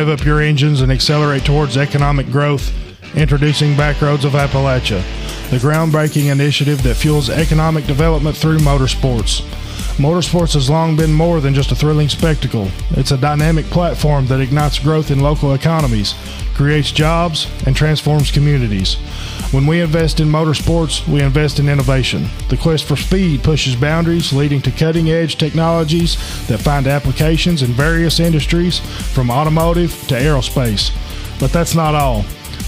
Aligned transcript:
rev 0.00 0.08
up 0.08 0.24
your 0.24 0.40
engines 0.40 0.80
and 0.80 0.90
accelerate 0.90 1.44
towards 1.44 1.76
economic 1.76 2.30
growth, 2.30 2.72
introducing 3.14 3.74
Backroads 3.74 4.24
of 4.24 4.32
Appalachia, 4.32 5.02
the 5.50 5.58
groundbreaking 5.58 6.32
initiative 6.32 6.82
that 6.84 6.94
fuels 6.94 7.28
economic 7.28 7.84
development 7.84 8.34
through 8.34 8.56
motorsports. 8.60 9.42
Motorsports 9.98 10.54
has 10.54 10.70
long 10.70 10.96
been 10.96 11.12
more 11.12 11.42
than 11.42 11.52
just 11.52 11.70
a 11.70 11.74
thrilling 11.74 12.08
spectacle. 12.08 12.68
It's 12.92 13.10
a 13.10 13.18
dynamic 13.18 13.66
platform 13.66 14.26
that 14.28 14.40
ignites 14.40 14.78
growth 14.78 15.10
in 15.10 15.20
local 15.20 15.52
economies, 15.52 16.14
creates 16.54 16.92
jobs, 16.92 17.46
and 17.66 17.76
transforms 17.76 18.30
communities. 18.30 18.96
When 19.50 19.66
we 19.66 19.80
invest 19.80 20.20
in 20.20 20.28
motorsports, 20.28 21.04
we 21.08 21.22
invest 21.22 21.58
in 21.58 21.68
innovation. 21.68 22.28
The 22.48 22.56
quest 22.56 22.84
for 22.84 22.94
speed 22.94 23.42
pushes 23.42 23.74
boundaries, 23.74 24.32
leading 24.32 24.62
to 24.62 24.70
cutting 24.70 25.10
edge 25.10 25.38
technologies 25.38 26.14
that 26.46 26.60
find 26.60 26.86
applications 26.86 27.62
in 27.62 27.72
various 27.72 28.20
industries, 28.20 28.78
from 29.12 29.28
automotive 29.28 29.90
to 30.06 30.14
aerospace. 30.14 30.92
But 31.40 31.52
that's 31.52 31.74
not 31.74 31.96
all. 31.96 32.22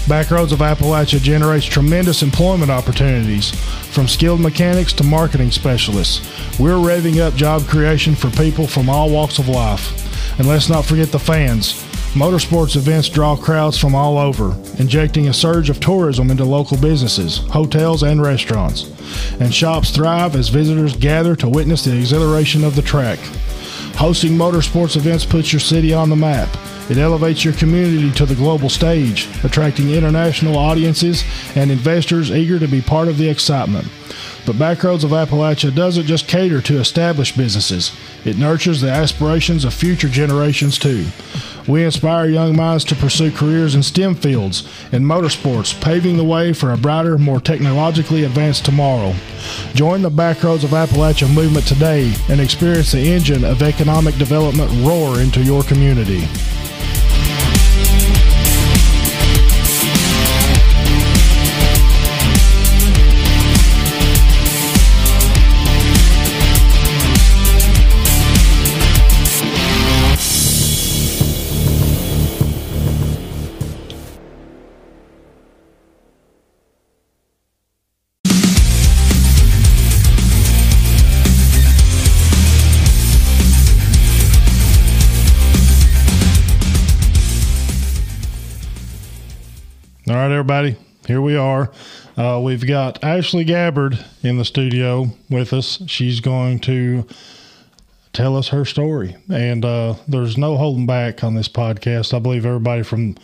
Backroads 0.07 0.51
of 0.51 0.59
Appalachia 0.59 1.21
generates 1.21 1.65
tremendous 1.65 2.21
employment 2.21 2.69
opportunities, 2.69 3.51
from 3.93 4.09
skilled 4.09 4.41
mechanics 4.41 4.91
to 4.93 5.05
marketing 5.05 5.51
specialists. 5.51 6.19
We're 6.59 6.73
revving 6.73 7.21
up 7.21 7.35
job 7.35 7.65
creation 7.65 8.13
for 8.13 8.29
people 8.31 8.67
from 8.67 8.89
all 8.89 9.09
walks 9.09 9.39
of 9.39 9.47
life. 9.47 10.37
And 10.37 10.49
let's 10.49 10.67
not 10.67 10.83
forget 10.83 11.13
the 11.13 11.19
fans. 11.19 11.81
Motorsports 12.13 12.75
events 12.75 13.09
draw 13.09 13.35
crowds 13.35 13.75
from 13.75 13.95
all 13.95 14.19
over, 14.19 14.55
injecting 14.77 15.29
a 15.29 15.33
surge 15.33 15.71
of 15.71 15.79
tourism 15.79 16.29
into 16.29 16.45
local 16.45 16.77
businesses, 16.77 17.39
hotels, 17.49 18.03
and 18.03 18.21
restaurants. 18.21 18.91
And 19.39 19.51
shops 19.51 19.89
thrive 19.89 20.35
as 20.35 20.49
visitors 20.49 20.95
gather 20.95 21.35
to 21.37 21.49
witness 21.49 21.83
the 21.83 21.97
exhilaration 21.97 22.63
of 22.63 22.75
the 22.75 22.83
track. 22.83 23.17
Hosting 23.95 24.33
motorsports 24.33 24.95
events 24.95 25.25
puts 25.25 25.51
your 25.51 25.59
city 25.59 25.91
on 25.91 26.11
the 26.11 26.15
map. 26.15 26.55
It 26.87 26.99
elevates 26.99 27.43
your 27.43 27.55
community 27.55 28.11
to 28.11 28.27
the 28.27 28.35
global 28.35 28.69
stage, 28.69 29.27
attracting 29.43 29.89
international 29.89 30.55
audiences 30.55 31.23
and 31.55 31.71
investors 31.71 32.29
eager 32.29 32.59
to 32.59 32.67
be 32.67 32.81
part 32.81 33.07
of 33.07 33.17
the 33.17 33.27
excitement. 33.27 33.87
But 34.45 34.57
Backroads 34.57 35.03
of 35.03 35.11
Appalachia 35.11 35.73
doesn't 35.73 36.05
just 36.05 36.27
cater 36.27 36.61
to 36.61 36.79
established 36.79 37.37
businesses, 37.37 37.91
it 38.23 38.37
nurtures 38.37 38.81
the 38.81 38.91
aspirations 38.91 39.65
of 39.65 39.73
future 39.73 40.09
generations 40.09 40.77
too. 40.77 41.05
We 41.67 41.85
inspire 41.85 42.25
young 42.25 42.55
minds 42.55 42.83
to 42.85 42.95
pursue 42.95 43.31
careers 43.31 43.73
in 43.73 43.83
STEM 43.83 44.15
fields 44.15 44.67
and 44.91 45.05
motorsports, 45.05 45.79
paving 45.79 46.17
the 46.17 46.23
way 46.23 46.51
for 46.51 46.73
a 46.73 46.77
brighter, 46.77 47.17
more 47.17 47.39
technologically 47.39 48.25
advanced 48.25 48.65
tomorrow. 48.65 49.13
Join 49.73 50.01
the 50.01 50.11
Backroads 50.11 50.63
of 50.63 50.71
Appalachia 50.71 51.33
movement 51.33 51.65
today 51.65 52.13
and 52.29 52.41
experience 52.41 52.91
the 52.91 52.99
engine 52.99 53.45
of 53.45 53.61
economic 53.61 54.15
development 54.15 54.71
roar 54.85 55.21
into 55.21 55.41
your 55.41 55.63
community. 55.63 56.27
Everybody, 90.43 90.75
here 91.07 91.21
we 91.21 91.37
are. 91.37 91.71
Uh, 92.17 92.37
we've 92.43 92.67
got 92.67 93.01
Ashley 93.01 93.45
Gabbard 93.45 93.97
in 94.23 94.37
the 94.37 94.43
studio 94.43 95.07
with 95.29 95.53
us. 95.53 95.81
She's 95.87 96.19
going 96.19 96.59
to 96.59 97.07
tell 98.11 98.35
us 98.35 98.49
her 98.49 98.65
story, 98.65 99.15
and 99.31 99.63
uh, 99.63 99.95
there's 100.05 100.37
no 100.37 100.57
holding 100.57 100.85
back 100.85 101.23
on 101.23 101.33
this 101.33 101.47
podcast. 101.47 102.13
I 102.13 102.19
believe 102.19 102.45
everybody 102.45 102.83
from 102.83 103.15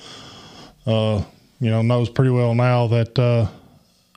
uh, 0.85 1.21
you 1.59 1.69
know 1.69 1.81
knows 1.81 2.09
pretty 2.09 2.31
well 2.31 2.55
now 2.55 2.87
that 2.87 3.19
uh, 3.19 3.49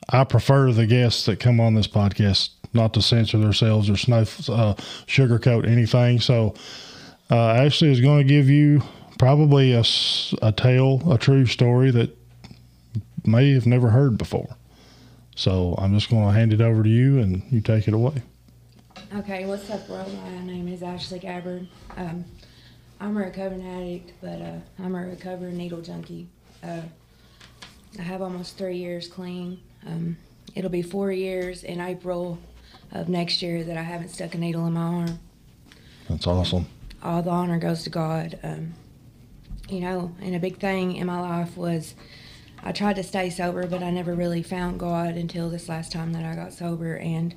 I 0.07 0.23
prefer 0.23 0.71
the 0.71 0.87
guests 0.87 1.25
that 1.25 1.41
come 1.41 1.59
on 1.59 1.73
this 1.73 1.89
podcast 1.89 2.51
not 2.71 2.93
to 2.93 3.01
censor 3.01 3.37
themselves 3.37 3.89
or 3.89 3.97
snuff, 3.97 4.49
uh, 4.49 4.75
sugarcoat 5.07 5.67
anything. 5.67 6.21
So 6.21 6.55
uh, 7.29 7.35
Ashley 7.49 7.91
is 7.91 7.99
going 7.99 8.25
to 8.25 8.33
give 8.33 8.47
you 8.47 8.81
probably 9.19 9.73
a 9.73 9.83
tale, 10.53 11.11
a 11.11 11.17
true 11.17 11.45
story 11.45 11.91
that 11.91 12.22
may 13.25 13.53
have 13.53 13.65
never 13.65 13.89
heard 13.89 14.17
before. 14.17 14.55
So 15.35 15.75
I'm 15.77 15.93
just 15.93 16.09
going 16.09 16.25
to 16.25 16.31
hand 16.31 16.53
it 16.53 16.61
over 16.61 16.83
to 16.83 16.89
you 16.89 17.19
and 17.19 17.43
you 17.49 17.61
take 17.61 17.87
it 17.87 17.93
away. 17.93 18.21
Okay, 19.15 19.45
what's 19.45 19.69
up, 19.69 19.87
world? 19.89 20.11
My 20.23 20.43
name 20.45 20.67
is 20.67 20.83
Ashley 20.83 21.19
Gabbard. 21.19 21.67
Um, 21.97 22.25
I'm 22.99 23.17
a 23.17 23.19
recovering 23.19 23.67
addict, 23.67 24.13
but 24.21 24.41
uh, 24.41 24.59
I'm 24.79 24.95
a 24.95 25.05
recovering 25.05 25.57
needle 25.57 25.81
junkie. 25.81 26.27
Uh, 26.63 26.81
I 27.99 28.01
have 28.01 28.21
almost 28.21 28.57
three 28.57 28.77
years 28.77 29.07
clean. 29.07 29.59
Um, 29.85 30.17
it'll 30.55 30.69
be 30.69 30.81
four 30.81 31.11
years 31.11 31.63
in 31.63 31.79
April 31.81 32.39
of 32.91 33.09
next 33.09 33.41
year 33.41 33.63
that 33.63 33.77
I 33.77 33.81
haven't 33.81 34.09
stuck 34.09 34.35
a 34.35 34.37
needle 34.37 34.65
in 34.67 34.73
my 34.73 34.81
arm. 34.81 35.19
That's 36.09 36.27
awesome. 36.27 36.65
All 37.03 37.21
the 37.21 37.29
honor 37.29 37.59
goes 37.59 37.83
to 37.83 37.89
God. 37.89 38.39
Um, 38.43 38.73
you 39.69 39.79
know, 39.79 40.15
and 40.21 40.35
a 40.35 40.39
big 40.39 40.59
thing 40.59 40.95
in 40.95 41.07
my 41.07 41.19
life 41.19 41.57
was 41.57 41.95
I 42.65 42.71
tried 42.71 42.95
to 42.95 43.03
stay 43.03 43.29
sober, 43.29 43.67
but 43.67 43.83
I 43.83 43.91
never 43.91 44.13
really 44.13 44.41
found 44.41 44.79
God 44.79 45.15
until 45.15 45.49
this 45.49 45.67
last 45.67 45.91
time 45.91 46.13
that 46.13 46.23
I 46.23 46.33
got 46.35 46.53
sober. 46.53 46.95
And, 46.95 47.35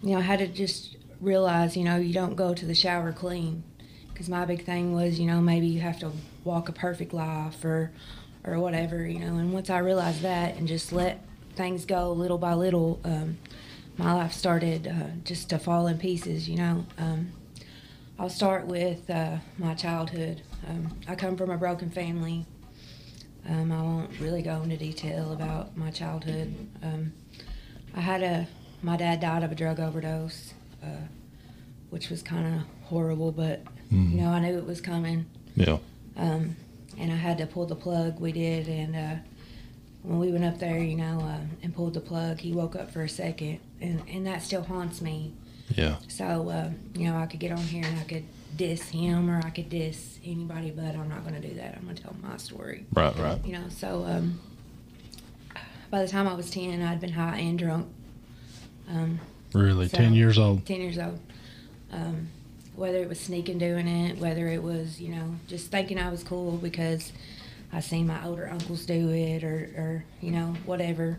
you 0.00 0.12
know, 0.12 0.18
I 0.18 0.22
had 0.22 0.38
to 0.38 0.46
just 0.46 0.96
realize, 1.20 1.76
you 1.76 1.82
know, 1.82 1.96
you 1.96 2.14
don't 2.14 2.36
go 2.36 2.54
to 2.54 2.64
the 2.64 2.74
shower 2.74 3.12
clean. 3.12 3.64
Because 4.12 4.28
my 4.28 4.44
big 4.44 4.64
thing 4.64 4.94
was, 4.94 5.18
you 5.18 5.26
know, 5.26 5.40
maybe 5.40 5.66
you 5.66 5.80
have 5.80 5.98
to 6.00 6.12
walk 6.44 6.68
a 6.68 6.72
perfect 6.72 7.12
life 7.12 7.64
or, 7.64 7.90
or 8.44 8.60
whatever, 8.60 9.04
you 9.04 9.18
know. 9.18 9.36
And 9.36 9.52
once 9.52 9.70
I 9.70 9.78
realized 9.78 10.22
that 10.22 10.56
and 10.56 10.68
just 10.68 10.92
let 10.92 11.24
things 11.56 11.84
go 11.84 12.12
little 12.12 12.38
by 12.38 12.54
little, 12.54 13.00
um, 13.04 13.38
my 13.96 14.12
life 14.12 14.32
started 14.32 14.86
uh, 14.86 15.16
just 15.24 15.50
to 15.50 15.58
fall 15.58 15.88
in 15.88 15.98
pieces, 15.98 16.48
you 16.48 16.56
know. 16.56 16.86
Um, 16.96 17.32
I'll 18.18 18.30
start 18.30 18.66
with 18.66 19.08
uh, 19.10 19.38
my 19.58 19.74
childhood. 19.74 20.42
Um, 20.68 20.96
I 21.08 21.16
come 21.16 21.36
from 21.36 21.50
a 21.50 21.56
broken 21.56 21.90
family. 21.90 22.46
Um, 23.48 23.72
I 23.72 23.82
won't 23.82 24.20
really 24.20 24.42
go 24.42 24.62
into 24.62 24.76
detail 24.76 25.32
about 25.32 25.76
my 25.76 25.90
childhood. 25.90 26.54
Um, 26.82 27.12
I 27.96 28.00
had 28.00 28.22
a, 28.22 28.46
my 28.82 28.96
dad 28.96 29.20
died 29.20 29.42
of 29.42 29.50
a 29.50 29.54
drug 29.54 29.80
overdose, 29.80 30.52
uh, 30.82 31.06
which 31.90 32.10
was 32.10 32.22
kind 32.22 32.54
of 32.56 32.62
horrible, 32.88 33.32
but 33.32 33.62
Mm-hmm. 33.92 34.18
you 34.18 34.22
know 34.22 34.28
I 34.30 34.38
knew 34.38 34.56
it 34.56 34.64
was 34.66 34.80
coming. 34.80 35.26
Yeah. 35.56 35.78
Um, 36.16 36.54
and 36.96 37.10
I 37.10 37.16
had 37.16 37.38
to 37.38 37.46
pull 37.46 37.66
the 37.66 37.74
plug. 37.74 38.20
We 38.20 38.30
did, 38.30 38.68
and 38.68 38.94
uh, 38.94 39.16
when 40.04 40.20
we 40.20 40.30
went 40.30 40.44
up 40.44 40.60
there, 40.60 40.78
you 40.78 40.94
know, 40.94 41.18
uh, 41.20 41.40
and 41.64 41.74
pulled 41.74 41.94
the 41.94 42.00
plug, 42.00 42.38
he 42.38 42.52
woke 42.52 42.76
up 42.76 42.92
for 42.92 43.02
a 43.02 43.08
second, 43.08 43.58
and 43.80 44.00
and 44.08 44.24
that 44.28 44.44
still 44.44 44.62
haunts 44.62 45.00
me. 45.00 45.32
Yeah. 45.74 45.96
So, 46.06 46.48
uh, 46.50 46.70
you 46.94 47.06
know, 47.10 47.16
I 47.16 47.26
could 47.26 47.40
get 47.40 47.50
on 47.50 47.58
here 47.58 47.84
and 47.84 47.98
I 47.98 48.04
could 48.04 48.22
diss 48.56 48.88
him 48.88 49.30
or 49.30 49.40
I 49.44 49.50
could 49.50 49.68
diss 49.68 50.18
anybody, 50.24 50.70
but 50.70 50.94
I'm 50.94 51.08
not 51.08 51.22
going 51.26 51.40
to 51.40 51.46
do 51.48 51.54
that. 51.56 51.76
I'm 51.76 51.84
going 51.84 51.96
to 51.96 52.02
tell 52.02 52.16
my 52.22 52.36
story. 52.36 52.84
Right, 52.92 53.16
right. 53.18 53.44
You 53.44 53.52
know, 53.54 53.64
so 53.68 54.04
um, 54.04 54.40
by 55.90 56.02
the 56.02 56.08
time 56.08 56.26
I 56.28 56.34
was 56.34 56.50
10, 56.50 56.82
I'd 56.82 57.00
been 57.00 57.12
high 57.12 57.38
and 57.38 57.58
drunk. 57.58 57.88
Um, 58.88 59.20
Really, 59.52 59.88
So- 59.88 59.96
10 59.96 60.14
years 60.14 60.38
old. 60.38 60.64
10 60.66 60.80
years 60.80 60.98
old. 60.98 61.18
Um, 61.92 62.28
whether 62.76 62.98
it 62.98 63.08
was 63.08 63.18
sneaking 63.18 63.58
doing 63.58 63.88
it, 63.88 64.18
whether 64.18 64.46
it 64.46 64.62
was, 64.62 65.00
you 65.00 65.08
know, 65.14 65.34
just 65.48 65.70
thinking 65.70 65.98
I 65.98 66.08
was 66.08 66.22
cool 66.22 66.52
because 66.56 67.12
I 67.72 67.80
seen 67.80 68.06
my 68.06 68.24
older 68.24 68.48
uncles 68.48 68.86
do 68.86 69.10
it 69.10 69.42
or, 69.44 69.70
or 69.76 70.04
you 70.20 70.30
know, 70.30 70.54
whatever. 70.66 71.18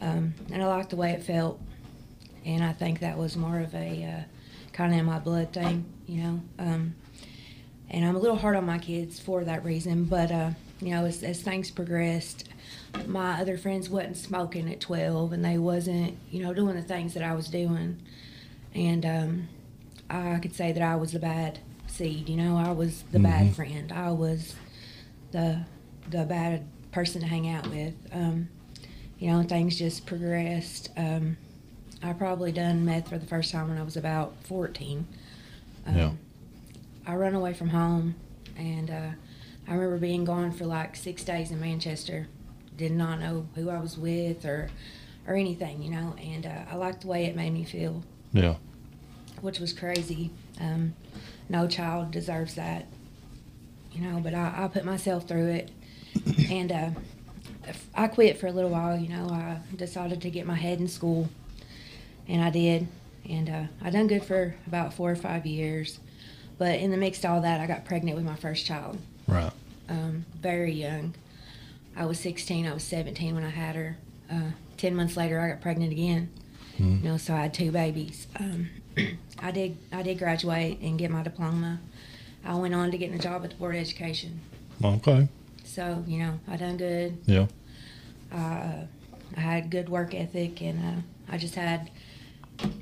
Um, 0.00 0.34
and 0.52 0.62
I 0.62 0.66
liked 0.66 0.90
the 0.90 0.96
way 0.96 1.10
it 1.10 1.24
felt. 1.24 1.60
And 2.44 2.64
I 2.64 2.72
think 2.72 3.00
that 3.00 3.18
was 3.18 3.36
more 3.36 3.58
of 3.58 3.74
a 3.74 4.04
uh, 4.04 4.22
kind 4.78 4.92
of 4.92 5.00
in 5.00 5.04
my 5.04 5.18
blood 5.18 5.52
thing, 5.52 5.84
you 6.06 6.22
know. 6.22 6.40
Um, 6.60 6.94
and 7.90 8.04
I'm 8.04 8.14
a 8.14 8.18
little 8.20 8.36
hard 8.36 8.54
on 8.54 8.64
my 8.64 8.78
kids 8.78 9.18
for 9.18 9.42
that 9.42 9.64
reason. 9.64 10.04
But, 10.04 10.30
uh, 10.30 10.50
you 10.80 10.90
know, 10.90 11.04
as, 11.04 11.24
as 11.24 11.42
things 11.42 11.68
progressed, 11.72 12.48
my 13.08 13.40
other 13.40 13.58
friends 13.58 13.90
wasn't 13.90 14.16
smoking 14.16 14.70
at 14.70 14.80
12 14.80 15.32
and 15.32 15.44
they 15.44 15.58
wasn't, 15.58 16.16
you 16.30 16.44
know, 16.44 16.54
doing 16.54 16.76
the 16.76 16.82
things 16.82 17.12
that 17.14 17.24
I 17.24 17.34
was 17.34 17.48
doing. 17.48 18.00
And 18.72 19.04
um, 19.04 19.48
I 20.08 20.38
could 20.38 20.54
say 20.54 20.70
that 20.70 20.82
I 20.82 20.94
was 20.94 21.10
the 21.10 21.18
bad 21.18 21.58
seed, 21.88 22.28
you 22.28 22.36
know, 22.36 22.56
I 22.56 22.70
was 22.70 23.02
the 23.10 23.18
bad 23.18 23.56
friend. 23.56 23.90
I 23.90 24.12
was 24.12 24.54
the 25.32 25.62
the 26.08 26.24
bad 26.24 26.64
person 26.92 27.20
to 27.22 27.26
hang 27.26 27.48
out 27.48 27.66
with. 27.66 27.94
Um, 28.12 28.48
you 29.18 29.32
know, 29.32 29.42
things 29.42 29.76
just 29.76 30.06
progressed. 30.06 30.90
Um, 30.96 31.36
I 32.02 32.12
probably 32.12 32.52
done 32.52 32.84
meth 32.84 33.08
for 33.08 33.18
the 33.18 33.26
first 33.26 33.50
time 33.52 33.68
when 33.68 33.78
I 33.78 33.82
was 33.82 33.96
about 33.96 34.34
14. 34.44 35.06
Um, 35.86 35.96
Yeah. 35.96 36.10
I 37.06 37.14
run 37.16 37.34
away 37.34 37.54
from 37.54 37.70
home 37.70 38.14
and 38.56 38.90
uh, 38.90 39.10
I 39.66 39.72
remember 39.72 39.96
being 39.98 40.24
gone 40.26 40.52
for 40.52 40.66
like 40.66 40.94
six 40.94 41.24
days 41.24 41.50
in 41.50 41.58
Manchester. 41.60 42.28
Did 42.76 42.92
not 42.92 43.18
know 43.20 43.46
who 43.54 43.70
I 43.70 43.80
was 43.80 43.96
with 43.98 44.44
or 44.44 44.68
or 45.26 45.34
anything, 45.34 45.82
you 45.82 45.90
know. 45.90 46.14
And 46.22 46.46
uh, 46.46 46.62
I 46.70 46.76
liked 46.76 47.02
the 47.02 47.08
way 47.08 47.24
it 47.26 47.34
made 47.36 47.52
me 47.52 47.64
feel, 47.64 48.02
Yeah. 48.32 48.54
which 49.40 49.58
was 49.58 49.72
crazy. 49.72 50.30
Um, 50.60 50.94
no 51.48 51.66
child 51.66 52.10
deserves 52.12 52.54
that, 52.54 52.86
you 53.92 54.00
know. 54.02 54.20
But 54.20 54.32
I, 54.34 54.54
I 54.64 54.68
put 54.68 54.84
myself 54.84 55.26
through 55.28 55.48
it, 55.48 55.70
and 56.50 56.70
uh, 56.72 56.90
I 57.94 58.06
quit 58.08 58.38
for 58.38 58.46
a 58.46 58.52
little 58.52 58.70
while. 58.70 58.96
You 58.98 59.08
know, 59.08 59.28
I 59.30 59.58
decided 59.76 60.22
to 60.22 60.30
get 60.30 60.46
my 60.46 60.54
head 60.54 60.78
in 60.80 60.88
school, 60.88 61.28
and 62.28 62.42
I 62.42 62.50
did, 62.50 62.86
and 63.28 63.48
uh, 63.48 63.62
I 63.82 63.90
done 63.90 64.06
good 64.06 64.24
for 64.24 64.54
about 64.66 64.94
four 64.94 65.10
or 65.10 65.16
five 65.16 65.46
years. 65.46 65.98
But 66.58 66.78
in 66.80 66.90
the 66.90 66.96
mix 66.96 67.18
of 67.24 67.30
all 67.30 67.40
that, 67.42 67.60
I 67.60 67.66
got 67.66 67.84
pregnant 67.84 68.16
with 68.16 68.26
my 68.26 68.34
first 68.34 68.66
child 68.66 68.98
Right. 69.26 69.52
um, 69.88 70.24
very 70.40 70.72
young. 70.72 71.14
I 71.96 72.04
was 72.06 72.18
16, 72.20 72.66
I 72.66 72.72
was 72.74 72.82
17 72.84 73.34
when 73.34 73.44
I 73.44 73.50
had 73.50 73.76
her. 73.76 73.96
Uh, 74.30 74.50
10 74.76 74.94
months 74.94 75.16
later, 75.16 75.40
I 75.40 75.48
got 75.48 75.60
pregnant 75.60 75.92
again. 75.92 76.28
Mhm. 76.78 77.02
You 77.02 77.08
know, 77.10 77.16
so 77.16 77.34
I 77.34 77.42
had 77.42 77.54
two 77.54 77.70
babies. 77.72 78.26
Um, 78.38 78.68
I 79.38 79.50
did 79.50 79.76
I 79.92 80.02
did 80.02 80.18
graduate 80.18 80.78
and 80.80 80.98
get 80.98 81.10
my 81.10 81.22
diploma. 81.22 81.80
I 82.44 82.54
went 82.56 82.74
on 82.74 82.90
to 82.92 82.98
get 82.98 83.12
a 83.12 83.18
job 83.18 83.42
at 83.44 83.50
the 83.50 83.56
Board 83.56 83.74
of 83.74 83.80
Education. 83.80 84.40
Okay. 84.82 85.28
So, 85.64 86.04
you 86.06 86.18
know, 86.18 86.38
I 86.48 86.56
done 86.56 86.76
good. 86.76 87.18
Yeah. 87.26 87.46
Uh, 88.32 88.84
I 89.36 89.40
had 89.40 89.70
good 89.70 89.88
work 89.88 90.14
ethic, 90.14 90.62
and 90.62 90.78
uh, 90.84 91.00
I 91.32 91.38
just 91.38 91.54
had 91.56 91.90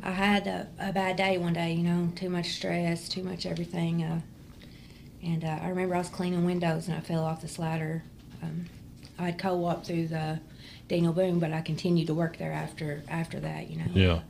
I 0.03 0.11
had 0.11 0.47
a, 0.47 0.69
a 0.79 0.93
bad 0.93 1.17
day 1.17 1.39
one 1.39 1.53
day. 1.53 1.73
You 1.73 1.83
know, 1.83 2.13
too 2.17 2.31
much 2.31 2.53
stress, 2.55 3.09
too 3.09 3.23
much 3.23 3.47
everything. 3.47 4.03
Uh, 4.03 4.21
and 5.23 5.45
uh, 5.45 5.59
I 5.63 5.69
remember 5.69 5.95
I 5.95 5.99
was 5.99 6.09
cleaning 6.09 6.45
windows 6.45 6.89
and 6.89 6.97
I 6.97 7.01
fell 7.01 7.25
off 7.25 7.43
this 7.43 7.59
ladder. 7.59 8.03
Um, 8.43 8.67
I 9.19 9.27
had 9.27 9.39
co-op 9.39 9.85
through 9.85 10.09
the 10.09 10.41
Daniel 10.89 11.13
Boone, 11.13 11.39
but 11.41 11.53
I 11.53 11.61
continued 11.63 12.07
to 12.09 12.15
work 12.15 12.37
there 12.39 12.53
after 12.53 13.03
after 13.09 13.41
that. 13.41 13.71
You 13.71 13.79
know. 13.79 13.87
Yeah. 13.93 14.21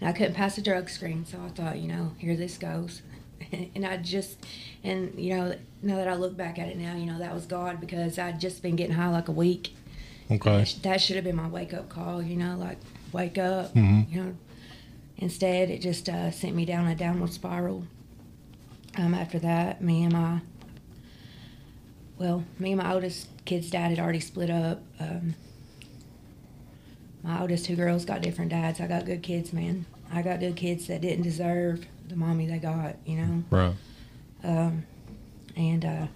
And 0.00 0.08
I 0.08 0.12
couldn't 0.12 0.34
pass 0.34 0.56
the 0.56 0.62
drug 0.62 0.88
screen, 0.90 1.24
so 1.24 1.38
I 1.44 1.48
thought, 1.50 1.78
you 1.78 1.88
know, 1.88 2.12
here 2.18 2.36
this 2.36 2.58
goes. 2.58 3.02
and 3.74 3.86
I 3.86 3.96
just, 3.98 4.36
and 4.82 5.14
you 5.16 5.36
know, 5.36 5.54
now 5.82 5.96
that 5.96 6.08
I 6.08 6.14
look 6.14 6.36
back 6.36 6.58
at 6.58 6.68
it 6.68 6.76
now, 6.76 6.96
you 6.96 7.06
know, 7.06 7.18
that 7.18 7.32
was 7.32 7.46
God 7.46 7.80
because 7.80 8.18
I'd 8.18 8.40
just 8.40 8.60
been 8.62 8.74
getting 8.76 8.94
high 8.96 9.10
like 9.10 9.28
a 9.28 9.32
week. 9.32 9.74
Okay. 10.30 10.58
That 10.58 10.68
sh- 10.68 10.74
That 10.74 11.00
should 11.00 11.16
have 11.16 11.24
been 11.24 11.36
my 11.36 11.48
wake 11.48 11.72
up 11.74 11.88
call, 11.88 12.22
you 12.22 12.36
know, 12.36 12.56
like 12.58 12.78
wake 13.12 13.38
up, 13.38 13.72
Mhm. 13.74 14.10
you 14.10 14.22
know. 14.24 14.34
Instead, 15.18 15.70
it 15.70 15.80
just 15.80 16.08
uh, 16.08 16.30
sent 16.30 16.54
me 16.54 16.64
down 16.64 16.86
a 16.86 16.94
downward 16.94 17.32
spiral. 17.32 17.84
Um, 18.96 19.14
after 19.14 19.38
that, 19.40 19.80
me 19.82 20.04
and 20.04 20.12
my, 20.12 20.40
well, 22.18 22.44
me 22.58 22.72
and 22.72 22.80
my 22.82 22.92
oldest 22.92 23.28
kid's 23.44 23.70
dad 23.70 23.90
had 23.90 23.98
already 23.98 24.20
split 24.20 24.50
up. 24.50 24.82
Um, 25.00 25.34
my 27.22 27.40
oldest 27.40 27.64
two 27.64 27.76
girls 27.76 28.04
got 28.04 28.20
different 28.22 28.50
dads. 28.50 28.80
I 28.80 28.86
got 28.86 29.06
good 29.06 29.22
kids, 29.22 29.52
man. 29.52 29.86
I 30.12 30.22
got 30.22 30.40
good 30.40 30.56
kids 30.56 30.86
that 30.88 31.00
didn't 31.00 31.22
deserve 31.24 31.86
the 32.08 32.16
mommy 32.16 32.46
they 32.46 32.58
got, 32.58 32.96
you 33.06 33.16
know 33.16 33.42
Right. 33.50 33.74
um, 34.44 34.84
and 35.56 35.84
uh, 35.84 36.06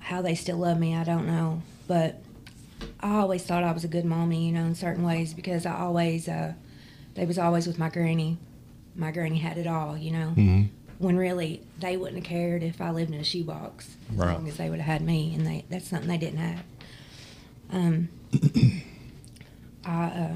how 0.00 0.20
they 0.22 0.34
still 0.34 0.56
love 0.58 0.78
me, 0.78 0.94
I 0.96 1.04
don't 1.04 1.26
know. 1.26 1.62
But 1.86 2.20
I 3.00 3.18
always 3.18 3.44
thought 3.44 3.62
I 3.62 3.70
was 3.72 3.84
a 3.84 3.88
good 3.88 4.04
mommy, 4.04 4.44
you 4.46 4.52
know, 4.52 4.64
in 4.64 4.74
certain 4.74 5.04
ways 5.04 5.32
because 5.34 5.64
I 5.66 5.76
always, 5.78 6.28
uh, 6.28 6.54
they 7.16 7.24
was 7.26 7.38
always 7.38 7.66
with 7.66 7.78
my 7.78 7.88
granny. 7.88 8.38
My 8.94 9.10
granny 9.10 9.38
had 9.38 9.58
it 9.58 9.66
all, 9.66 9.96
you 9.96 10.10
know. 10.12 10.28
Mm-hmm. 10.36 10.62
When 10.98 11.16
really 11.18 11.60
they 11.80 11.96
wouldn't 11.98 12.16
have 12.16 12.24
cared 12.26 12.62
if 12.62 12.80
I 12.80 12.90
lived 12.90 13.12
in 13.12 13.20
a 13.20 13.24
shoebox, 13.24 13.96
as 14.10 14.16
Right. 14.16 14.32
long 14.32 14.48
as 14.48 14.56
they 14.56 14.70
would 14.70 14.80
have 14.80 15.00
had 15.00 15.02
me, 15.06 15.34
and 15.34 15.46
they 15.46 15.64
that's 15.68 15.88
something 15.88 16.08
they 16.08 16.16
didn't 16.16 16.38
have. 16.38 16.62
Um, 17.70 18.08
I 19.84 20.04
uh, 20.06 20.34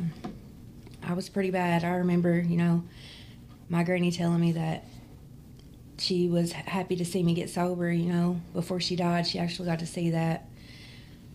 I 1.02 1.12
was 1.14 1.28
pretty 1.28 1.50
bad. 1.50 1.84
I 1.84 1.96
remember, 1.96 2.38
you 2.38 2.56
know, 2.56 2.84
my 3.68 3.82
granny 3.84 4.10
telling 4.12 4.40
me 4.40 4.52
that 4.52 4.84
she 5.98 6.28
was 6.28 6.52
happy 6.52 6.96
to 6.96 7.04
see 7.04 7.22
me 7.22 7.34
get 7.34 7.48
sober. 7.50 7.90
You 7.90 8.12
know, 8.12 8.40
before 8.52 8.80
she 8.80 8.96
died, 8.96 9.26
she 9.26 9.38
actually 9.38 9.66
got 9.66 9.78
to 9.80 9.86
see 9.86 10.10
that 10.10 10.46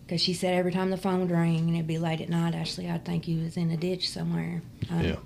because 0.06 0.20
she 0.20 0.34
said 0.34 0.54
every 0.54 0.70
time 0.72 0.90
the 0.90 0.96
phone 0.96 1.20
would 1.20 1.30
ring 1.32 1.58
and 1.66 1.74
it'd 1.74 1.86
be 1.86 1.98
late 1.98 2.20
at 2.20 2.28
night, 2.28 2.54
Ashley, 2.54 2.88
I'd 2.88 3.04
think 3.04 3.26
you 3.26 3.42
was 3.42 3.56
in 3.56 3.70
a 3.72 3.76
ditch 3.76 4.08
somewhere. 4.08 4.62
Um, 4.90 5.00
Yeah. 5.04 5.16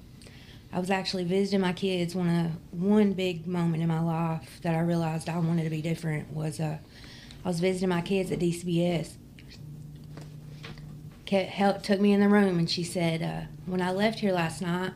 I 0.73 0.79
was 0.79 0.91
actually 0.91 1.25
visiting 1.25 1.61
my 1.61 1.73
kids. 1.73 2.15
One 2.15 2.29
of 2.29 2.79
one 2.81 3.13
big 3.13 3.47
moment 3.47 3.83
in 3.83 3.89
my 3.89 4.01
life 4.01 4.61
that 4.63 4.75
I 4.75 4.81
realized 4.81 5.29
I 5.29 5.39
wanted 5.39 5.65
to 5.65 5.71
be 5.71 5.83
different 5.83 6.33
was 6.33 6.61
uh, 6.61 6.79
I 7.45 7.49
was 7.49 7.59
visiting 7.61 7.89
my 7.89 8.01
kids 8.03 8.31
at 8.31 8.39
DCBS. 8.39 9.15
Ke- 11.27 11.49
help 11.49 11.83
took 11.83 12.01
me 12.01 12.13
in 12.13 12.21
the 12.21 12.29
room 12.29 12.59
and 12.59 12.69
she 12.71 12.85
said, 12.85 13.23
uh, 13.23 13.43
"When 13.67 13.81
I 13.83 13.91
left 13.93 14.21
here 14.21 14.33
last 14.33 14.63
night, 14.63 14.93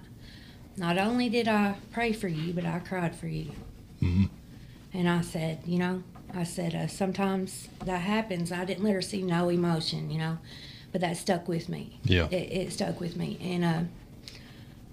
not 0.76 0.99
only 0.99 1.29
did 1.29 1.49
I 1.49 1.75
pray 1.93 2.12
for 2.12 2.29
you, 2.29 2.53
but 2.53 2.65
I 2.65 2.79
cried 2.81 3.15
for 3.15 3.26
you." 3.29 3.50
Mhm. 4.00 4.29
And 4.93 5.09
I 5.09 5.23
said, 5.23 5.59
you 5.67 5.79
know, 5.79 6.03
I 6.32 6.44
said 6.44 6.75
uh, 6.75 6.87
sometimes 6.87 7.69
that 7.85 8.00
happens. 8.03 8.53
I 8.53 8.65
didn't 8.65 8.85
let 8.85 8.93
her 8.94 9.03
see 9.03 9.23
no 9.23 9.49
emotion, 9.49 10.09
you 10.11 10.19
know, 10.19 10.38
but 10.93 11.00
that 11.00 11.17
stuck 11.17 11.49
with 11.49 11.69
me. 11.69 11.99
Yeah. 12.05 12.29
It, 12.31 12.53
it 12.53 12.73
stuck 12.73 13.00
with 13.00 13.17
me. 13.17 13.38
And 13.43 13.65
uh, 13.65 13.81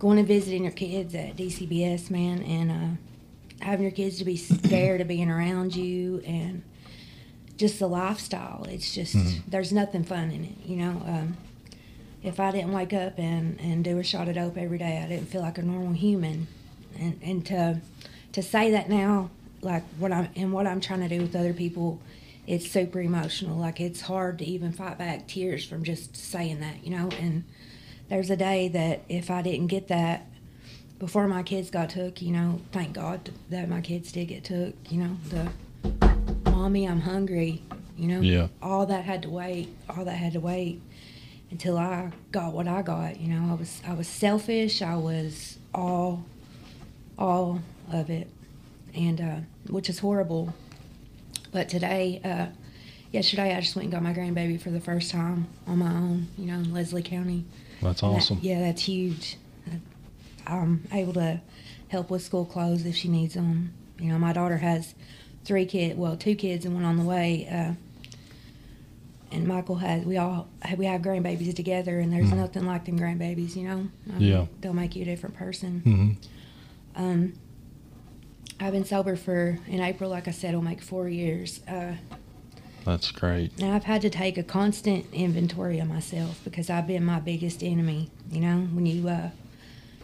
going 0.02 0.18
and 0.18 0.28
visiting 0.28 0.64
your 0.64 0.72
kids 0.72 1.14
at 1.14 1.38
DCBS, 1.38 2.10
man, 2.10 2.42
and 2.42 2.72
uh, 2.72 3.64
having 3.64 3.84
your 3.84 3.92
kids 3.92 4.18
to 4.18 4.26
be 4.26 4.36
scared 4.66 5.00
of 5.00 5.08
being 5.08 5.30
around 5.30 5.76
you 5.76 6.20
and 6.26 6.64
just 7.56 7.78
the 7.78 7.86
lifestyle. 7.88 8.66
It's 8.68 8.92
just, 8.96 9.16
Mhm. 9.16 9.42
there's 9.48 9.72
nothing 9.72 10.04
fun 10.04 10.32
in 10.32 10.44
it, 10.44 10.56
you 10.66 10.78
know. 10.78 11.04
Um, 11.06 11.38
if 12.24 12.40
I 12.40 12.50
didn't 12.50 12.72
wake 12.74 12.94
up 12.94 13.20
and, 13.20 13.60
and 13.62 13.84
do 13.84 14.00
a 14.00 14.04
shot 14.04 14.28
of 14.28 14.34
dope 14.34 14.58
every 14.58 14.80
day, 14.80 15.04
I 15.06 15.08
didn't 15.08 15.28
feel 15.28 15.42
like 15.42 15.60
a 15.60 15.62
normal 15.62 15.94
human. 15.94 16.48
And, 17.00 17.20
and 17.22 17.46
to, 17.46 17.80
to 18.32 18.42
say 18.42 18.72
that 18.72 18.90
now, 18.90 19.30
like 19.62 19.84
what 20.00 20.12
I'm 20.12 20.30
and 20.36 20.52
what 20.52 20.66
I'm 20.66 20.82
trying 20.82 21.02
to 21.02 21.08
do 21.10 21.22
with 21.22 21.36
other 21.36 21.54
people, 21.54 22.00
it's 22.48 22.68
super 22.72 23.00
emotional. 23.02 23.56
Like 23.56 23.80
it's 23.80 24.02
hard 24.02 24.40
to 24.40 24.46
even 24.46 24.72
fight 24.72 24.98
back 24.98 25.28
tears 25.28 25.64
from 25.64 25.84
just 25.84 26.16
saying 26.16 26.60
that, 26.62 26.84
you 26.84 26.90
know. 26.90 27.10
And 27.20 27.44
there's 28.12 28.30
a 28.30 28.36
day 28.36 28.68
that 28.68 29.00
if 29.08 29.32
I 29.32 29.42
didn't 29.42 29.68
get 29.68 29.88
that 29.88 30.28
before 31.00 31.30
my 31.30 31.44
kids 31.44 31.70
got 31.70 31.92
took, 31.92 32.22
you 32.22 32.32
know, 32.32 32.60
thank 32.74 32.92
God 32.92 33.30
that 33.50 33.70
my 33.70 33.80
kids 33.80 34.12
did 34.12 34.26
get 34.26 34.44
took. 34.44 34.76
You 34.90 35.04
know, 35.04 35.18
the 35.30 36.52
mommy, 36.52 36.86
I'm 36.90 37.00
hungry. 37.00 37.64
You 37.98 38.08
know, 38.10 38.20
Yeah. 38.20 38.48
all 38.62 38.86
that 38.88 39.06
had 39.06 39.22
to 39.22 39.30
wait. 39.30 39.70
All 39.90 40.04
that 40.04 40.18
had 40.18 40.34
to 40.34 40.42
wait 40.42 40.82
until 41.52 41.78
I 41.78 42.12
got 42.34 42.54
what 42.54 42.68
I 42.68 42.82
got. 42.82 43.18
You 43.18 43.34
know, 43.34 43.50
I 43.50 43.56
was 43.56 43.82
I 43.88 43.94
was 43.94 44.10
selfish. 44.10 44.82
I 44.82 44.98
was 44.98 45.58
all 45.74 46.26
all 47.18 47.62
of 47.94 48.10
it, 48.10 48.28
and 48.94 49.22
uh, 49.22 49.36
which 49.70 49.88
is 49.90 50.00
horrible. 50.00 50.54
But 51.54 51.70
today, 51.70 52.20
uh, 52.26 52.48
yesterday, 53.14 53.56
I 53.56 53.62
just 53.62 53.74
went 53.78 53.86
and 53.86 53.94
got 53.94 54.04
my 54.04 54.14
grandbaby 54.14 54.60
for 54.60 54.70
the 54.70 54.82
first 54.82 55.12
time 55.12 55.48
on 55.66 55.78
my 55.78 55.94
own. 55.94 56.28
You 56.38 56.48
know, 56.48 56.56
in 56.56 56.74
Leslie 56.74 57.04
County. 57.04 57.46
That's 57.82 58.02
And 58.04 58.12
that- 58.14 58.18
awesome. 58.18 58.40
yeah, 58.42 58.60
that's 58.60 58.84
huge. 58.84 59.38
I'm 60.48 60.88
able 60.92 61.14
to 61.14 61.40
help 61.90 62.10
with 62.10 62.24
school 62.24 62.46
clothes 62.46 62.86
if 62.86 62.96
she 62.96 63.08
needs 63.08 63.34
them. 63.36 63.74
You 64.00 64.10
know, 64.10 64.18
my 64.20 64.34
daughter 64.34 64.58
has 64.58 64.96
three 65.46 65.66
kids, 65.66 65.96
well, 65.96 66.16
two 66.18 66.36
kids 66.36 66.66
and 66.66 66.74
one 66.74 66.84
on 66.84 66.98
the 66.98 67.04
way. 67.04 67.48
Uh, 67.48 67.74
and 69.32 69.48
Michael 69.48 69.76
has, 69.78 70.04
we 70.04 70.18
all, 70.18 70.48
we 70.78 70.86
have 70.86 71.02
grandbabies 71.02 71.56
together, 71.56 72.00
and 72.00 72.12
there's 72.12 72.30
Mhm. 72.32 72.38
nothing 72.38 72.66
like 72.66 72.86
them 72.86 73.00
grandbabies, 73.00 73.56
you 73.56 73.64
know? 73.64 73.78
Um, 74.10 74.16
Yeah. 74.20 74.46
They'll 74.60 74.74
make 74.74 74.96
you 74.96 75.04
a 75.04 75.06
different 75.06 75.36
person. 75.36 75.82
Mm-hmm. 75.86 77.02
Um, 77.04 77.34
I've 78.60 78.74
been 78.74 78.84
sober 78.86 79.16
for, 79.16 79.58
in 79.68 79.80
April, 79.80 80.10
like 80.10 80.28
I 80.28 80.32
said, 80.32 80.50
it'll 80.50 80.62
make 80.62 80.82
four 80.82 81.08
years. 81.08 81.62
Uh, 81.68 81.94
That's 82.86 83.12
great. 83.12 83.58
now 83.60 83.76
I've 83.76 83.84
had 83.84 84.02
to 84.02 84.10
take 84.10 84.38
a 84.38 84.44
constant 84.44 85.06
inventory 85.14 85.80
of 85.80 85.88
myself 85.88 86.40
because 86.44 86.70
I've 86.70 86.88
been 86.88 87.06
my 87.06 87.20
biggest 87.20 87.64
enemy. 87.64 88.10
You 88.32 88.42
know, 88.42 88.58
when 88.74 88.86
you 88.86 89.08
uh, 89.08 89.30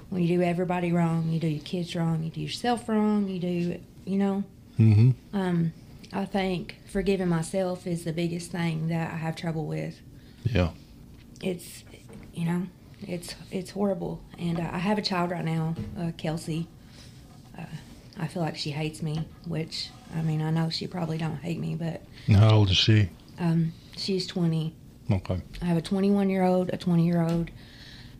when 0.09 0.23
you 0.23 0.37
do 0.37 0.43
everybody 0.43 0.91
wrong, 0.91 1.29
you 1.29 1.39
do 1.39 1.47
your 1.47 1.63
kids 1.63 1.95
wrong, 1.95 2.23
you 2.23 2.29
do 2.29 2.41
yourself 2.41 2.87
wrong, 2.87 3.27
you 3.27 3.39
do 3.39 3.79
you 4.05 4.17
know. 4.17 4.43
Mm-hmm. 4.79 5.35
Um, 5.35 5.73
I 6.13 6.25
think 6.25 6.77
forgiving 6.87 7.27
myself 7.27 7.85
is 7.87 8.03
the 8.03 8.13
biggest 8.13 8.51
thing 8.51 8.87
that 8.89 9.11
I 9.11 9.17
have 9.17 9.35
trouble 9.35 9.65
with. 9.65 9.99
Yeah. 10.45 10.69
It's 11.41 11.83
you 12.33 12.45
know, 12.45 12.67
it's 13.01 13.35
it's 13.51 13.71
horrible, 13.71 14.21
and 14.37 14.59
uh, 14.59 14.69
I 14.71 14.77
have 14.77 14.97
a 14.97 15.01
child 15.01 15.31
right 15.31 15.45
now, 15.45 15.75
uh, 15.99 16.11
Kelsey. 16.17 16.67
Uh, 17.57 17.63
I 18.19 18.27
feel 18.27 18.41
like 18.41 18.55
she 18.57 18.71
hates 18.71 19.01
me, 19.01 19.27
which 19.45 19.89
I 20.15 20.21
mean 20.21 20.41
I 20.41 20.49
know 20.51 20.69
she 20.69 20.87
probably 20.87 21.17
don't 21.17 21.37
hate 21.37 21.59
me, 21.59 21.75
but 21.75 22.01
How 22.27 22.55
old 22.55 22.69
is 22.69 22.77
she? 22.77 23.09
um, 23.39 23.73
she's 23.95 24.25
twenty. 24.27 24.73
Okay. 25.09 25.39
I 25.61 25.65
have 25.65 25.77
a 25.77 25.81
21 25.81 26.29
year 26.29 26.43
old, 26.43 26.69
a 26.73 26.77
20 26.77 27.05
year 27.05 27.21
old, 27.21 27.49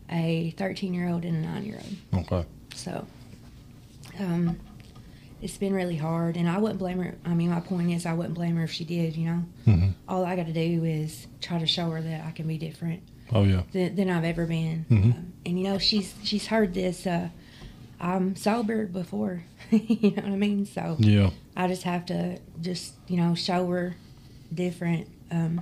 a 0.10 0.52
13 0.58 0.94
year 0.94 1.10
old, 1.10 1.26
and 1.26 1.44
a 1.44 1.48
9 1.50 1.66
year 1.66 1.82
old. 2.14 2.26
Okay. 2.32 2.48
So, 2.76 3.06
um, 4.20 4.58
it's 5.42 5.58
been 5.58 5.74
really 5.74 5.98
hard, 5.98 6.38
and 6.38 6.48
I 6.50 6.58
wouldn't 6.60 6.80
blame 6.80 7.00
her. 7.00 7.16
I 7.26 7.34
mean, 7.34 7.50
my 7.50 7.60
point 7.60 7.92
is, 7.92 8.06
I 8.06 8.14
wouldn't 8.14 8.36
blame 8.36 8.56
her 8.56 8.64
if 8.64 8.72
she 8.72 8.86
did. 8.86 9.18
You 9.18 9.26
know, 9.26 9.44
Mhm. 9.68 9.94
all 10.08 10.26
I 10.26 10.38
got 10.38 10.46
to 10.48 10.54
do 10.54 10.86
is 10.86 11.28
try 11.42 11.60
to 11.60 11.68
show 11.68 11.90
her 11.92 12.02
that 12.02 12.26
I 12.26 12.32
can 12.32 12.48
be 12.48 12.58
different 12.58 13.02
Oh 13.34 13.44
yeah. 13.44 13.64
than, 13.74 13.96
than 13.96 14.10
I've 14.10 14.24
ever 14.24 14.46
been. 14.46 14.86
Mhm. 14.90 15.04
Um, 15.14 15.34
and 15.46 15.58
you 15.60 15.66
know, 15.66 15.78
she's 15.80 16.16
she's 16.24 16.48
heard 16.48 16.74
this. 16.74 17.06
Uh, 17.06 17.30
I'm 18.00 18.36
sober 18.38 18.86
before. 18.86 19.44
you 19.72 20.12
know 20.12 20.24
what 20.24 20.32
I 20.32 20.36
mean? 20.38 20.66
So 20.66 20.96
Yeah. 21.00 21.30
I 21.56 21.68
just 21.68 21.84
have 21.84 22.06
to 22.08 22.40
just 22.62 22.94
you 23.08 23.18
know 23.18 23.36
show 23.36 23.68
her 23.68 23.96
different. 24.54 25.08
Um, 25.32 25.62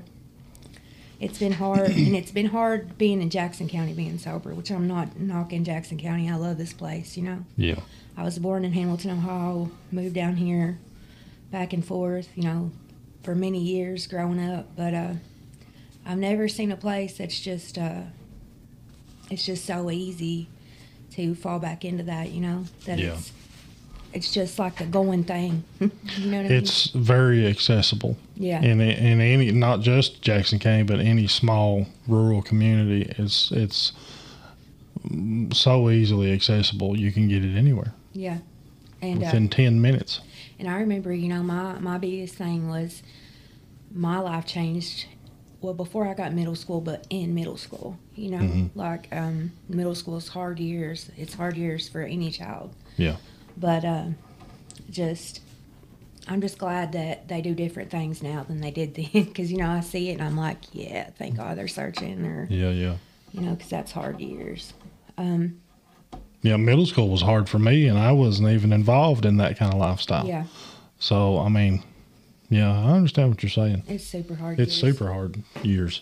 it's 1.20 1.40
been 1.40 1.54
hard, 1.54 1.92
and 1.92 2.14
it's 2.16 2.32
been 2.32 2.48
hard 2.48 2.98
being 2.98 3.22
in 3.22 3.30
Jackson 3.30 3.70
County, 3.70 3.94
being 3.94 4.18
sober. 4.18 4.54
Which 4.54 4.70
I'm 4.70 4.88
not 4.88 5.18
knocking 5.20 5.64
Jackson 5.64 5.98
County. 5.98 6.30
I 6.30 6.36
love 6.36 6.58
this 6.58 6.74
place. 6.74 7.16
You 7.18 7.24
know, 7.24 7.46
Yeah. 7.58 7.80
I 8.18 8.24
was 8.24 8.38
born 8.38 8.66
in 8.66 8.74
Hamilton, 8.74 9.12
Ohio. 9.12 9.72
Moved 9.92 10.14
down 10.16 10.36
here, 10.36 10.78
back 11.52 11.72
and 11.74 11.84
forth. 11.86 12.28
You 12.36 12.44
know, 12.44 12.72
for 13.24 13.34
many 13.34 13.60
years 13.62 14.08
growing 14.08 14.40
up. 14.40 14.76
But 14.76 14.94
uh, 14.94 15.14
I've 16.06 16.18
never 16.18 16.48
seen 16.50 16.70
a 16.72 16.78
place 16.78 17.18
that's 17.18 17.40
just 17.40 17.78
uh, 17.78 18.02
it's 19.32 19.46
just 19.46 19.66
so 19.66 19.90
easy 19.90 20.48
to 21.12 21.34
fall 21.34 21.60
back 21.60 21.86
into 21.86 22.04
that. 22.04 22.32
You 22.32 22.42
know 22.42 22.66
that 22.86 23.00
Yeah. 23.00 23.14
it's 23.14 23.32
it's 24.16 24.32
just 24.34 24.58
like 24.58 24.82
a 24.82 24.86
going 24.86 25.24
thing. 25.26 25.64
you 25.80 25.92
know 26.32 26.38
what 26.44 26.52
I 26.52 26.56
It's 26.56 26.88
very 26.92 27.46
accessible. 27.48 28.18
Yeah. 28.36 28.62
And 28.64 28.82
in 28.82 29.22
any 29.22 29.52
not 29.52 29.82
just 29.82 30.22
Jackson 30.22 30.58
County, 30.60 30.84
but 30.84 31.00
any 31.00 31.28
small 31.28 31.88
rural 32.08 32.42
community, 32.42 33.14
it's 33.18 33.52
it's 33.52 33.92
so 35.54 35.90
easily 35.90 36.32
accessible. 36.34 36.98
You 36.98 37.12
can 37.12 37.28
get 37.28 37.44
it 37.46 37.56
anywhere 37.56 37.94
Yeah. 38.14 38.40
And 39.02 39.22
uh, 39.22 39.26
within 39.26 39.50
ten 39.50 39.82
minutes. 39.82 40.22
and 40.60 40.68
I 40.70 40.80
remember, 40.80 41.14
you 41.14 41.28
know, 41.28 41.44
my 41.44 41.78
my 41.80 41.98
biggest 41.98 42.36
thing 42.36 42.68
was 42.70 43.04
my 43.94 44.20
life 44.20 44.46
changed 44.46 45.06
well 45.62 45.74
before 45.74 46.08
I 46.08 46.14
got 46.14 46.34
middle 46.34 46.56
school, 46.56 46.82
but 46.82 47.06
in 47.10 47.34
middle 47.34 47.58
school. 47.58 47.98
You 48.16 48.32
know, 48.32 48.38
Mhm. 48.40 48.70
like 48.76 49.08
um, 49.12 49.52
middle 49.70 49.96
school 49.96 50.18
is 50.18 50.30
hard 50.30 50.60
years. 50.60 51.10
It's 51.18 51.34
hard 51.34 51.58
years 51.58 51.88
for 51.90 52.02
any 52.02 52.32
child. 52.32 52.74
Yeah. 52.98 53.18
But 53.58 53.86
uh, 53.86 54.06
just. 54.90 55.42
I'm 56.28 56.42
just 56.42 56.58
glad 56.58 56.94
that 56.94 57.28
they 57.28 57.40
do 57.44 57.54
different 57.54 57.92
things 57.92 58.24
now 58.24 58.42
than 58.42 58.60
they 58.60 58.72
did 58.72 58.96
then, 58.96 59.06
because 59.14 59.52
you 59.52 59.60
know 59.60 59.70
I 59.70 59.82
see 59.82 60.10
it 60.10 60.14
and 60.14 60.24
I'm 60.24 60.36
like, 60.36 60.58
yeah, 60.74 61.12
thank 61.12 61.38
God 61.38 61.56
they're 61.56 61.68
searching, 61.68 62.26
or 62.26 62.48
Yeah, 62.50 62.72
yeah, 62.72 62.96
you 63.32 63.42
know, 63.42 63.52
because 63.54 63.70
that's 63.70 63.92
hard 63.92 64.20
years. 64.20 64.74
Um, 65.20 65.62
yeah. 66.42 66.58
Middle 66.58 66.88
school 66.88 67.10
was 67.10 67.22
hard 67.22 67.48
for 67.48 67.60
me, 67.60 67.88
and 67.88 68.00
I 68.00 68.12
wasn't 68.12 68.50
even 68.50 68.74
involved 68.74 69.24
in 69.24 69.38
that 69.38 69.56
kind 69.60 69.72
of 69.72 69.80
lifestyle. 69.80 70.26
yeah, 70.26 70.46
So 70.98 71.38
I 71.38 71.50
mean, 71.50 71.84
yeah, 72.50 72.72
I 72.72 72.94
understand 72.94 73.30
what 73.30 73.44
you're 73.44 73.52
saying. 73.52 73.84
it's 73.88 74.04
super 74.04 74.34
hard. 74.34 74.60
It's 74.60 74.82
years. 74.82 74.98
super 74.98 75.14
hard 75.14 75.44
years. 75.62 76.02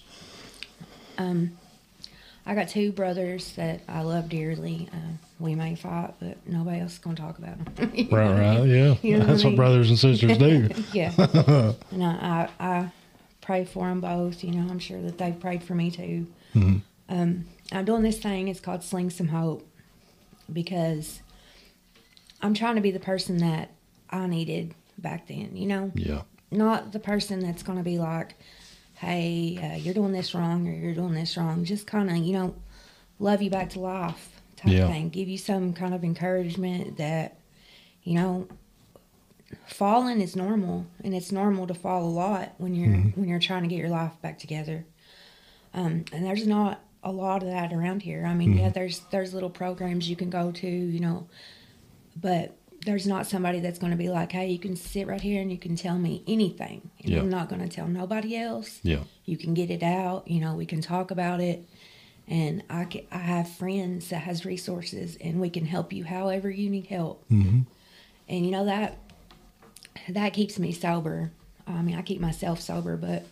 Um, 1.18 1.58
I 2.46 2.56
got 2.56 2.68
two 2.68 2.92
brothers 2.92 3.54
that 3.54 3.82
I 3.88 4.02
love 4.02 4.28
dearly. 4.30 4.90
Uh, 4.92 4.98
we 5.40 5.56
may 5.56 5.76
fight, 5.76 6.14
but 6.20 6.38
nobody 6.46 6.80
else 6.82 6.94
is 6.94 7.00
going 7.00 7.16
to 7.16 7.22
talk 7.22 7.38
about 7.38 7.58
them. 7.76 7.92
Right, 8.12 8.32
right. 8.40 8.68
Yeah, 8.68 8.96
You 9.02 9.14
know 9.14 9.20
what 9.20 9.30
I 9.30 9.32
that's 9.32 9.44
what 9.46 9.56
brothers 9.56 9.90
and 9.90 9.98
sisters 9.98 10.38
do. 10.38 10.70
yeah. 10.94 11.14
and 11.92 12.04
I, 12.04 12.50
I, 12.60 12.66
I 12.70 12.92
pray 13.42 13.64
for 13.66 13.88
them 13.88 14.02
both. 14.02 14.44
You 14.44 14.52
know, 14.52 14.70
I'm 14.70 14.80
sure 14.80 15.02
that 15.02 15.18
they've 15.18 15.40
prayed 15.40 15.64
for 15.64 15.74
me 15.76 15.90
too. 15.92 16.28
Mhm. 16.54 16.82
Um, 17.10 17.46
I'm 17.72 17.86
doing 17.86 18.04
this 18.04 18.20
thing. 18.20 18.48
It's 18.50 18.60
called 18.60 18.84
Sling 18.84 19.10
Some 19.10 19.30
Hope 19.30 19.66
because 20.52 21.22
I'm 22.42 22.54
trying 22.54 22.76
to 22.76 22.82
be 22.82 22.92
the 22.92 23.00
person 23.00 23.38
that 23.38 23.72
I 24.10 24.28
needed 24.28 24.74
back 24.98 25.28
then. 25.28 25.52
You 25.56 25.68
know, 25.68 25.92
Yeah, 25.96 26.22
not 26.52 26.92
the 26.92 27.00
person 27.00 27.40
that's 27.40 27.64
going 27.64 27.78
to 27.78 27.84
be 27.84 27.98
like, 27.98 28.36
hey, 29.04 29.60
uh, 29.62 29.78
you're 29.78 29.94
doing 29.94 30.12
this 30.12 30.34
wrong 30.34 30.68
or 30.68 30.72
you're 30.72 30.94
doing 30.94 31.14
this 31.14 31.38
wrong. 31.38 31.66
Just 31.66 31.86
kind 31.88 32.10
of, 32.10 32.18
you 32.18 32.34
know, 32.34 32.56
love 33.20 33.42
you 33.42 33.50
back 33.50 33.70
to 33.72 33.80
life 33.80 34.42
type 34.56 34.72
Yeah. 34.72 34.88
thing. 34.88 35.10
Give 35.10 35.28
you 35.28 35.38
some 35.38 35.74
kind 35.74 35.94
of 35.94 36.04
encouragement 36.04 36.98
that, 36.98 37.38
you 38.04 38.16
know, 38.16 38.48
falling 39.68 40.22
is 40.22 40.36
normal 40.36 40.86
and 41.04 41.14
it's 41.14 41.32
normal 41.32 41.68
to 41.68 41.74
fall 41.74 42.04
a 42.06 42.10
lot 42.10 42.54
when 42.58 42.74
you're 42.74 42.96
when 43.16 43.28
you're 43.28 43.40
trying 43.40 43.64
to 43.64 43.68
get 43.70 43.78
your 43.78 43.90
life 43.90 44.14
back 44.22 44.40
together. 44.40 44.86
Um, 45.74 46.06
and 46.12 46.26
there's 46.26 46.48
not 46.48 46.82
a 47.04 47.12
lot 47.12 47.44
of 47.44 47.50
that 47.50 47.74
around 47.74 48.02
here. 48.02 48.26
I 48.26 48.34
mean, 48.34 48.54
yeah, 48.58 48.70
there's 48.70 49.02
there's 49.12 49.34
little 49.34 49.50
programs 49.50 50.10
you 50.10 50.16
can 50.16 50.30
go 50.30 50.52
to, 50.52 50.68
you 50.68 51.00
know, 51.00 51.28
but 52.20 52.56
there's 52.86 53.06
not 53.08 53.28
somebody 53.28 53.60
that's 53.60 53.80
going 53.80 53.92
to 53.92 53.98
be 53.98 54.10
like, 54.10 54.32
hey, 54.32 54.48
you 54.50 54.60
can 54.60 54.76
sit 54.76 55.08
right 55.08 55.22
here 55.22 55.42
and 55.42 55.52
you 55.52 55.58
can 55.58 55.76
tell 55.76 55.98
me 55.98 56.24
anything. 56.28 56.90
And 57.04 57.10
Yeah. 57.14 57.20
I'm 57.20 57.30
not 57.30 57.48
going 57.50 57.62
to 57.62 57.74
tell 57.74 57.88
nobody 57.88 58.36
else. 58.36 58.80
yeah, 58.84 59.04
You 59.26 59.38
can 59.38 59.54
get 59.54 59.70
it 59.70 59.84
out. 59.84 60.28
You 60.28 60.42
know, 60.42 60.56
we 60.56 60.66
can 60.66 60.82
talk 60.82 61.12
about 61.12 61.40
it. 61.40 61.64
And 62.28 62.64
I, 62.70 62.86
ca- 62.86 63.06
I 63.12 63.18
have 63.20 63.50
friends 63.50 64.10
that 64.10 64.24
has 64.24 64.46
resources 64.46 65.18
and 65.22 65.40
we 65.42 65.50
can 65.50 65.66
help 65.66 65.92
you 65.94 66.04
however 66.04 66.50
you 66.50 66.70
need 66.70 66.88
help. 66.88 67.24
hmm 67.28 67.62
And 68.30 68.46
you 68.46 68.52
know 68.52 68.66
that 68.66 68.98
that 70.10 70.34
keeps 70.34 70.58
me 70.60 70.72
sober. 70.72 71.32
I 71.68 71.82
mean, 71.82 71.96
I 71.96 72.02
keep 72.02 72.20
myself 72.20 72.60
sober, 72.60 72.98
but 72.98 73.26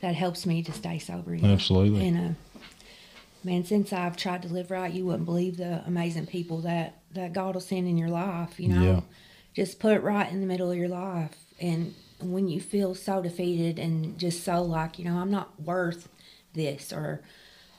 that 0.00 0.14
helps 0.14 0.46
me 0.46 0.62
to 0.64 0.72
stay 0.72 0.98
sober. 0.98 1.34
you 1.34 1.42
know? 1.42 1.52
Absolutely. 1.54 2.06
And 2.06 2.16
uh, 2.18 2.60
man, 3.44 3.64
since 3.64 3.92
I've 3.92 4.16
tried 4.16 4.42
to 4.42 4.48
live 4.48 4.70
right, 4.70 4.92
you 4.92 5.04
wouldn't 5.06 5.24
believe 5.24 5.56
the 5.56 5.82
amazing 5.86 6.26
people 6.26 6.58
that 6.62 6.98
that 7.14 7.32
God 7.32 7.54
will 7.54 7.60
send 7.60 7.86
in 7.88 7.98
your 7.98 8.08
life. 8.08 8.58
You 8.58 8.68
know, 8.68 8.82
Yeah. 8.82 9.00
just 9.54 9.78
put 9.78 9.92
it 9.92 10.02
right 10.02 10.30
in 10.30 10.40
the 10.40 10.46
middle 10.46 10.70
of 10.70 10.76
your 10.76 10.88
life, 10.88 11.36
and 11.60 11.94
when 12.20 12.48
you 12.48 12.60
feel 12.60 12.94
so 12.94 13.20
defeated 13.20 13.78
and 13.78 14.16
just 14.18 14.44
so 14.44 14.62
like, 14.62 14.98
you 14.98 15.04
know, 15.04 15.16
I'm 15.18 15.30
not 15.30 15.60
worth 15.60 16.08
this, 16.54 16.92
or 16.92 17.20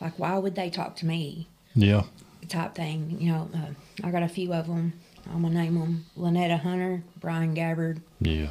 like, 0.01 0.19
why 0.19 0.37
would 0.37 0.55
they 0.55 0.69
talk 0.69 0.95
to 0.97 1.05
me? 1.05 1.47
yeah, 1.75 2.03
type 2.49 2.75
thing. 2.75 3.17
You 3.19 3.31
know, 3.31 3.49
uh, 3.55 4.05
I 4.07 4.11
got 4.11 4.21
a 4.23 4.27
few 4.27 4.53
of 4.53 4.67
them. 4.67 4.93
I'm 5.33 5.41
gonna 5.43 5.53
name 5.55 5.75
them: 5.79 6.05
Lynetta 6.17 6.59
Hunter, 6.59 7.03
Brian 7.19 7.53
Gabbard, 7.53 8.01
yeah, 8.19 8.49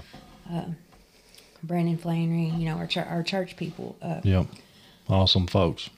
Brandon 1.63 1.97
Flannery. 1.99 2.47
You 2.49 2.67
know, 2.71 2.77
our 2.77 2.87
chur 2.87 3.03
our 3.03 3.23
church 3.23 3.57
people. 3.57 3.97
Uh, 4.03 4.21
yeah. 4.25 4.45
Awesome 5.09 5.47
folks. 5.47 5.91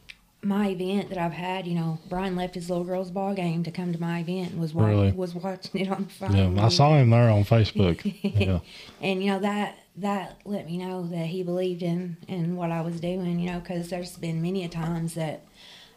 My 0.44 0.68
event 0.68 1.08
that 1.08 1.18
I've 1.18 1.32
had, 1.32 1.66
you 1.66 1.74
know, 1.74 1.98
Brian 2.08 2.36
left 2.36 2.54
his 2.54 2.68
little 2.68 2.84
girl's 2.84 3.10
ball 3.10 3.34
game 3.34 3.62
to 3.64 3.70
come 3.70 3.92
to 3.92 4.00
my 4.00 4.20
event 4.20 4.52
and 4.52 4.60
was 4.60 4.74
wa- 4.74 4.86
Really? 4.86 5.12
was 5.12 5.34
watching 5.34 5.80
it 5.80 5.88
on 5.90 6.04
the 6.04 6.10
phone. 6.10 6.56
Yeah, 6.56 6.64
I 6.64 6.68
saw 6.68 6.96
him 6.96 7.10
there 7.10 7.30
on 7.30 7.44
Facebook. 7.44 8.00
Yeah, 8.22 8.60
and 9.00 9.22
you 9.22 9.30
know 9.32 9.38
that 9.40 9.78
that 9.96 10.38
let 10.44 10.66
me 10.66 10.76
know 10.78 11.06
that 11.06 11.26
he 11.26 11.42
believed 11.42 11.82
in 11.82 12.16
in 12.28 12.56
what 12.56 12.70
I 12.70 12.80
was 12.82 13.00
doing. 13.00 13.38
You 13.38 13.52
know, 13.52 13.60
because 13.60 13.88
there's 13.88 14.16
been 14.16 14.42
many 14.42 14.64
a 14.64 14.68
times 14.68 15.14
that 15.14 15.44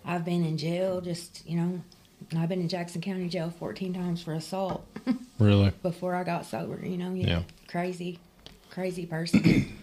I've 0.05 0.23
been 0.25 0.45
in 0.45 0.57
jail. 0.57 1.01
Just 1.01 1.47
you 1.49 1.57
know, 1.57 1.81
I've 2.37 2.49
been 2.49 2.61
in 2.61 2.69
Jackson 2.69 3.01
County 3.01 3.27
Jail 3.27 3.49
14 3.49 3.93
times 3.93 4.21
for 4.21 4.33
assault. 4.33 4.85
really. 5.39 5.71
before 5.83 6.15
I 6.15 6.23
got 6.23 6.45
sober, 6.45 6.79
you 6.85 6.97
know, 6.97 7.13
yeah, 7.13 7.27
Yeah. 7.27 7.41
crazy, 7.67 8.19
crazy 8.69 9.05
person. 9.05 9.76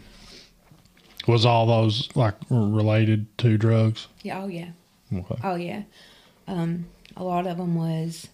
Was 1.27 1.47
all 1.47 1.67
those 1.67 2.09
like 2.15 2.35
related 2.51 3.27
to 3.39 3.57
drugs? 3.57 4.09
yeah, 4.23 4.43
oh 4.43 4.47
yeah, 4.47 4.69
Okay. 5.15 5.37
oh 5.43 5.55
yeah. 5.55 5.83
Um, 6.47 6.87
a 7.17 7.25
lot 7.25 7.47
of 7.47 7.57
them 7.57 7.75
was 7.75 8.29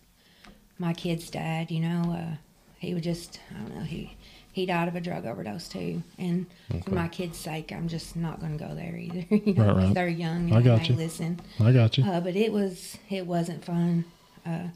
my 0.79 0.93
kid's 0.93 1.31
dad. 1.31 1.71
You 1.71 1.81
know, 1.81 2.13
uh, 2.13 2.37
he 2.79 2.95
would 2.95 3.03
just, 3.05 3.39
I 3.55 3.59
don't 3.63 3.77
know, 3.77 3.83
he 3.85 4.17
he 4.53 4.67
died 4.67 4.89
of 4.89 4.97
a 4.97 5.01
drug 5.01 5.27
overdose 5.27 5.69
too. 5.69 6.03
And 6.19 6.47
Okay. 6.73 6.81
for 6.83 6.91
my 6.97 7.07
kids' 7.07 7.39
sake, 7.39 7.71
I'm 7.71 7.87
just 7.87 8.17
not 8.17 8.41
going 8.41 8.59
to 8.59 8.65
go 8.65 8.75
there 8.75 8.97
either. 8.97 9.25
you 9.37 9.55
know, 9.55 9.67
Right, 9.75 9.85
right. 9.85 9.95
they're 9.95 10.09
young 10.09 10.53
I 10.53 10.61
got 10.61 10.81
they 10.81 10.87
you. 10.89 10.95
listen. 10.97 11.41
I 11.61 11.71
got 11.73 11.97
you. 11.97 12.05
Uh, 12.05 12.21
but 12.21 12.35
it 12.35 12.53
was 12.53 12.99
it 13.09 13.27
wasn't 13.27 13.65
fun. 13.65 14.05
Uh, 14.45 14.69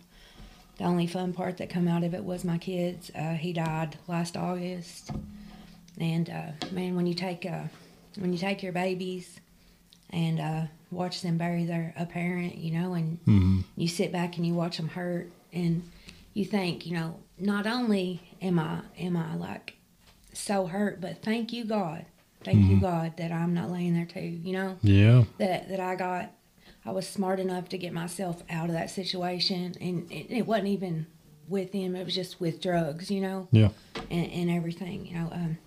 the 0.78 0.84
only 0.84 1.06
fun 1.08 1.32
part 1.32 1.56
that 1.58 1.70
come 1.70 1.88
out 1.88 2.04
of 2.04 2.14
it 2.14 2.22
was 2.22 2.44
my 2.44 2.58
kids. 2.58 3.10
Uh, 3.14 3.34
he 3.34 3.52
died 3.52 3.96
last 4.06 4.36
August, 4.36 5.10
and 5.98 6.30
uh, 6.30 6.52
man, 6.72 6.94
when 6.96 7.06
you 7.06 7.14
take 7.14 7.44
uh, 7.46 7.64
when 8.18 8.32
you 8.32 8.38
take 8.38 8.62
your 8.62 8.72
babies 8.72 9.40
and 10.10 10.40
uh, 10.40 10.62
watch 10.90 11.22
them 11.22 11.36
bury 11.38 11.64
their 11.64 11.92
a 11.96 12.06
parent, 12.06 12.56
you 12.56 12.70
know, 12.78 12.94
and 12.94 13.18
hmm 13.24 13.60
you 13.76 13.88
sit 13.88 14.12
back 14.12 14.36
and 14.36 14.46
you 14.46 14.54
watch 14.54 14.76
them 14.76 14.88
hurt, 14.88 15.28
and 15.52 15.82
you 16.32 16.44
think, 16.44 16.86
you 16.86 16.94
know, 16.94 17.18
not 17.38 17.66
only 17.66 18.20
am 18.40 18.58
I 18.58 18.80
am 18.98 19.16
I 19.16 19.34
like 19.36 19.74
so 20.32 20.66
hurt, 20.66 21.00
but 21.00 21.22
thank 21.22 21.52
you 21.52 21.64
God, 21.64 22.04
thank 22.44 22.68
you 22.68 22.76
Mhm. 22.76 22.80
God 22.80 23.16
that 23.16 23.32
I'm 23.32 23.54
not 23.54 23.70
laying 23.70 23.94
there 23.94 24.06
too, 24.06 24.20
you 24.20 24.52
know 24.52 24.76
Yeah, 24.82 25.24
that 25.38 25.68
that 25.68 25.80
I 25.80 25.94
got. 25.96 26.30
I 26.86 26.90
was 26.90 27.08
smart 27.08 27.40
enough 27.40 27.70
to 27.70 27.78
get 27.78 27.94
myself 27.94 28.42
out 28.50 28.66
of 28.68 28.74
that 28.74 28.90
situation, 28.90 29.74
and 29.80 30.10
it, 30.12 30.26
it 30.30 30.46
wasn't 30.46 30.68
even 30.68 31.06
with 31.48 31.72
him. 31.72 31.96
It 31.96 32.04
was 32.04 32.14
just 32.14 32.40
with 32.40 32.60
drugs, 32.60 33.10
you 33.10 33.22
know, 33.22 33.48
yeah, 33.52 33.70
and, 34.10 34.30
and 34.30 34.50
everything. 34.50 35.06
You 35.06 35.14
know, 35.14 35.28
um, 35.32 35.58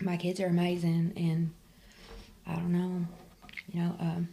my 0.00 0.16
kids 0.16 0.40
are 0.40 0.46
amazing, 0.46 1.12
and 1.16 1.52
I 2.46 2.54
don't 2.56 2.72
know, 2.72 3.06
you 3.72 3.80
know, 3.80 3.96
um, 4.00 4.28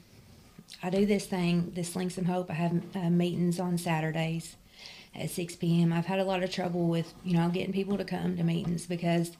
I 0.83 0.89
do 0.89 1.05
this 1.05 1.25
thing, 1.25 1.71
this 1.75 1.93
Sling 1.93 2.09
Some 2.09 2.25
Hope. 2.25 2.49
I 2.49 2.53
have 2.53 2.81
uh, 2.95 3.09
meetings 3.09 3.59
on 3.59 3.77
Saturdays 3.77 4.55
at 5.15 5.29
6 5.29 5.55
p.m. 5.55 5.91
I've 5.93 6.05
had 6.05 6.19
a 6.19 6.23
lot 6.23 6.43
of 6.43 6.51
trouble 6.51 6.87
with, 6.87 7.13
you 7.23 7.37
know, 7.37 7.49
getting 7.49 7.73
people 7.73 7.97
to 7.97 8.03
come 8.05 8.37
to 8.37 8.43
meetings 8.43 8.85
because 8.85 9.31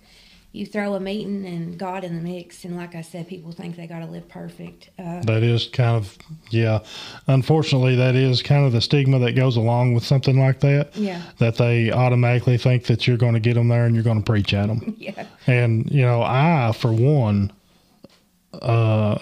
you 0.57 0.65
throw 0.65 0.95
a 0.95 0.99
meeting 0.99 1.45
and 1.45 1.77
God 1.77 2.03
in 2.03 2.15
the 2.15 2.21
mix, 2.21 2.65
and 2.65 2.75
like 2.75 2.95
I 2.95 3.01
said, 3.01 3.27
people 3.27 3.51
think 3.51 3.75
they 3.75 3.87
got 3.87 3.99
to 3.99 4.05
live 4.05 4.27
perfect. 4.27 4.89
Uh, 4.97 5.21
that 5.21 5.43
is 5.43 5.67
kind 5.67 5.95
of 5.95 6.17
yeah. 6.49 6.79
Unfortunately, 7.27 7.95
that 7.95 8.15
is 8.15 8.41
kind 8.41 8.65
of 8.65 8.71
the 8.71 8.81
stigma 8.81 9.19
that 9.19 9.33
goes 9.33 9.55
along 9.55 9.93
with 9.93 10.03
something 10.03 10.39
like 10.39 10.59
that. 10.61 10.95
Yeah. 10.95 11.21
That 11.37 11.55
they 11.55 11.91
automatically 11.91 12.57
think 12.57 12.85
that 12.85 13.07
you're 13.07 13.17
going 13.17 13.35
to 13.35 13.39
get 13.39 13.53
them 13.53 13.67
there 13.67 13.85
and 13.85 13.95
you're 13.95 14.03
going 14.03 14.23
to 14.23 14.31
preach 14.31 14.53
at 14.53 14.67
them. 14.67 14.95
yeah. 14.99 15.25
And 15.45 15.89
you 15.91 16.01
know, 16.01 16.21
I 16.21 16.71
for 16.75 16.91
one, 16.91 17.51
uh, 18.53 19.19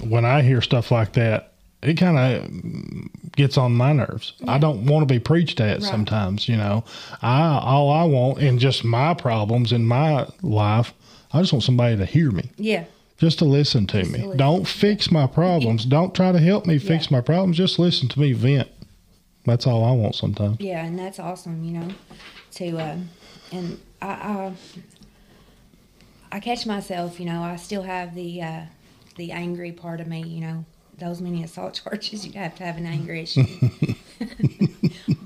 when 0.00 0.24
I 0.24 0.42
hear 0.42 0.60
stuff 0.60 0.90
like 0.90 1.14
that, 1.14 1.51
it 1.82 1.94
kind 1.94 2.16
of 2.18 3.32
gets 3.32 3.58
on 3.58 3.72
my 3.74 3.92
nerves. 3.92 4.34
I 4.46 4.58
don't 4.58 4.86
want 4.86 5.06
to 5.08 5.12
be 5.12 5.18
preached 5.18 5.60
at 5.60 5.80
Right. 5.80 5.82
sometimes, 5.90 6.48
you 6.48 6.56
know. 6.56 6.84
I 7.22 7.58
all 7.58 7.90
I 7.90 8.04
want 8.04 8.38
in 8.38 8.58
just 8.58 8.84
my 8.84 9.14
problems 9.14 9.72
in 9.72 9.84
my 9.84 10.26
life, 10.42 10.92
I 11.32 11.40
just 11.40 11.52
want 11.52 11.64
somebody 11.64 11.96
to 11.96 12.04
hear 12.06 12.30
me, 12.30 12.50
Yeah. 12.56 12.84
just 13.18 13.38
to 13.40 13.44
listen 13.44 13.86
to 13.88 14.00
Just 14.00 14.12
me. 14.12 14.18
listen. 14.20 14.36
Don't 14.36 14.66
fix 14.68 15.10
my 15.10 15.26
problems. 15.26 15.84
Don't 15.84 16.14
try 16.14 16.30
to 16.32 16.38
help 16.38 16.66
me 16.66 16.78
fix 16.78 17.10
Yeah. 17.10 17.16
my 17.16 17.20
problems. 17.20 17.56
Just 17.56 17.78
listen 17.78 18.08
to 18.10 18.20
me 18.20 18.32
vent. 18.32 18.68
That's 19.44 19.66
all 19.66 19.84
I 19.84 19.90
want 19.92 20.14
sometimes. 20.14 20.58
Yeah, 20.60 20.84
and 20.84 20.96
that's 20.98 21.18
awesome, 21.18 21.64
you 21.64 21.72
know, 21.72 21.88
to 22.52 22.78
uh, 22.78 22.96
and 23.50 23.78
I, 24.00 24.06
I 24.08 24.52
I 26.30 26.40
catch 26.40 26.64
myself, 26.64 27.18
you 27.20 27.26
know, 27.26 27.42
I 27.42 27.56
still 27.56 27.82
have 27.82 28.14
the 28.14 28.40
uh, 28.42 28.60
the 29.16 29.32
angry 29.32 29.72
part 29.72 30.00
of 30.00 30.06
me, 30.06 30.22
you 30.22 30.40
know, 30.40 30.64
those 30.98 31.20
many 31.20 31.42
assault 31.42 31.80
charges, 31.84 32.26
you 32.26 32.32
have 32.34 32.54
to 32.56 32.64
have 32.64 32.76
an 32.76 32.86
anger 32.86 33.14
issue. 33.26 33.44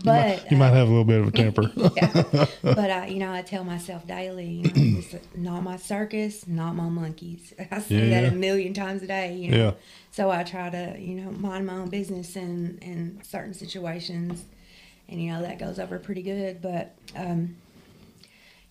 but 0.04 0.50
You 0.50 0.56
might 0.56 0.70
uh, 0.70 0.74
have 0.74 0.88
a 0.88 0.90
little 0.90 1.04
bit 1.04 1.20
of 1.20 1.28
a 1.28 1.30
temper. 1.30 1.70
yeah. 1.96 2.46
But 2.62 2.90
I, 2.90 3.06
you 3.06 3.18
know, 3.18 3.32
I 3.32 3.42
tell 3.42 3.64
myself 3.64 4.06
daily, 4.06 4.46
you 4.46 4.62
know, 4.62 4.98
it's 4.98 5.14
not 5.36 5.62
my 5.62 5.76
circus, 5.76 6.46
not 6.46 6.74
my 6.74 6.88
monkeys. 6.88 7.52
I 7.70 7.80
say 7.80 8.10
that 8.10 8.24
a 8.24 8.30
million 8.32 8.74
times 8.74 9.02
a 9.02 9.06
day. 9.06 9.34
You 9.34 9.50
know? 9.50 9.56
Yeah. 9.56 9.72
So 10.10 10.30
I 10.30 10.42
try 10.44 10.70
to, 10.70 10.96
you 10.98 11.20
know, 11.20 11.30
mind 11.32 11.66
my 11.66 11.74
own 11.74 11.90
business 11.90 12.36
in 12.36 12.78
in 12.80 13.20
certain 13.22 13.54
situations, 13.54 14.44
and 15.08 15.22
you 15.22 15.32
know 15.32 15.42
that 15.42 15.58
goes 15.58 15.78
over 15.78 15.98
pretty 15.98 16.22
good. 16.22 16.60
But 16.62 16.94
um, 17.14 17.56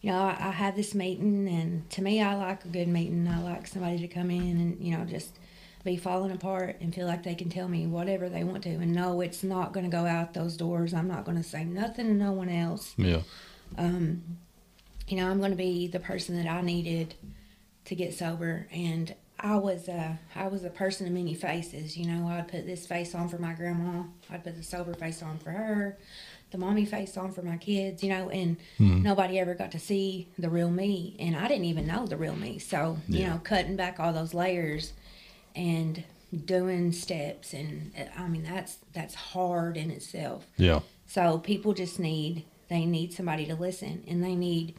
you 0.02 0.12
know, 0.12 0.20
I, 0.20 0.36
I 0.40 0.52
had 0.52 0.76
this 0.76 0.94
meeting, 0.94 1.48
and 1.48 1.90
to 1.92 2.02
me, 2.02 2.22
I 2.22 2.36
like 2.36 2.66
a 2.66 2.68
good 2.68 2.88
meeting. 2.88 3.28
I 3.28 3.42
like 3.42 3.68
somebody 3.68 4.00
to 4.00 4.08
come 4.08 4.30
in 4.30 4.60
and 4.60 4.80
you 4.80 4.98
know 4.98 5.06
just 5.06 5.38
be 5.86 5.96
falling 5.96 6.32
apart 6.32 6.78
and 6.82 6.94
feel 6.94 7.06
like 7.08 7.24
they 7.24 7.36
can 7.36 7.48
tell 7.48 7.70
me 7.70 7.86
whatever 7.86 8.28
they 8.28 8.44
want 8.44 8.64
to, 8.64 8.72
and 8.72 8.92
no, 8.94 9.22
it's 9.22 9.44
not 9.44 9.72
going 9.72 9.86
to 9.86 9.96
go 9.96 10.06
out 10.06 10.34
those 10.34 10.58
doors. 10.58 10.94
I'm 10.94 11.08
not 11.08 11.24
going 11.24 11.38
to 11.38 11.44
say 11.44 11.64
nothing 11.64 12.08
to 12.08 12.14
no 12.14 12.34
one 12.34 12.50
else 12.50 12.94
yeah. 12.98 13.22
Um, 13.78 14.24
you 15.08 15.18
know, 15.18 15.30
I'm 15.30 15.38
going 15.40 15.52
to 15.52 15.58
be 15.58 15.88
the 15.88 16.00
person 16.00 16.36
that 16.44 16.52
I 16.52 16.62
needed 16.62 17.14
to 17.86 17.96
get 17.96 18.14
sober. 18.14 18.68
And 18.72 19.14
I 19.40 19.58
was, 19.58 19.88
a, 19.88 20.18
I 20.36 20.48
was 20.48 20.64
a 20.64 20.70
person 20.70 21.06
of 21.06 21.14
many 21.14 21.36
faces. 21.36 21.96
You 21.96 22.08
know, 22.08 22.28
I'd 22.28 22.48
put 22.48 22.66
this 22.66 22.88
face 22.88 23.14
on 23.14 23.30
for 23.30 23.38
my 23.38 23.54
grandma. 23.54 24.04
I'd 24.32 24.44
put 24.44 24.56
the 24.56 24.64
sober 24.64 24.94
face 24.96 25.22
on 25.22 25.38
for 25.38 25.52
her, 25.52 25.98
the 26.50 26.58
mommy 26.58 26.86
face 26.86 27.18
on 27.18 27.32
for 27.32 27.44
my 27.44 27.58
kids. 27.58 28.02
You 28.02 28.10
know, 28.10 28.30
and 28.30 28.58
nobody 29.04 29.38
ever 29.40 29.54
got 29.54 29.72
to 29.74 29.80
see 29.80 30.30
the 30.40 30.50
real 30.50 30.72
me, 30.72 31.16
and 31.20 31.36
I 31.36 31.48
didn't 31.48 31.66
even 31.66 31.86
know 31.86 32.08
the 32.08 32.18
real 32.18 32.36
me. 32.36 32.58
So 32.58 32.98
you 33.08 33.28
know, 33.28 33.40
cutting 33.44 33.76
back 33.76 34.00
all 34.00 34.14
those 34.14 34.34
layers 34.34 34.94
and 35.56 36.04
doing 36.46 36.92
steps, 36.92 37.54
and 37.54 37.92
uh, 37.98 38.04
I 38.22 38.28
mean 38.28 38.44
that's 38.44 38.78
that's 38.94 39.16
hard 39.16 39.78
in 39.78 39.92
itself. 39.92 40.46
Yeah. 40.58 40.82
So 41.08 41.38
people 41.40 41.74
just 41.74 42.00
need 42.00 42.46
they 42.68 42.86
need 42.86 43.14
somebody 43.14 43.46
to 43.46 43.56
listen 43.56 44.04
and 44.08 44.24
they 44.24 44.36
need 44.36 44.76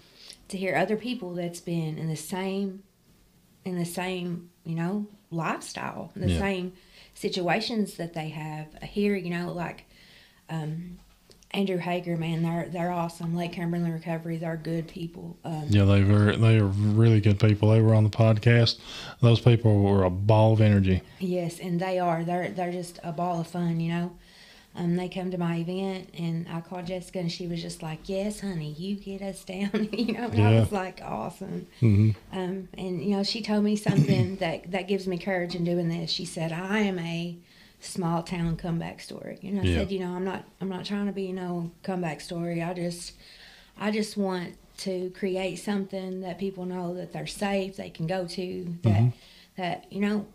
to 0.49 0.57
hear 0.59 0.77
other 0.77 0.97
people 0.97 1.35
that's 1.35 1.61
been 1.61 1.99
in 1.99 2.09
the 2.09 2.17
same 2.17 2.83
in 3.65 3.79
the 3.79 3.85
same, 3.85 4.51
you 4.65 4.75
know, 4.77 5.07
lifestyle, 5.31 6.13
the 6.15 6.31
Yeah. 6.31 6.39
same 6.39 6.73
situations 7.15 7.95
that 7.95 8.13
they 8.15 8.29
have 8.29 8.67
here, 8.83 9.17
you 9.17 9.31
know, 9.31 9.53
like 9.53 9.85
um 10.51 10.99
Andrew 11.53 11.79
Hager, 11.79 12.17
man, 12.17 12.43
they're 12.43 12.69
they're 12.69 12.91
awesome. 12.93 13.35
Lake 13.37 13.55
Cumberland 13.55 13.93
Recovery, 13.95 14.37
they're 14.37 14.57
good 14.57 14.89
people. 14.89 15.37
Um, 15.45 15.65
Yeah, 15.69 15.85
they 15.85 16.03
were 16.03 16.37
they 16.37 16.59
are 16.59 16.67
really 16.67 17.21
good 17.21 17.39
people. 17.41 17.71
They 17.71 17.81
were 17.81 17.95
on 17.95 18.05
the 18.05 18.11
podcast. 18.11 18.79
Those 19.21 19.41
people 19.41 19.81
were 19.83 20.05
a 20.05 20.11
ball 20.11 20.53
of 20.53 20.61
energy. 20.61 21.03
Yes, 21.19 21.59
and 21.61 21.81
they 21.81 21.99
are. 21.99 22.25
They're 22.25 22.51
they're 22.51 22.73
just 22.73 22.99
a 23.03 23.13
ball 23.13 23.41
of 23.41 23.47
fun, 23.47 23.81
you 23.81 23.91
know. 23.91 24.17
Um, 24.79 24.97
they 24.97 25.09
come 25.09 25.31
to 25.31 25.39
my 25.39 25.57
event, 25.57 26.11
and 26.19 26.47
I 26.53 26.61
called 26.61 26.87
Jessica, 26.87 27.19
and 27.21 27.33
she 27.33 27.47
was 27.47 27.63
just 27.63 27.83
like, 27.83 28.01
"Yes, 28.11 28.41
honey, 28.41 28.73
you 28.77 28.97
get 28.97 29.23
us 29.23 29.43
down," 29.43 29.89
you 29.93 30.13
know. 30.13 30.29
And 30.29 30.43
I 30.43 30.61
was 30.61 30.71
like, 30.73 31.01
"Awesome." 31.03 31.67
hmm 31.81 32.11
Um, 32.33 32.69
and 32.77 33.01
you 33.03 33.17
know, 33.17 33.23
she 33.23 33.41
told 33.41 33.65
me 33.65 33.77
something 33.77 34.37
that 34.37 34.71
that 34.73 34.89
gives 34.89 35.07
me 35.07 35.17
courage 35.17 35.55
in 35.55 35.65
doing 35.65 35.89
this. 35.89 36.11
She 36.11 36.27
said, 36.27 36.53
"I 36.53 36.81
am 36.81 36.99
a 36.99 37.37
small 37.81 38.23
town 38.23 38.57
comeback 38.57 39.01
story," 39.01 39.39
and 39.43 39.61
I 39.61 39.65
Yeah. 39.65 39.79
said, 39.79 39.91
"You 39.93 40.01
know, 40.01 40.15
I'm 40.15 40.25
not 40.25 40.45
I'm 40.61 40.69
not 40.69 40.85
trying 40.85 41.07
to 41.07 41.13
be 41.13 41.33
no 41.33 41.71
comeback 41.83 42.21
story. 42.21 42.63
I 42.63 42.73
just 42.75 43.13
I 43.79 43.91
just 43.91 44.17
want 44.17 44.55
to 44.79 45.11
create 45.11 45.57
something 45.57 46.21
that 46.21 46.39
people 46.39 46.67
know 46.67 46.95
that 46.95 47.13
they're 47.13 47.27
safe, 47.27 47.77
they 47.77 47.89
can 47.91 48.07
go 48.07 48.27
to, 48.27 48.77
that 48.83 49.01
Mhm. 49.03 49.13
that 49.57 49.87
you 49.91 50.01
know, 50.01 50.27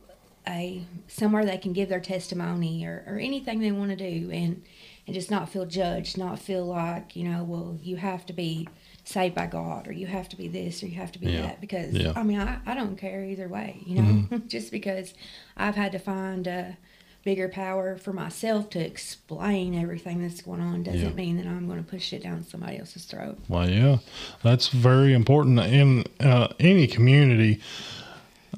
a 0.47 0.83
somewhere 1.07 1.45
they 1.45 1.57
can 1.57 1.73
give 1.73 1.89
their 1.89 1.99
testimony 1.99 2.83
or, 2.85 3.03
or 3.07 3.19
anything 3.19 3.59
they 3.59 3.71
want 3.71 3.91
to 3.91 3.95
do, 3.95 4.31
and 4.31 4.63
and 5.07 5.13
just 5.15 5.29
not 5.31 5.49
feel 5.49 5.65
judged, 5.65 6.17
not 6.17 6.39
feel 6.39 6.65
like 6.65 7.15
you 7.15 7.23
know, 7.23 7.43
well, 7.43 7.77
you 7.83 7.95
have 7.97 8.25
to 8.27 8.33
be 8.33 8.67
saved 9.03 9.33
by 9.35 9.47
God, 9.47 9.87
or 9.87 9.91
you 9.91 10.05
have 10.07 10.29
to 10.29 10.35
be 10.37 10.47
this, 10.47 10.81
or 10.83 10.87
you 10.87 10.95
have 10.95 11.11
to 11.11 11.19
be 11.19 11.27
Yeah. 11.27 11.41
that, 11.41 11.61
because 11.61 11.93
Yeah. 11.95 12.13
I 12.15 12.21
mean, 12.23 12.39
I, 12.39 12.59
I 12.67 12.75
don't 12.75 12.95
care 12.97 13.23
either 13.25 13.47
way, 13.47 13.81
you 13.85 13.95
know, 13.95 14.39
just 14.47 14.71
because 14.71 15.13
I've 15.57 15.75
had 15.75 15.91
to 15.93 15.99
find 15.99 16.45
a 16.47 16.77
bigger 17.23 17.47
power 17.47 17.97
for 17.97 18.13
myself 18.13 18.69
to 18.71 18.79
explain 18.79 19.75
everything 19.79 20.21
that's 20.21 20.41
going 20.41 20.59
on 20.61 20.83
doesn't 20.83 21.01
Yeah. 21.01 21.09
mean 21.13 21.37
that 21.37 21.45
I'm 21.45 21.67
going 21.67 21.83
to 21.83 21.89
push 21.89 22.13
it 22.13 22.23
down 22.23 22.43
somebody 22.43 22.77
else's 22.79 23.05
throat. 23.05 23.37
Well, 23.47 23.69
yeah, 23.69 23.97
that's 24.41 24.69
very 24.69 25.13
important 25.13 25.59
in 25.59 26.03
uh, 26.19 26.47
any 26.59 26.87
community. 26.87 27.59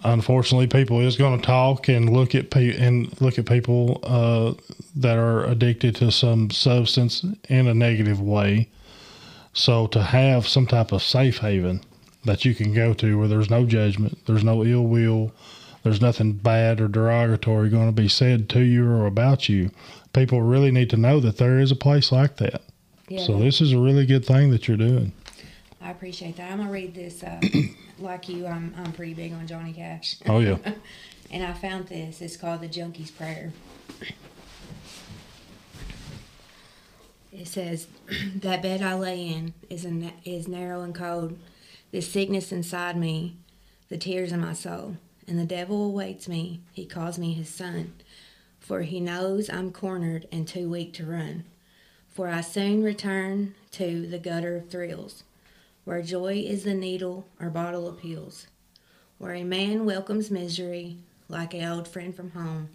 Unfortunately, 0.05 0.67
people 0.67 0.99
is 0.99 1.15
going 1.15 1.39
to 1.39 1.45
talk 1.45 1.87
and 1.87 2.09
look 2.09 2.35
at 2.35 2.49
pe- 2.49 2.75
and 2.77 3.09
look 3.21 3.37
at 3.37 3.45
people 3.45 3.99
uh, 4.03 4.53
that 4.95 5.17
are 5.17 5.45
addicted 5.45 5.95
to 5.97 6.11
some 6.11 6.49
substance 6.49 7.23
in 7.47 7.67
a 7.67 7.73
negative 7.73 8.19
way. 8.19 8.69
So 9.53 9.87
to 9.87 10.01
have 10.01 10.47
some 10.47 10.65
type 10.67 10.91
of 10.91 11.03
safe 11.03 11.37
haven 11.37 11.81
that 12.25 12.43
you 12.43 12.55
can 12.55 12.73
go 12.73 12.93
to 12.95 13.17
where 13.19 13.27
there's 13.27 13.49
no 13.49 13.65
judgment, 13.65 14.17
there's 14.25 14.43
no 14.43 14.63
ill 14.65 14.83
will, 14.87 15.31
there's 15.83 16.01
nothing 16.01 16.33
bad 16.33 16.79
or 16.79 16.87
derogatory 16.87 17.69
going 17.69 17.87
to 17.87 18.01
be 18.01 18.07
said 18.07 18.49
to 18.49 18.61
you 18.61 18.89
or 18.89 19.05
about 19.05 19.49
you. 19.49 19.69
People 20.13 20.41
really 20.41 20.71
need 20.71 20.89
to 20.91 20.97
know 20.97 21.19
that 21.19 21.37
there 21.37 21.59
is 21.59 21.71
a 21.71 21.75
place 21.75 22.11
like 22.11 22.37
that. 22.37 22.61
Yeah, 23.09 23.25
So 23.25 23.37
this 23.37 23.59
is 23.61 23.73
a 23.73 23.79
really 23.79 24.05
good 24.05 24.25
thing 24.25 24.51
that 24.51 24.67
you're 24.67 24.77
doing. 24.77 25.11
I 25.81 25.91
appreciate 25.91 26.37
that. 26.37 26.49
I'm 26.49 26.59
gonna 26.59 26.71
read 26.71 26.95
this. 26.95 27.21
Uh, 27.21 27.41
like 27.99 28.29
you, 28.29 28.47
I'm 28.47 28.73
I'm 28.77 28.93
pretty 28.93 29.13
big 29.13 29.33
on 29.33 29.45
Johnny 29.45 29.73
Cash. 29.73 30.15
Oh 30.25 30.39
yeah. 30.39 30.57
and 31.31 31.43
I 31.43 31.51
found 31.51 31.87
this. 31.87 32.21
It's 32.21 32.37
called 32.37 32.61
the 32.61 32.69
Junkie's 32.69 33.11
Prayer. 33.11 33.51
It 37.33 37.47
says, 37.47 37.87
"That 38.35 38.61
bed 38.61 38.81
I 38.81 38.93
lay 38.93 39.27
in 39.27 39.53
is 39.69 39.83
a, 39.83 39.91
na- 39.91 40.11
is 40.23 40.47
narrow 40.47 40.81
and 40.83 40.95
cold. 40.95 41.37
This 41.91 42.09
sickness 42.09 42.53
inside 42.53 42.95
me, 42.95 43.35
the 43.89 43.97
tears 43.97 44.31
in 44.31 44.39
my 44.39 44.53
soul, 44.53 44.97
and 45.27 45.39
the 45.39 45.45
devil 45.45 45.85
awaits 45.85 46.27
me. 46.27 46.61
He 46.71 46.85
calls 46.85 47.17
me 47.17 47.33
his 47.33 47.49
son, 47.49 47.93
for 48.59 48.81
he 48.81 48.99
knows 48.99 49.49
I'm 49.49 49.71
cornered 49.71 50.27
and 50.31 50.47
too 50.47 50.69
weak 50.69 50.93
to 50.93 51.05
run. 51.05 51.45
For 52.09 52.29
I 52.29 52.41
soon 52.41 52.83
return 52.83 53.55
to 53.71 54.07
the 54.07 54.19
gutter 54.19 54.55
of 54.57 54.69
thrills, 54.69 55.23
where 55.83 56.01
joy 56.01 56.35
is 56.35 56.63
the 56.63 56.73
needle 56.73 57.27
or 57.39 57.49
bottle 57.49 57.89
appeals, 57.89 58.47
where 59.17 59.33
a 59.33 59.43
man 59.43 59.85
welcomes 59.85 60.29
misery 60.29 60.97
like 61.27 61.53
a 61.53 61.67
old 61.67 61.87
friend 61.87 62.15
from 62.15 62.31
home, 62.31 62.69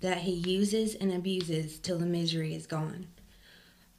that 0.00 0.18
he 0.18 0.32
uses 0.32 0.94
and 0.94 1.12
abuses 1.12 1.78
till 1.78 1.98
the 1.98 2.06
misery 2.06 2.54
is 2.54 2.66
gone. 2.66 3.06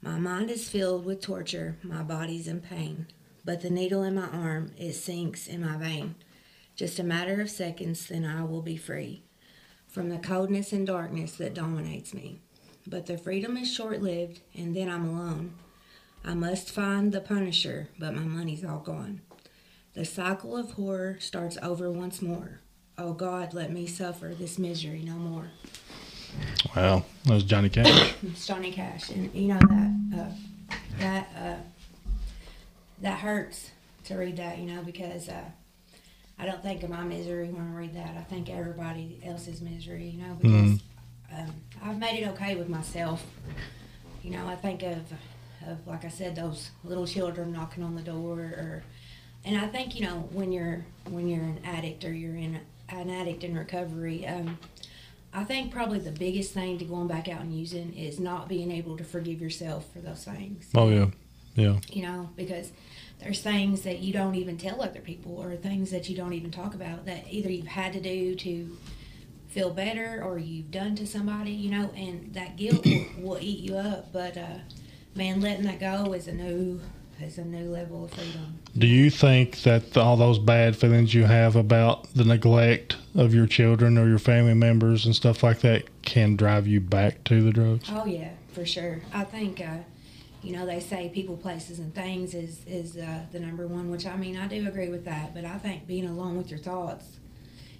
My 0.01 0.19
mind 0.19 0.49
is 0.49 0.69
filled 0.69 1.05
with 1.05 1.21
torture, 1.21 1.77
my 1.83 2.03
body's 2.03 2.47
in 2.47 2.61
pain, 2.61 3.07
but 3.43 3.61
the 3.61 3.69
needle 3.69 4.03
in 4.03 4.15
my 4.15 4.27
arm, 4.27 4.71
it 4.77 4.93
sinks 4.93 5.47
in 5.47 5.61
my 5.61 5.75
vein. 5.75 6.15
Just 6.77 6.99
a 6.99 7.03
matter 7.03 7.41
of 7.41 7.49
seconds, 7.49 8.07
then 8.07 8.23
I 8.23 8.43
will 8.43 8.61
be 8.61 8.77
free 8.77 9.23
from 9.87 10.09
the 10.09 10.19
coldness 10.19 10.71
and 10.71 10.85
darkness 10.85 11.35
that 11.37 11.55
dominates 11.55 12.13
me. 12.13 12.39
But 12.85 13.07
the 13.07 13.17
freedom 13.17 13.57
is 13.57 13.73
short 13.73 14.01
lived, 14.01 14.41
and 14.55 14.75
then 14.75 14.87
I'm 14.87 15.05
alone. 15.09 15.55
I 16.23 16.35
must 16.35 16.69
find 16.69 17.11
the 17.11 17.19
punisher, 17.19 17.89
but 17.97 18.13
my 18.13 18.21
money's 18.21 18.63
all 18.63 18.77
gone. 18.79 19.21
The 19.95 20.05
cycle 20.05 20.55
of 20.55 20.73
horror 20.73 21.17
starts 21.19 21.57
over 21.63 21.91
once 21.91 22.21
more. 22.21 22.59
Oh 22.95 23.13
God, 23.13 23.55
let 23.55 23.71
me 23.71 23.87
suffer 23.87 24.35
this 24.37 24.59
misery 24.59 25.01
no 25.03 25.13
more. 25.13 25.47
Wow, 26.75 27.05
that 27.25 27.33
was 27.33 27.43
Johnny 27.43 27.69
Cash. 27.69 28.13
It's 28.23 28.45
Johnny 28.45 28.71
Cash, 28.71 29.09
and 29.09 29.33
you 29.33 29.47
know 29.47 29.59
that 29.59 30.19
uh, 30.19 30.75
that 30.99 31.29
uh, 31.35 31.55
that 33.01 33.19
hurts 33.19 33.71
to 34.03 34.15
read 34.15 34.37
that, 34.37 34.59
you 34.59 34.67
know, 34.67 34.83
because 34.83 35.27
uh, 35.27 35.45
I 36.39 36.45
don't 36.45 36.61
think 36.61 36.83
of 36.83 36.89
my 36.89 37.03
misery 37.03 37.49
when 37.49 37.67
I 37.67 37.77
read 37.77 37.95
that. 37.95 38.15
I 38.17 38.21
think 38.21 38.49
everybody 38.49 39.19
else's 39.25 39.61
misery, 39.61 40.09
you 40.09 40.21
know, 40.21 40.35
because 40.35 40.81
um, 41.35 41.53
I've 41.83 41.97
made 41.97 42.21
it 42.21 42.27
okay 42.29 42.55
with 42.55 42.69
myself. 42.69 43.25
You 44.23 44.31
know, 44.31 44.47
I 44.47 44.55
think 44.55 44.83
of 44.83 44.99
of 45.67 45.85
like 45.87 46.05
I 46.05 46.09
said, 46.09 46.35
those 46.35 46.71
little 46.83 47.07
children 47.07 47.51
knocking 47.51 47.83
on 47.83 47.95
the 47.95 48.01
door, 48.01 48.39
or 48.39 48.83
and 49.43 49.57
I 49.57 49.67
think 49.67 49.95
you 49.95 50.05
know 50.05 50.29
when 50.31 50.51
you're 50.51 50.85
when 51.09 51.27
you're 51.27 51.43
an 51.43 51.59
addict 51.65 52.05
or 52.05 52.13
you're 52.13 52.35
in 52.35 52.59
an 52.89 53.09
addict 53.09 53.43
in 53.43 53.57
recovery. 53.57 54.25
Um, 54.25 54.59
I 55.33 55.43
think 55.43 55.71
probably 55.71 55.99
the 55.99 56.11
biggest 56.11 56.53
thing 56.53 56.77
to 56.79 56.85
going 56.85 57.07
back 57.07 57.27
out 57.27 57.41
and 57.41 57.53
using 57.53 57.93
is 57.93 58.19
not 58.19 58.47
being 58.47 58.71
able 58.71 58.97
to 58.97 59.03
forgive 59.03 59.41
yourself 59.41 59.91
for 59.91 59.99
those 59.99 60.23
things. 60.23 60.69
Oh 60.73 60.89
yeah, 60.89 61.07
yeah. 61.55 61.79
You 61.91 62.03
know, 62.03 62.29
because 62.35 62.71
there's 63.19 63.41
things 63.41 63.81
that 63.81 63.99
you 63.99 64.13
don't 64.13 64.35
even 64.35 64.57
tell 64.57 64.81
other 64.81 64.99
people 64.99 65.37
or 65.37 65.55
things 65.55 65.91
that 65.91 66.09
you 66.09 66.15
don't 66.15 66.33
even 66.33 66.51
talk 66.51 66.73
about 66.73 67.05
that 67.05 67.25
either 67.29 67.49
you've 67.51 67.67
had 67.67 67.93
to 67.93 67.99
do 67.99 68.35
to 68.35 68.77
feel 69.47 69.71
better 69.71 70.21
or 70.23 70.37
you've 70.37 70.69
done 70.69 70.95
to 70.95 71.07
somebody, 71.07 71.51
you 71.51 71.71
know, 71.71 71.89
and 71.95 72.33
that 72.33 72.57
guilt 72.57 72.85
will, 72.85 73.05
will 73.17 73.37
eat 73.41 73.59
you 73.59 73.75
up. 73.75 74.13
But 74.13 74.37
uh, 74.37 74.59
man, 75.15 75.41
letting 75.41 75.65
that 75.65 75.79
go 75.79 76.13
is 76.13 76.27
a 76.27 76.33
new 76.33 76.79
is 77.19 77.39
a 77.39 77.43
new 77.43 77.71
level 77.71 78.05
of 78.05 78.11
freedom. 78.11 78.59
Do 78.77 78.85
you 78.85 79.09
think 79.09 79.63
that 79.63 79.97
all 79.97 80.17
those 80.17 80.37
bad 80.37 80.75
feelings 80.75 81.15
you 81.15 81.23
have 81.23 81.55
about 81.55 82.13
the 82.13 82.23
neglect 82.23 82.95
of 83.15 83.33
your 83.33 83.47
children 83.47 83.97
or 83.97 84.07
your 84.07 84.19
family 84.19 84.53
members 84.53 85.05
and 85.07 85.15
stuff 85.15 85.41
like 85.41 85.61
that 85.61 86.03
can 86.03 86.35
drive 86.35 86.67
you 86.67 86.79
back 86.79 87.23
to 87.23 87.41
the 87.41 87.51
drugs? 87.51 87.89
Oh 87.91 88.05
yeah, 88.05 88.29
for 88.51 88.65
sure. 88.65 89.01
I 89.11 89.23
think 89.23 89.59
uh, 89.59 89.77
you 90.43 90.53
know 90.55 90.65
they 90.65 90.79
say 90.79 91.09
people, 91.13 91.35
places, 91.37 91.79
and 91.79 91.93
things 91.93 92.33
is 92.33 92.61
is 92.67 92.97
uh, 92.97 93.21
the 93.31 93.39
number 93.39 93.67
one. 93.67 93.89
Which 93.91 94.05
I 94.05 94.15
mean, 94.15 94.37
I 94.37 94.47
do 94.47 94.67
agree 94.67 94.89
with 94.89 95.05
that. 95.05 95.33
But 95.33 95.45
I 95.45 95.57
think 95.57 95.87
being 95.87 96.07
alone 96.07 96.37
with 96.37 96.49
your 96.49 96.59
thoughts, 96.59 97.05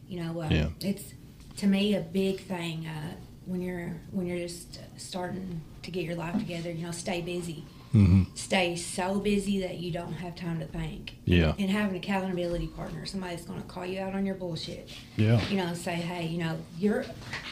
you 0.07 0.21
know, 0.23 0.41
uh, 0.41 0.49
Yeah. 0.49 0.69
it's 0.81 1.13
to 1.57 1.67
me 1.67 1.95
a 1.95 2.01
big 2.01 2.39
thing 2.41 2.85
uh, 2.87 3.13
when 3.45 3.61
you're 3.61 3.95
when 4.11 4.25
you're 4.27 4.39
just 4.39 4.79
starting 4.97 5.61
to 5.83 5.91
get 5.91 6.03
your 6.03 6.15
life 6.15 6.37
together. 6.37 6.71
You 6.71 6.85
know, 6.85 6.91
stay 6.91 7.21
busy. 7.21 7.63
Hmm 7.91 8.23
Stay 8.35 8.75
so 8.75 9.19
busy 9.19 9.59
that 9.61 9.77
you 9.77 9.91
don't 9.91 10.13
have 10.13 10.35
time 10.35 10.59
to 10.59 10.65
think. 10.65 11.17
Yeah, 11.25 11.53
And 11.59 11.69
having 11.69 11.95
an 11.97 12.03
accountability 12.03 12.67
partner, 12.67 13.05
somebody 13.05 13.35
that's 13.35 13.47
going 13.47 13.61
to 13.61 13.67
call 13.67 13.85
you 13.85 13.99
out 13.99 14.13
on 14.13 14.25
your 14.25 14.35
bullshit 14.35 14.89
yeah, 15.15 15.45
you 15.47 15.57
know, 15.57 15.73
say, 15.73 15.95
hey, 15.95 16.27
you 16.27 16.37
know, 16.37 16.57
you're, 16.77 17.05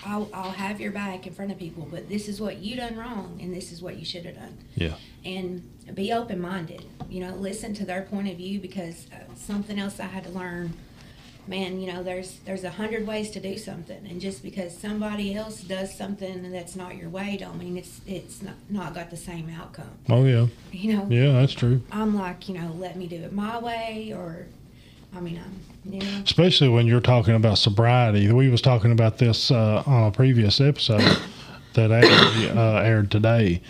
I'll, 0.06 0.30
I'll 0.34 0.52
have 0.52 0.80
your 0.80 0.91
back 0.91 1.28
in 1.28 1.34
front 1.34 1.52
of 1.52 1.58
people, 1.58 1.88
but 1.89 2.08
this 2.10 2.28
is 2.28 2.39
what 2.39 2.58
you 2.58 2.76
done 2.76 2.95
wrong, 2.95 3.39
and 3.41 3.54
this 3.54 3.71
is 3.71 3.82
what 3.82 3.98
you 3.98 4.06
should 4.06 4.26
have 4.26 4.36
done. 4.36 4.58
Yeah. 4.76 4.93
And 5.24 5.63
be 5.93 6.13
open 6.13 6.39
minded. 6.39 6.86
You 7.10 7.21
know, 7.21 7.36
listen 7.36 7.74
to 7.76 7.86
their 7.86 8.04
point 8.04 8.28
of 8.30 8.38
view 8.38 8.60
because 8.60 9.08
uh, 9.12 9.34
something 9.36 9.80
else 9.80 10.00
I 10.00 10.06
had 10.06 10.24
to 10.26 10.30
learn. 10.30 10.74
Man, 11.47 11.79
you 11.79 11.93
know, 11.93 12.01
there's 12.01 12.39
there's 12.45 12.63
a 12.63 12.71
hundred 12.71 13.05
ways 13.05 13.29
to 13.31 13.39
do 13.39 13.58
something, 13.58 14.08
and 14.10 14.19
just 14.19 14.41
because 14.41 14.75
somebody 14.75 15.36
else 15.36 15.62
does 15.62 15.95
something 15.95 16.51
that's 16.51 16.75
not 16.75 16.95
your 16.97 17.10
way, 17.10 17.38
don't 17.39 17.60
mean 17.60 17.77
it's 17.77 18.01
it's 18.08 18.41
not, 18.41 18.55
not 18.69 18.95
got 18.95 19.12
the 19.12 19.17
same 19.17 19.49
outcome. 19.49 19.91
Oh 20.10 20.25
yeah, 20.25 20.47
You 20.71 20.97
know, 20.97 21.08
yeah. 21.10 21.34
That's 21.34 21.53
true. 21.53 21.84
I'm 21.91 22.15
like, 22.15 22.49
you 22.49 22.58
know, 22.60 22.73
let 22.79 22.95
me 22.95 23.05
do 23.05 23.17
it 23.17 23.31
my 23.31 23.60
way, 23.60 24.12
or, 24.15 24.47
I 25.15 25.19
mean, 25.19 25.39
I'm, 25.43 25.93
you 25.93 25.99
know, 25.99 26.21
Especially 26.23 26.67
when 26.67 26.88
you're 26.88 26.99
talking 26.99 27.36
about 27.36 27.60
sobriety. 27.60 28.31
We 28.31 28.49
was 28.49 28.62
talking 28.62 28.91
about 28.91 29.19
this 29.19 29.51
uh, 29.51 29.84
on 29.86 30.08
a 30.08 30.12
previous 30.12 30.60
episode 30.60 31.01
that 31.73 31.91
actually 31.91 32.49
uh, 32.49 32.79
aired 32.79 33.12
today, 33.12 33.62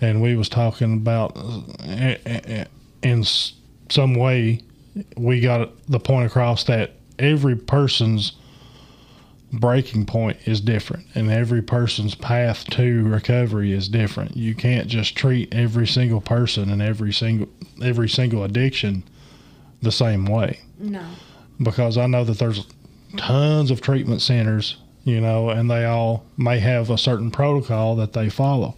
and 0.00 0.20
we 0.20 0.34
was 0.34 0.48
talking 0.48 0.94
about 0.94 1.36
uh, 1.36 2.64
in 3.02 3.24
some 3.88 4.14
way 4.14 4.62
we 5.16 5.40
got 5.40 5.70
the 5.86 6.00
point 6.00 6.26
across 6.26 6.64
that 6.64 6.92
every 7.20 7.56
person's 7.56 8.32
breaking 9.52 10.06
point 10.06 10.36
is 10.46 10.60
different 10.60 11.04
and 11.14 11.28
every 11.30 11.60
person's 11.60 12.14
path 12.14 12.64
to 12.70 13.02
recovery 13.04 13.72
is 13.72 13.88
different 13.88 14.36
you 14.36 14.54
can't 14.54 14.86
just 14.86 15.16
treat 15.16 15.52
every 15.52 15.86
single 15.86 16.20
person 16.20 16.70
and 16.70 16.80
every 16.80 17.12
single 17.12 17.48
every 17.82 18.08
single 18.08 18.44
addiction 18.44 19.02
the 19.82 19.90
same 19.90 20.24
way 20.24 20.60
no, 20.78 21.04
because 21.62 21.98
I 21.98 22.06
know 22.06 22.24
that 22.24 22.38
there's 22.38 22.66
tons 23.16 23.70
of 23.70 23.80
treatment 23.80 24.22
centers, 24.22 24.76
you 25.04 25.20
know, 25.20 25.50
and 25.50 25.70
they 25.70 25.84
all 25.84 26.24
may 26.36 26.58
have 26.58 26.90
a 26.90 26.98
certain 26.98 27.30
protocol 27.30 27.96
that 27.96 28.12
they 28.12 28.30
follow. 28.30 28.74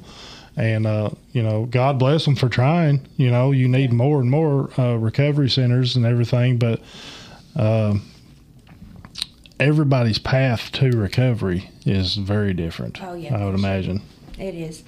And, 0.57 0.87
uh, 0.87 1.11
you 1.33 1.42
know, 1.42 1.66
God 1.66 1.98
bless 1.98 2.24
them 2.24 2.37
for 2.37 2.48
trying. 2.48 3.07
You 3.16 3.31
know, 3.31 3.52
you 3.52 3.68
need 3.68 3.92
more 3.92 4.20
and 4.20 4.31
more 4.31 4.68
uh, 4.78 4.96
recovery 4.96 5.48
centers 5.48 5.96
and 5.96 6.05
everything, 6.05 6.59
but 6.59 6.81
um 7.55 8.02
everybody's 9.62 10.18
path 10.18 10.72
to 10.72 10.90
recovery 10.90 11.70
is 11.87 12.16
very 12.16 12.53
different. 12.53 13.03
Oh, 13.03 13.14
yeah, 13.14 13.35
I 13.37 13.44
would 13.44 13.59
sure. 13.59 13.66
imagine. 13.68 14.03
It 14.38 14.55
is. 14.55 14.83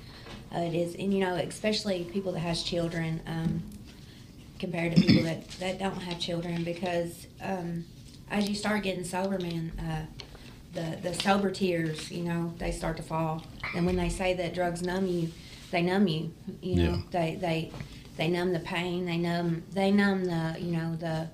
Uh, 0.54 0.58
it 0.60 0.74
is. 0.74 0.94
And, 0.96 1.14
you 1.14 1.20
know, 1.20 1.34
especially 1.36 2.04
people 2.12 2.32
that 2.32 2.40
has 2.40 2.62
children 2.62 3.20
um, 3.26 3.62
compared 4.58 4.94
to 4.96 5.00
people 5.02 5.22
that, 5.24 5.48
that 5.60 5.78
don't 5.78 6.00
have 6.02 6.18
children 6.18 6.64
because 6.64 7.26
um, 7.40 7.84
as 8.30 8.48
you 8.48 8.54
start 8.54 8.82
getting 8.82 9.04
sober, 9.04 9.38
man, 9.38 9.72
uh, 9.78 10.06
the, 10.72 10.98
the 11.08 11.14
sober 11.14 11.50
tears, 11.50 12.10
you 12.10 12.24
know, 12.24 12.52
they 12.58 12.72
start 12.72 12.96
to 12.96 13.02
fall. 13.02 13.44
And 13.76 13.86
when 13.86 13.96
they 13.96 14.08
say 14.08 14.34
that 14.34 14.54
drugs 14.54 14.82
numb 14.82 15.06
you, 15.06 15.30
they 15.70 15.82
numb 15.82 16.08
you. 16.08 16.32
You 16.60 16.76
know, 16.76 16.82
Yeah. 16.82 17.00
they, 17.10 17.34
they 17.36 17.72
they 18.16 18.28
numb 18.28 18.52
the 18.52 18.60
pain. 18.60 19.06
They 19.06 19.16
numb 19.16 19.64
they 19.72 19.90
numb 19.90 20.24
the 20.24 20.56
you 20.60 20.70
know 20.70 20.94
the 20.94 21.28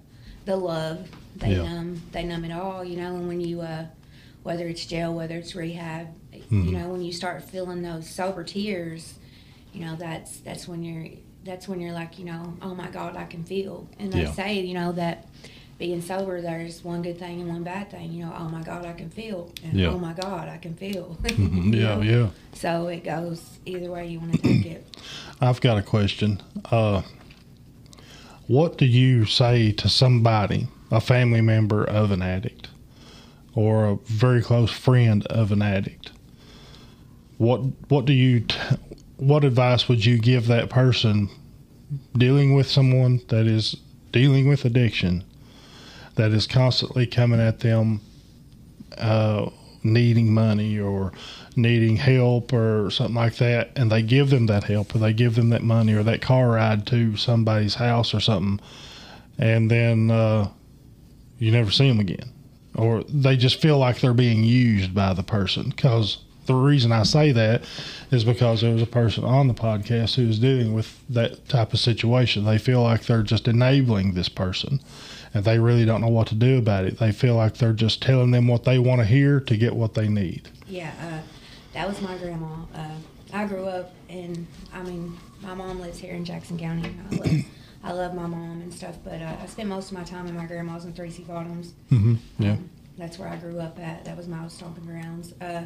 the 0.46 0.56
love. 0.56 1.10
They 1.40 1.56
Yeah. 1.56 1.62
numb 1.64 2.02
they 2.12 2.22
numb 2.24 2.44
it 2.44 2.52
all. 2.52 2.84
You 2.84 2.96
know, 2.96 3.16
and 3.16 3.26
when 3.28 3.40
you 3.40 3.60
uh, 3.62 3.86
whether 4.42 4.66
it's 4.68 4.86
jail, 4.86 5.12
whether 5.14 5.36
it's 5.36 5.54
rehab, 5.54 6.08
Mhm. 6.32 6.64
you 6.66 6.72
know, 6.72 6.88
when 6.88 7.02
you 7.02 7.12
start 7.12 7.42
feeling 7.44 7.82
those 7.82 8.08
sober 8.08 8.42
tears, 8.44 9.14
you 9.74 9.80
know, 9.84 9.96
that's 9.96 10.38
that's 10.38 10.68
when 10.68 10.82
you're 10.82 11.06
that's 11.44 11.66
when 11.66 11.80
you're 11.80 11.92
like, 11.92 12.18
you 12.18 12.24
know, 12.26 12.54
oh 12.62 12.74
my 12.74 12.88
God, 12.90 13.16
I 13.16 13.24
can 13.24 13.44
feel. 13.44 13.88
And 13.98 14.12
they 14.12 14.22
Yeah. 14.22 14.32
say, 14.32 14.60
you 14.60 14.74
know, 14.74 14.92
that 14.92 15.26
being 15.78 16.02
sober, 16.02 16.42
there's 16.42 16.84
one 16.84 17.00
good 17.00 17.18
thing 17.18 17.40
and 17.40 17.48
one 17.48 17.62
bad 17.62 17.90
thing. 17.90 18.12
You 18.12 18.26
know, 18.26 18.34
oh 18.38 18.48
my 18.50 18.62
God, 18.62 18.84
I 18.84 18.92
can 18.92 19.08
feel. 19.08 19.50
And 19.64 19.74
Yeah. 19.80 19.88
oh 19.88 19.98
my 19.98 20.12
God, 20.12 20.48
I 20.50 20.58
can 20.58 20.74
feel. 20.74 21.16
Mhm. 21.24 21.72
You 21.74 21.80
Yeah, 21.80 21.94
know? 21.96 22.02
yeah. 22.02 22.28
So 22.52 22.88
it 22.88 23.02
goes 23.04 23.58
either 23.64 23.90
way 23.90 24.06
you 24.08 24.20
want 24.20 24.32
to 24.32 24.38
take 24.42 24.66
it. 24.66 24.86
I've 25.40 25.62
got 25.62 25.78
a 25.78 25.82
question. 25.82 26.42
Uh, 26.70 27.00
what 28.46 28.76
do 28.76 28.84
you 28.84 29.24
say 29.24 29.72
to 29.72 29.88
somebody, 29.88 30.66
a 30.90 31.00
family 31.00 31.40
member 31.40 31.84
of 31.84 32.10
an 32.10 32.22
addict, 32.22 32.68
or 33.54 33.84
a 33.86 33.96
very 34.04 34.42
close 34.42 34.70
friend 34.70 35.26
of 35.26 35.52
an 35.52 35.62
addict? 35.62 36.12
What 37.38 37.60
What 37.88 38.04
do 38.04 38.12
you 38.12 38.40
t- 38.40 38.58
What 39.16 39.44
advice 39.44 39.88
would 39.88 40.04
you 40.04 40.18
give 40.18 40.46
that 40.46 40.70
person 40.70 41.28
dealing 42.16 42.54
with 42.54 42.68
someone 42.70 43.20
that 43.28 43.46
is 43.46 43.76
dealing 44.12 44.48
with 44.48 44.64
addiction, 44.64 45.24
that 46.14 46.32
is 46.32 46.46
constantly 46.46 47.06
coming 47.06 47.40
at 47.40 47.60
them, 47.60 48.00
uh, 48.98 49.50
needing 49.82 50.32
money 50.32 50.78
or 50.78 51.12
needing 51.56 51.96
help 51.96 52.52
or 52.52 52.90
something 52.90 53.14
like 53.14 53.36
that, 53.36 53.70
and 53.76 53.90
they 53.90 54.02
give 54.02 54.30
them 54.30 54.46
that 54.46 54.64
help 54.64 54.94
or 54.94 54.98
they 54.98 55.12
give 55.12 55.34
them 55.34 55.50
that 55.50 55.62
money 55.62 55.92
or 55.92 56.02
that 56.02 56.20
car 56.20 56.50
ride 56.50 56.86
to 56.86 57.16
somebody's 57.16 57.76
house 57.76 58.14
or 58.14 58.20
something, 58.20 58.60
and 59.38 59.70
then 59.70 60.10
uh, 60.10 60.48
you 61.40 61.50
never 61.50 61.72
see 61.72 61.88
them 61.88 61.98
again, 61.98 62.32
or 62.76 63.02
they 63.04 63.36
just 63.36 63.60
feel 63.60 63.78
like 63.78 63.98
they're 63.98 64.14
being 64.14 64.44
used 64.44 64.94
by 64.94 65.12
the 65.12 65.24
person. 65.24 65.70
Because 65.70 66.18
the 66.46 66.54
reason 66.54 66.92
I 66.92 67.02
say 67.02 67.32
that 67.32 67.62
is 68.10 68.24
because 68.24 68.60
there 68.60 68.72
was 68.72 68.82
a 68.82 68.86
person 68.86 69.24
on 69.24 69.48
the 69.48 69.54
podcast 69.54 70.14
who 70.14 70.26
was 70.26 70.38
dealing 70.38 70.74
with 70.74 71.00
that 71.08 71.48
type 71.48 71.72
of 71.72 71.80
situation. 71.80 72.44
They 72.44 72.58
feel 72.58 72.82
like 72.82 73.04
they're 73.06 73.22
just 73.22 73.48
enabling 73.48 74.14
this 74.14 74.28
person. 74.28 74.80
And 75.32 75.44
they 75.44 75.60
really 75.60 75.84
don't 75.84 76.00
know 76.00 76.08
what 76.08 76.26
to 76.28 76.34
do 76.34 76.58
about 76.58 76.84
it. 76.84 76.98
They 76.98 77.12
feel 77.12 77.36
like 77.36 77.58
they're 77.58 77.72
just 77.72 78.02
telling 78.02 78.32
them 78.32 78.48
what 78.48 78.64
they 78.64 78.80
want 78.80 79.00
to 79.00 79.06
hear 79.06 79.38
to 79.40 79.56
get 79.56 79.76
what 79.76 79.94
they 79.94 80.08
need. 80.08 80.48
Yeah, 80.66 80.92
uh, 81.00 81.20
that 81.72 81.86
was 81.86 82.00
my 82.02 82.16
grandma. 82.18 82.64
Uh, 82.74 82.96
I 83.32 83.46
grew 83.46 83.64
up 83.66 83.94
in, 84.08 84.48
I 84.74 84.82
mean, 84.82 85.16
my 85.40 85.54
mom 85.54 85.80
lives 85.80 85.98
here 85.98 86.14
in 86.14 86.24
Jackson 86.24 86.58
County. 86.58 86.92
I 87.12 87.14
love, 87.14 87.44
I 87.82 87.92
love 87.92 88.14
my 88.14 88.26
mom 88.26 88.60
and 88.60 88.72
stuff, 88.72 88.98
but 89.02 89.22
uh, 89.22 89.36
I 89.42 89.46
spent 89.46 89.68
most 89.68 89.90
of 89.90 89.96
my 89.96 90.04
time 90.04 90.26
in 90.26 90.36
my 90.36 90.44
grandma's 90.44 90.84
in 90.84 90.92
Three 90.92 91.10
Sea 91.10 91.24
Bottoms. 91.24 91.72
Mm-hmm. 91.90 92.14
Yeah. 92.38 92.52
Um, 92.52 92.70
that's 92.98 93.18
where 93.18 93.28
I 93.28 93.36
grew 93.36 93.58
up 93.58 93.78
at. 93.78 94.04
That 94.04 94.16
was 94.16 94.28
my 94.28 94.46
stomping 94.48 94.84
grounds. 94.84 95.32
Uh, 95.40 95.64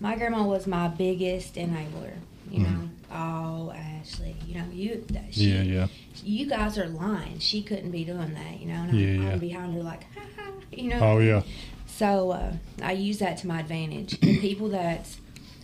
my 0.00 0.16
grandma 0.16 0.44
was 0.44 0.66
my 0.66 0.88
biggest 0.88 1.54
enabler. 1.54 2.12
You 2.50 2.60
know, 2.60 2.90
oh 3.10 3.72
Ashley, 3.74 4.36
you 4.46 4.56
know 4.56 4.66
you. 4.70 5.02
That, 5.08 5.32
she. 5.32 5.44
Yeah, 5.44 5.62
yeah. 5.62 5.86
You 6.22 6.46
guys 6.46 6.76
are 6.76 6.88
lying. 6.88 7.38
She 7.38 7.62
couldn't 7.62 7.90
be 7.90 8.04
doing 8.04 8.34
that. 8.34 8.60
You 8.60 8.66
know, 8.66 8.74
and 8.74 8.90
I'm, 8.90 9.22
yeah. 9.22 9.30
I'm 9.30 9.38
behind 9.38 9.74
her 9.74 9.82
like, 9.82 10.04
ha, 10.14 10.20
ha, 10.36 10.52
you 10.70 10.90
know. 10.90 10.98
Oh, 11.00 11.18
yeah. 11.20 11.42
So 11.86 12.32
uh, 12.32 12.52
I 12.82 12.92
use 12.92 13.18
that 13.20 13.38
to 13.38 13.46
my 13.46 13.60
advantage. 13.60 14.20
The 14.20 14.38
people 14.40 14.68
that 14.68 15.08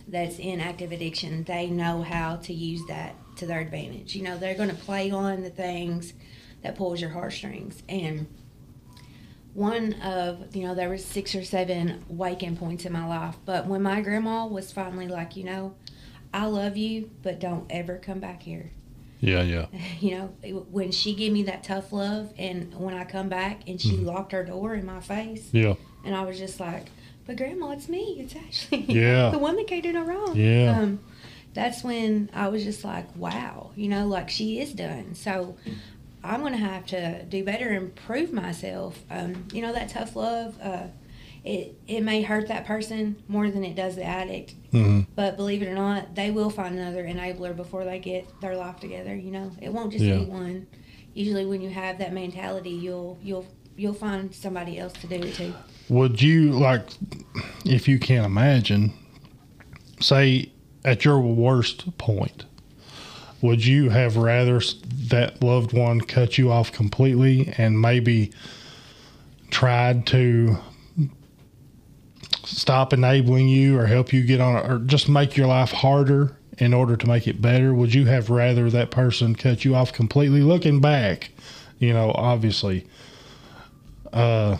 that's 0.07 0.39
in 0.39 0.59
active 0.59 0.91
addiction, 0.91 1.43
they 1.43 1.67
know 1.67 2.01
how 2.01 2.37
to 2.37 2.53
use 2.53 2.81
that 2.87 3.15
to 3.37 3.45
their 3.45 3.59
advantage. 3.59 4.15
You 4.15 4.23
know, 4.23 4.37
they're 4.37 4.55
going 4.55 4.69
to 4.69 4.75
play 4.75 5.11
on 5.11 5.41
the 5.41 5.49
things 5.49 6.13
that 6.61 6.75
pulls 6.75 7.01
your 7.01 7.09
heartstrings. 7.09 7.81
And 7.89 8.27
one 9.53 9.93
of, 10.01 10.55
you 10.55 10.65
know, 10.65 10.75
there 10.75 10.89
was 10.89 11.03
six 11.03 11.35
or 11.35 11.43
seven 11.43 12.03
waking 12.07 12.57
points 12.57 12.85
in 12.85 12.93
my 12.93 13.05
life. 13.05 13.35
But 13.45 13.65
when 13.65 13.81
my 13.81 14.01
grandma 14.01 14.45
was 14.45 14.71
finally 14.71 15.07
like, 15.07 15.35
you 15.35 15.43
know, 15.43 15.75
I 16.33 16.45
love 16.45 16.77
you, 16.77 17.09
but 17.23 17.39
don't 17.39 17.65
ever 17.69 17.97
come 17.97 18.19
back 18.19 18.43
here. 18.43 18.71
Yeah, 19.19 19.41
yeah. 19.41 19.67
You 19.99 20.17
know, 20.17 20.65
when 20.71 20.91
she 20.91 21.13
gave 21.13 21.31
me 21.31 21.43
that 21.43 21.63
tough 21.63 21.93
love, 21.93 22.33
and 22.37 22.73
when 22.73 22.93
I 22.93 23.05
come 23.05 23.29
back 23.29 23.67
and 23.67 23.79
she 23.79 23.91
mm-hmm. 23.91 24.07
locked 24.07 24.31
her 24.31 24.43
door 24.43 24.73
in 24.73 24.85
my 24.85 24.99
face. 24.99 25.49
Yeah. 25.51 25.75
And 26.03 26.15
I 26.15 26.23
was 26.23 26.39
just 26.39 26.59
like, 26.59 26.87
but 27.25 27.37
grandma, 27.37 27.71
it's 27.71 27.87
me. 27.87 28.17
It's 28.19 28.35
actually 28.35 28.85
yeah. 28.91 29.29
the 29.31 29.37
one 29.37 29.55
that 29.57 29.67
can't 29.67 29.83
do 29.83 29.93
no 29.93 30.03
wrong. 30.03 30.35
Yeah. 30.35 30.79
Um, 30.79 30.99
that's 31.53 31.83
when 31.83 32.29
I 32.33 32.47
was 32.47 32.63
just 32.63 32.83
like, 32.83 33.13
wow, 33.15 33.71
you 33.75 33.89
know, 33.89 34.07
like 34.07 34.29
she 34.29 34.59
is 34.59 34.73
done. 34.73 35.15
So 35.15 35.57
I'm 36.23 36.41
going 36.41 36.53
to 36.53 36.59
have 36.59 36.85
to 36.87 37.23
do 37.23 37.43
better 37.43 37.69
and 37.69 37.93
prove 37.95 38.31
myself. 38.31 38.99
Um, 39.09 39.47
you 39.51 39.61
know, 39.61 39.73
that 39.73 39.89
tough 39.89 40.15
love, 40.15 40.55
uh, 40.61 40.83
it, 41.43 41.75
it 41.87 42.01
may 42.01 42.21
hurt 42.21 42.47
that 42.49 42.65
person 42.65 43.21
more 43.27 43.49
than 43.49 43.63
it 43.63 43.75
does 43.75 43.95
the 43.95 44.03
addict. 44.03 44.53
Mm-hmm. 44.71 45.11
But 45.15 45.37
believe 45.37 45.61
it 45.61 45.67
or 45.67 45.75
not, 45.75 46.15
they 46.15 46.31
will 46.31 46.49
find 46.49 46.77
another 46.77 47.03
enabler 47.03 47.55
before 47.55 47.83
they 47.83 47.99
get 47.99 48.27
their 48.41 48.55
life 48.55 48.79
together. 48.79 49.15
You 49.15 49.31
know, 49.31 49.51
it 49.61 49.73
won't 49.73 49.91
just 49.91 50.05
yeah. 50.05 50.19
be 50.19 50.25
one. 50.25 50.67
Usually, 51.13 51.45
when 51.45 51.61
you 51.61 51.69
have 51.69 51.97
that 51.97 52.13
mentality, 52.13 52.69
you'll 52.69 53.19
you'll 53.21 53.45
you'll 53.75 53.93
find 53.93 54.33
somebody 54.33 54.77
else 54.77 54.93
to 54.93 55.07
do 55.07 55.15
it 55.15 55.33
too. 55.33 55.53
Would 55.89 56.21
you 56.21 56.51
like, 56.51 56.87
if 57.65 57.87
you 57.87 57.99
can't 57.99 58.25
imagine, 58.25 58.93
say 59.99 60.51
at 60.83 61.05
your 61.05 61.19
worst 61.19 61.97
point, 61.97 62.45
would 63.41 63.65
you 63.65 63.89
have 63.89 64.17
rather 64.17 64.61
that 65.09 65.41
loved 65.41 65.73
one 65.73 66.01
cut 66.01 66.37
you 66.37 66.51
off 66.51 66.71
completely 66.71 67.53
and 67.57 67.81
maybe 67.81 68.31
tried 69.49 70.05
to 70.07 70.57
stop 72.43 72.93
enabling 72.93 73.47
you 73.47 73.77
or 73.77 73.85
help 73.85 74.13
you 74.13 74.23
get 74.23 74.41
on 74.41 74.55
or 74.69 74.79
just 74.79 75.09
make 75.09 75.37
your 75.37 75.47
life 75.47 75.71
harder 75.71 76.37
in 76.57 76.73
order 76.73 76.95
to 76.95 77.07
make 77.07 77.27
it 77.27 77.41
better? 77.41 77.73
Would 77.73 77.93
you 77.93 78.05
have 78.05 78.29
rather 78.29 78.69
that 78.69 78.91
person 78.91 79.35
cut 79.35 79.65
you 79.65 79.75
off 79.75 79.93
completely? 79.93 80.41
Looking 80.41 80.79
back, 80.79 81.31
you 81.79 81.93
know, 81.93 82.11
obviously, 82.13 82.85
uh, 84.13 84.57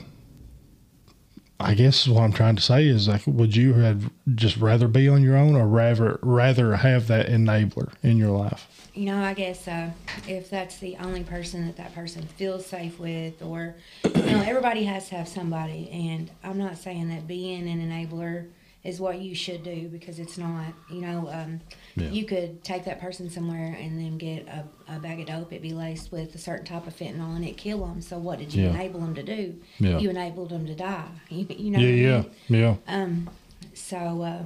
I 1.63 1.73
guess 1.73 2.07
what 2.07 2.23
I'm 2.23 2.33
trying 2.33 2.55
to 2.55 2.61
say 2.61 2.87
is 2.87 3.07
like, 3.07 3.21
would 3.25 3.55
you 3.55 3.73
have 3.73 4.11
just 4.35 4.57
rather 4.57 4.87
be 4.87 5.07
on 5.07 5.21
your 5.21 5.37
own 5.37 5.55
or 5.55 5.67
rather 5.67 6.19
rather 6.21 6.75
have 6.75 7.07
that 7.07 7.27
enabler 7.27 7.93
in 8.03 8.17
your 8.17 8.31
life? 8.31 8.67
You 8.93 9.05
know, 9.05 9.23
I 9.23 9.33
guess 9.33 9.67
uh, 9.67 9.91
if 10.27 10.49
that's 10.49 10.77
the 10.79 10.97
only 10.97 11.23
person 11.23 11.65
that 11.67 11.77
that 11.77 11.95
person 11.95 12.23
feels 12.23 12.65
safe 12.65 12.99
with, 12.99 13.41
or 13.41 13.75
you 14.03 14.11
know, 14.11 14.41
everybody 14.41 14.83
has 14.83 15.07
to 15.09 15.15
have 15.15 15.29
somebody, 15.29 15.89
and 15.91 16.29
I'm 16.43 16.57
not 16.57 16.77
saying 16.77 17.07
that 17.09 17.25
being 17.25 17.69
an 17.69 17.79
enabler 17.79 18.47
is 18.83 18.99
what 18.99 19.19
you 19.19 19.35
should 19.35 19.63
do 19.63 19.87
because 19.89 20.19
it's 20.19 20.37
not. 20.37 20.73
You 20.89 21.01
know, 21.01 21.29
um, 21.31 21.61
yeah. 21.95 22.09
you 22.09 22.25
could 22.25 22.63
take 22.63 22.85
that 22.85 22.99
person 22.99 23.29
somewhere 23.29 23.77
and 23.79 23.99
then 23.99 24.17
get 24.17 24.47
a, 24.47 24.65
a, 24.87 24.99
bag 24.99 25.19
of 25.19 25.27
dope. 25.27 25.51
It'd 25.51 25.61
be 25.61 25.73
laced 25.73 26.11
with 26.11 26.33
a 26.35 26.37
certain 26.37 26.65
type 26.65 26.87
of 26.87 26.95
fentanyl 26.95 27.35
and 27.35 27.45
it 27.45 27.57
kill 27.57 27.85
them. 27.85 28.01
So 28.01 28.17
what 28.17 28.39
did 28.39 28.53
you 28.53 28.63
yeah. 28.63 28.69
enable 28.71 28.99
them 29.01 29.15
to 29.15 29.23
do? 29.23 29.59
Yeah. 29.79 29.99
You 29.99 30.09
enabled 30.09 30.49
them 30.49 30.65
to 30.65 30.75
die. 30.75 31.07
You, 31.29 31.45
you 31.49 31.71
know. 31.71 31.79
Yeah, 31.79 32.23
yeah, 32.49 32.57
yeah. 32.59 32.75
Um, 32.87 33.29
so 33.73 34.21
uh, 34.21 34.43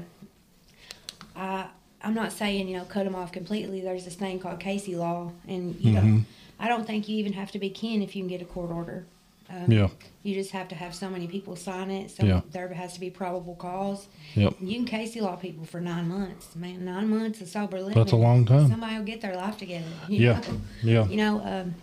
I 1.35 1.67
I'm 2.01 2.13
not 2.13 2.31
saying 2.31 2.67
you 2.67 2.77
know 2.77 2.85
cut 2.85 3.05
them 3.05 3.15
off 3.15 3.31
completely. 3.31 3.81
There's 3.81 4.05
this 4.05 4.15
thing 4.15 4.39
called 4.39 4.59
Casey 4.59 4.95
law, 4.95 5.31
and 5.47 5.75
you 5.79 5.93
mm-hmm. 5.93 6.15
know 6.17 6.21
I 6.59 6.67
don't 6.67 6.85
think 6.85 7.09
you 7.09 7.17
even 7.17 7.33
have 7.33 7.51
to 7.51 7.59
be 7.59 7.69
kin 7.69 8.01
if 8.01 8.15
you 8.15 8.21
can 8.21 8.29
get 8.29 8.41
a 8.41 8.45
court 8.45 8.71
order. 8.71 9.05
Um, 9.49 9.71
yeah. 9.71 9.87
You 10.23 10.33
just 10.33 10.51
have 10.51 10.67
to 10.69 10.75
have 10.75 10.95
so 10.95 11.09
many 11.09 11.27
people 11.27 11.55
sign 11.55 11.91
it. 11.91 12.09
So 12.09 12.25
yeah. 12.25 12.41
there 12.51 12.67
has 12.69 12.93
to 12.93 12.99
be 12.99 13.09
probable 13.09 13.55
cause. 13.55 14.07
Yep. 14.33 14.55
You 14.59 14.75
can 14.77 14.85
Casey 14.85 15.21
law 15.21 15.35
people 15.35 15.65
for 15.65 15.79
nine 15.79 16.07
months. 16.07 16.55
Man, 16.55 16.83
nine 16.83 17.09
months 17.09 17.41
of 17.41 17.47
sober 17.47 17.79
living. 17.79 17.93
That's 17.93 18.11
a 18.11 18.17
long 18.17 18.45
time. 18.45 18.69
Somebody 18.69 18.97
will 18.97 19.05
get 19.05 19.21
their 19.21 19.35
life 19.35 19.57
together. 19.57 19.85
yeah. 20.09 20.39
Know? 20.39 20.61
Yeah. 20.83 21.07
You 21.07 21.17
know, 21.17 21.41
um, 21.41 21.75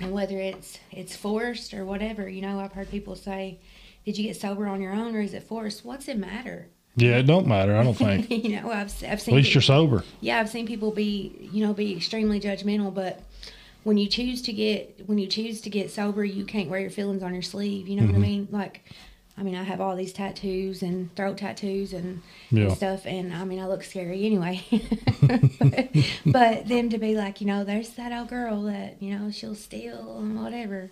and 0.00 0.12
whether 0.12 0.38
it's 0.38 0.78
it's 0.90 1.16
forced 1.16 1.72
or 1.72 1.84
whatever, 1.84 2.28
you 2.28 2.42
know, 2.42 2.60
I've 2.60 2.72
heard 2.72 2.90
people 2.90 3.16
say, 3.16 3.58
"Did 4.04 4.18
you 4.18 4.24
get 4.24 4.36
sober 4.36 4.66
on 4.66 4.82
your 4.82 4.92
own 4.92 5.14
or 5.14 5.20
is 5.20 5.32
it 5.32 5.42
forced?" 5.42 5.84
What's 5.84 6.08
it 6.08 6.18
matter? 6.18 6.68
Yeah, 6.96 7.18
it 7.18 7.24
don't 7.24 7.46
matter. 7.46 7.76
I 7.76 7.82
don't 7.82 7.94
think. 7.94 8.30
you 8.44 8.60
know, 8.60 8.70
I've 8.70 8.92
I've 9.04 9.20
seen. 9.20 9.34
At 9.34 9.36
least 9.36 9.48
people, 9.48 9.52
you're 9.52 9.62
sober. 9.62 10.04
Yeah, 10.20 10.40
I've 10.40 10.48
seen 10.48 10.66
people 10.66 10.90
be 10.90 11.48
you 11.52 11.66
know 11.66 11.72
be 11.72 11.96
extremely 11.96 12.40
judgmental, 12.40 12.92
but 12.92 13.20
when 13.86 13.98
you 13.98 14.08
choose 14.08 14.42
to 14.42 14.52
get 14.52 15.06
when 15.06 15.16
you 15.16 15.28
choose 15.28 15.60
to 15.60 15.70
get 15.70 15.92
sober, 15.92 16.24
you 16.24 16.44
can't 16.44 16.68
wear 16.68 16.80
your 16.80 16.90
feelings 16.90 17.22
on 17.22 17.32
your 17.32 17.42
sleeve. 17.42 17.86
You 17.86 17.94
know 17.94 18.02
mm-hmm. 18.02 18.14
what 18.14 18.18
I 18.18 18.28
mm-hmm. 18.28 18.36
mean? 18.38 18.48
Like, 18.50 18.82
I 19.38 19.44
mean, 19.44 19.54
I 19.54 19.62
have 19.62 19.80
all 19.80 19.94
these 19.94 20.12
tattoos 20.12 20.82
and 20.82 21.14
throat 21.14 21.38
tattoos 21.38 21.92
and, 21.92 22.20
yeah. 22.50 22.64
and 22.64 22.76
stuff, 22.76 23.06
and 23.06 23.32
I 23.32 23.44
mean, 23.44 23.60
I 23.60 23.68
look 23.68 23.84
scary 23.84 24.26
anyway. 24.26 24.60
but, 25.60 25.88
but 26.26 26.66
them 26.66 26.90
to 26.90 26.98
be 26.98 27.14
like, 27.14 27.40
you 27.40 27.46
know, 27.46 27.62
there's 27.62 27.90
that 27.90 28.12
old 28.12 28.28
girl 28.28 28.62
that 28.62 29.00
you 29.00 29.16
know 29.16 29.30
she'll 29.30 29.54
steal 29.54 30.18
and 30.18 30.42
whatever. 30.42 30.90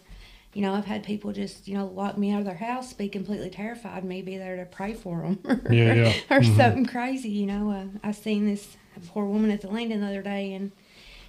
You 0.53 0.63
know, 0.63 0.73
I've 0.73 0.85
had 0.85 1.03
people 1.03 1.33
just, 1.33 1.67
you 1.67 1.77
know, 1.77 1.87
lock 1.87 2.17
me 2.17 2.31
out 2.31 2.39
of 2.39 2.45
their 2.45 2.55
house, 2.55 2.93
be 2.93 3.09
completely 3.09 3.51
terrified, 3.51 4.05
me 4.05 4.23
be 4.23 4.39
there 4.39 4.55
to 4.55 4.67
pray 4.67 4.95
for 4.95 5.23
them, 5.23 5.41
or, 5.45 5.61
yeah, 5.73 5.95
yeah. 5.95 6.15
or 6.31 6.39
mm-hmm. 6.39 6.57
something 6.57 6.87
crazy. 6.87 7.31
You 7.31 7.47
know, 7.47 7.73
uh, 7.73 8.07
I 8.07 8.13
seen 8.13 8.47
this 8.47 8.77
poor 9.09 9.25
woman 9.25 9.51
at 9.51 9.63
the 9.63 9.69
landing 9.69 10.01
the 10.01 10.07
other 10.07 10.23
day, 10.23 10.53
and 10.53 10.71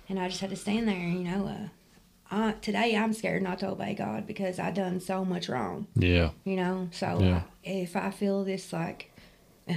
and 0.09 0.19
I 0.19 0.27
just 0.27 0.41
had 0.41 0.49
to 0.49 0.55
stand 0.55 0.87
there. 0.87 0.97
You 0.97 1.23
know, 1.23 1.47
uh, 1.47 1.67
I, 2.31 2.51
today 2.61 2.95
I'm 2.95 3.13
scared 3.13 3.43
not 3.43 3.59
to 3.59 3.69
obey 3.69 3.93
God 3.93 4.27
because 4.27 4.59
I 4.59 4.71
done 4.71 4.99
so 4.99 5.25
much 5.25 5.49
wrong. 5.49 5.87
Yeah. 5.95 6.31
You 6.43 6.55
know, 6.55 6.89
so 6.91 7.19
yeah. 7.21 7.41
if 7.63 7.95
I 7.95 8.11
feel 8.11 8.43
this 8.43 8.73
like. 8.73 9.11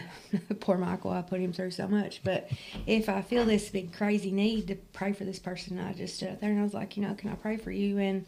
poor 0.60 0.76
Michael, 0.76 1.12
I 1.12 1.22
put 1.22 1.40
him 1.40 1.50
through 1.54 1.70
so 1.70 1.88
much. 1.88 2.22
But 2.22 2.50
if 2.86 3.08
I 3.08 3.22
feel 3.22 3.46
this 3.46 3.70
big 3.70 3.90
crazy 3.90 4.30
need 4.30 4.68
to 4.68 4.74
pray 4.74 5.14
for 5.14 5.24
this 5.24 5.38
person, 5.38 5.78
I 5.78 5.94
just 5.94 6.16
stood 6.16 6.28
up 6.28 6.40
there 6.42 6.50
and 6.50 6.60
I 6.60 6.62
was 6.62 6.74
like, 6.74 6.98
you 6.98 7.02
know, 7.02 7.14
can 7.14 7.30
I 7.30 7.36
pray 7.36 7.56
for 7.56 7.70
you? 7.70 7.96
And 7.96 8.26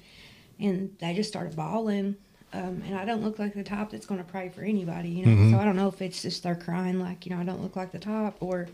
and 0.58 0.96
they 1.00 1.12
just 1.12 1.28
started 1.28 1.56
bawling. 1.56 2.16
Um, 2.52 2.82
and 2.84 2.96
I 2.96 3.04
don't 3.04 3.22
look 3.22 3.38
like 3.38 3.54
the 3.54 3.62
top 3.62 3.90
that's 3.90 4.06
going 4.06 4.18
to 4.18 4.28
pray 4.28 4.48
for 4.48 4.62
anybody, 4.62 5.08
you 5.08 5.24
know. 5.24 5.32
Mm-hmm. 5.32 5.52
So 5.52 5.58
I 5.58 5.64
don't 5.64 5.76
know 5.76 5.86
if 5.86 6.02
it's 6.02 6.22
just 6.22 6.42
they're 6.42 6.56
crying 6.56 6.98
like, 6.98 7.24
you 7.24 7.34
know, 7.34 7.40
I 7.40 7.44
don't 7.44 7.62
look 7.62 7.76
like 7.76 7.92
the 7.92 8.00
top, 8.00 8.36
or 8.40 8.68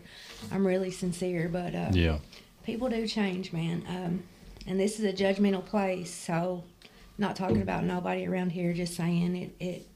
I'm 0.51 0.65
really 0.65 0.89
sincere. 0.89 1.47
But 1.47 1.75
uh, 1.75 1.89
yeah, 1.91 2.17
people 2.67 2.89
do 2.89 3.07
change, 3.07 3.53
man. 3.53 3.83
Um, 3.87 4.23
and 4.67 4.79
this 4.79 4.99
is 4.99 5.05
a 5.05 5.13
judgmental 5.13 5.65
place, 5.65 6.13
so 6.13 6.63
not 7.17 7.35
talking 7.35 7.61
about 7.61 7.85
nobody 7.85 8.27
around 8.27 8.51
here, 8.51 8.73
just 8.73 8.95
saying 8.95 9.35
it. 9.35 9.55
It 9.59 9.87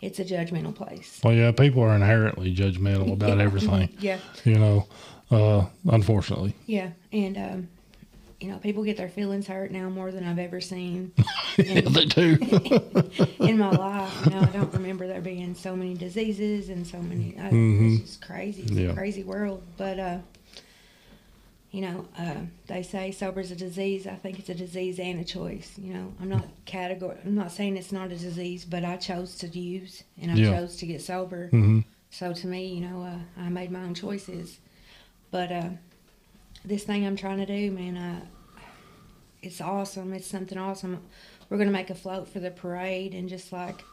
it's 0.00 0.18
a 0.18 0.24
judgmental 0.24 0.74
place. 0.74 1.20
Well, 1.24 1.34
yeah, 1.34 1.52
people 1.52 1.82
are 1.82 1.94
inherently 1.94 2.54
judgmental 2.54 3.12
about 3.14 3.38
yeah. 3.38 3.44
everything. 3.44 3.88
yeah, 3.98 4.18
you 4.44 4.58
know, 4.58 4.86
uh, 5.30 5.66
unfortunately. 5.90 6.54
Yeah, 6.66 6.90
and 7.10 7.38
um, 7.38 7.68
you 8.38 8.50
know, 8.50 8.58
people 8.58 8.84
get 8.84 8.98
their 8.98 9.08
feelings 9.08 9.46
hurt 9.46 9.70
now 9.70 9.88
more 9.88 10.12
than 10.12 10.24
I've 10.24 10.38
ever 10.38 10.60
seen. 10.60 11.12
yeah, 11.56 11.80
they 11.80 12.04
do. 12.04 12.36
in 13.40 13.56
my 13.58 13.70
life, 13.70 14.26
you 14.26 14.32
know, 14.32 14.40
I 14.40 14.46
don't 14.46 14.72
remember 14.74 15.06
there 15.06 15.22
being 15.22 15.54
so 15.54 15.74
many 15.74 15.94
diseases 15.94 16.68
and 16.68 16.86
so 16.86 16.98
many. 16.98 17.34
I, 17.38 17.50
mm-hmm. 17.50 17.94
It's 17.94 18.02
just 18.02 18.26
crazy. 18.26 18.62
It's 18.62 18.72
yeah. 18.72 18.90
a 18.90 18.94
crazy 18.94 19.24
world, 19.24 19.62
but. 19.78 19.98
uh 19.98 20.18
you 21.70 21.82
know, 21.82 22.06
uh, 22.18 22.34
they 22.66 22.82
say 22.82 23.12
sober 23.12 23.40
is 23.40 23.52
a 23.52 23.56
disease. 23.56 24.06
I 24.06 24.16
think 24.16 24.38
it's 24.38 24.48
a 24.48 24.54
disease 24.54 24.98
and 24.98 25.20
a 25.20 25.24
choice. 25.24 25.72
You 25.78 25.94
know, 25.94 26.14
I'm 26.20 26.28
not 26.28 26.44
category. 26.64 27.16
I'm 27.24 27.36
not 27.36 27.52
saying 27.52 27.76
it's 27.76 27.92
not 27.92 28.10
a 28.10 28.16
disease, 28.16 28.64
but 28.64 28.84
I 28.84 28.96
chose 28.96 29.36
to 29.36 29.46
use 29.46 30.02
and 30.20 30.32
I 30.32 30.34
yeah. 30.34 30.50
chose 30.50 30.76
to 30.76 30.86
get 30.86 31.00
sober. 31.00 31.46
Mm-hmm. 31.46 31.80
So 32.10 32.32
to 32.32 32.46
me, 32.48 32.66
you 32.66 32.80
know, 32.80 33.02
uh, 33.02 33.40
I 33.40 33.48
made 33.50 33.70
my 33.70 33.80
own 33.80 33.94
choices. 33.94 34.58
But 35.30 35.52
uh, 35.52 35.68
this 36.64 36.82
thing 36.82 37.06
I'm 37.06 37.16
trying 37.16 37.38
to 37.38 37.46
do, 37.46 37.70
man, 37.70 37.96
uh, 37.96 38.20
it's 39.40 39.60
awesome. 39.60 40.12
It's 40.12 40.26
something 40.26 40.58
awesome. 40.58 41.00
We're 41.48 41.58
gonna 41.58 41.70
make 41.70 41.90
a 41.90 41.94
float 41.94 42.28
for 42.28 42.40
the 42.40 42.50
parade 42.50 43.14
and 43.14 43.28
just 43.28 43.52
like 43.52 43.84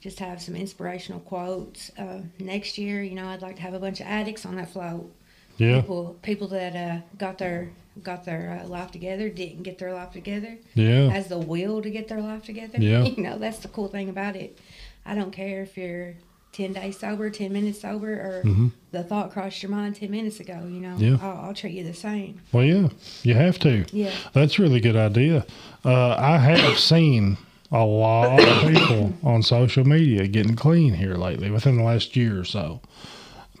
just 0.00 0.18
have 0.18 0.42
some 0.42 0.56
inspirational 0.56 1.20
quotes. 1.20 1.92
Uh, 1.96 2.22
next 2.40 2.76
year, 2.76 3.02
you 3.02 3.14
know, 3.14 3.28
I'd 3.28 3.42
like 3.42 3.56
to 3.56 3.62
have 3.62 3.74
a 3.74 3.78
bunch 3.78 4.00
of 4.00 4.06
addicts 4.06 4.44
on 4.44 4.56
that 4.56 4.70
float 4.70 5.12
yeah. 5.60 5.80
People 5.80 6.16
people 6.22 6.48
that 6.48 6.74
uh, 6.74 7.00
got 7.18 7.38
their 7.38 7.70
got 8.02 8.24
their 8.24 8.62
uh, 8.62 8.66
life 8.66 8.90
together 8.90 9.28
didn't 9.28 9.62
get 9.62 9.78
their 9.78 9.92
life 9.92 10.10
together. 10.12 10.56
Yeah. 10.74 11.10
Has 11.10 11.28
the 11.28 11.38
will 11.38 11.82
to 11.82 11.90
get 11.90 12.08
their 12.08 12.20
life 12.20 12.44
together. 12.44 12.78
Yeah. 12.78 13.04
You 13.10 13.22
know 13.22 13.38
that's 13.38 13.58
the 13.58 13.68
cool 13.68 13.88
thing 13.88 14.08
about 14.08 14.36
it. 14.36 14.58
I 15.04 15.14
don't 15.14 15.32
care 15.32 15.62
if 15.62 15.76
you're 15.76 16.14
ten 16.52 16.72
days 16.72 16.98
sober, 16.98 17.28
ten 17.28 17.52
minutes 17.52 17.80
sober, 17.82 18.12
or 18.12 18.42
mm-hmm. 18.44 18.68
the 18.92 19.02
thought 19.02 19.32
crossed 19.32 19.62
your 19.62 19.70
mind 19.70 19.96
ten 19.96 20.10
minutes 20.10 20.40
ago. 20.40 20.60
You 20.64 20.80
know. 20.80 20.96
Yeah. 20.96 21.18
I'll, 21.20 21.46
I'll, 21.48 21.54
treat 21.54 21.74
you 21.74 21.84
the 21.84 21.94
same. 21.94 22.40
Well, 22.52 22.64
yeah, 22.64 22.88
you 23.22 23.34
have 23.34 23.58
to. 23.60 23.84
Yeah. 23.92 24.12
That's 24.32 24.58
a 24.58 24.62
really 24.62 24.80
good 24.80 24.96
idea. 24.96 25.44
Uh, 25.84 26.14
I 26.16 26.38
have 26.38 26.78
seen 26.92 27.36
a 27.70 27.84
lot 27.84 28.40
of 28.40 28.74
people 28.74 29.12
on 29.22 29.42
social 29.42 29.84
media 29.84 30.26
getting 30.26 30.56
clean 30.56 30.94
here 30.94 31.14
lately 31.16 31.50
within 31.50 31.76
the 31.76 31.84
last 31.84 32.16
year 32.16 32.40
or 32.40 32.44
so 32.44 32.80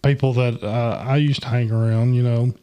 people 0.02 0.32
that 0.34 0.62
uh, 0.62 1.02
I 1.06 1.16
used 1.16 1.42
to 1.42 1.48
hang 1.48 1.70
around, 1.70 2.14
you 2.14 2.22
know, 2.22 2.54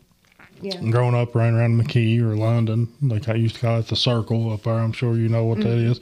Yeah. 0.62 0.82
growing 0.90 1.16
up 1.16 1.36
right 1.36 1.54
around 1.54 1.80
McKee 1.82 2.20
or 2.22 2.36
London, 2.36 2.88
like 3.02 3.30
I 3.30 3.36
used 3.36 3.56
to 3.56 3.62
call 3.62 3.80
it 3.80 3.88
the 3.88 3.96
circle 3.96 4.52
up 4.52 4.64
there. 4.64 4.74
I'm 4.74 4.92
sure 4.94 5.16
you 5.16 5.30
know 5.30 5.46
what 5.46 5.60
that 5.60 5.78
is. 5.78 6.00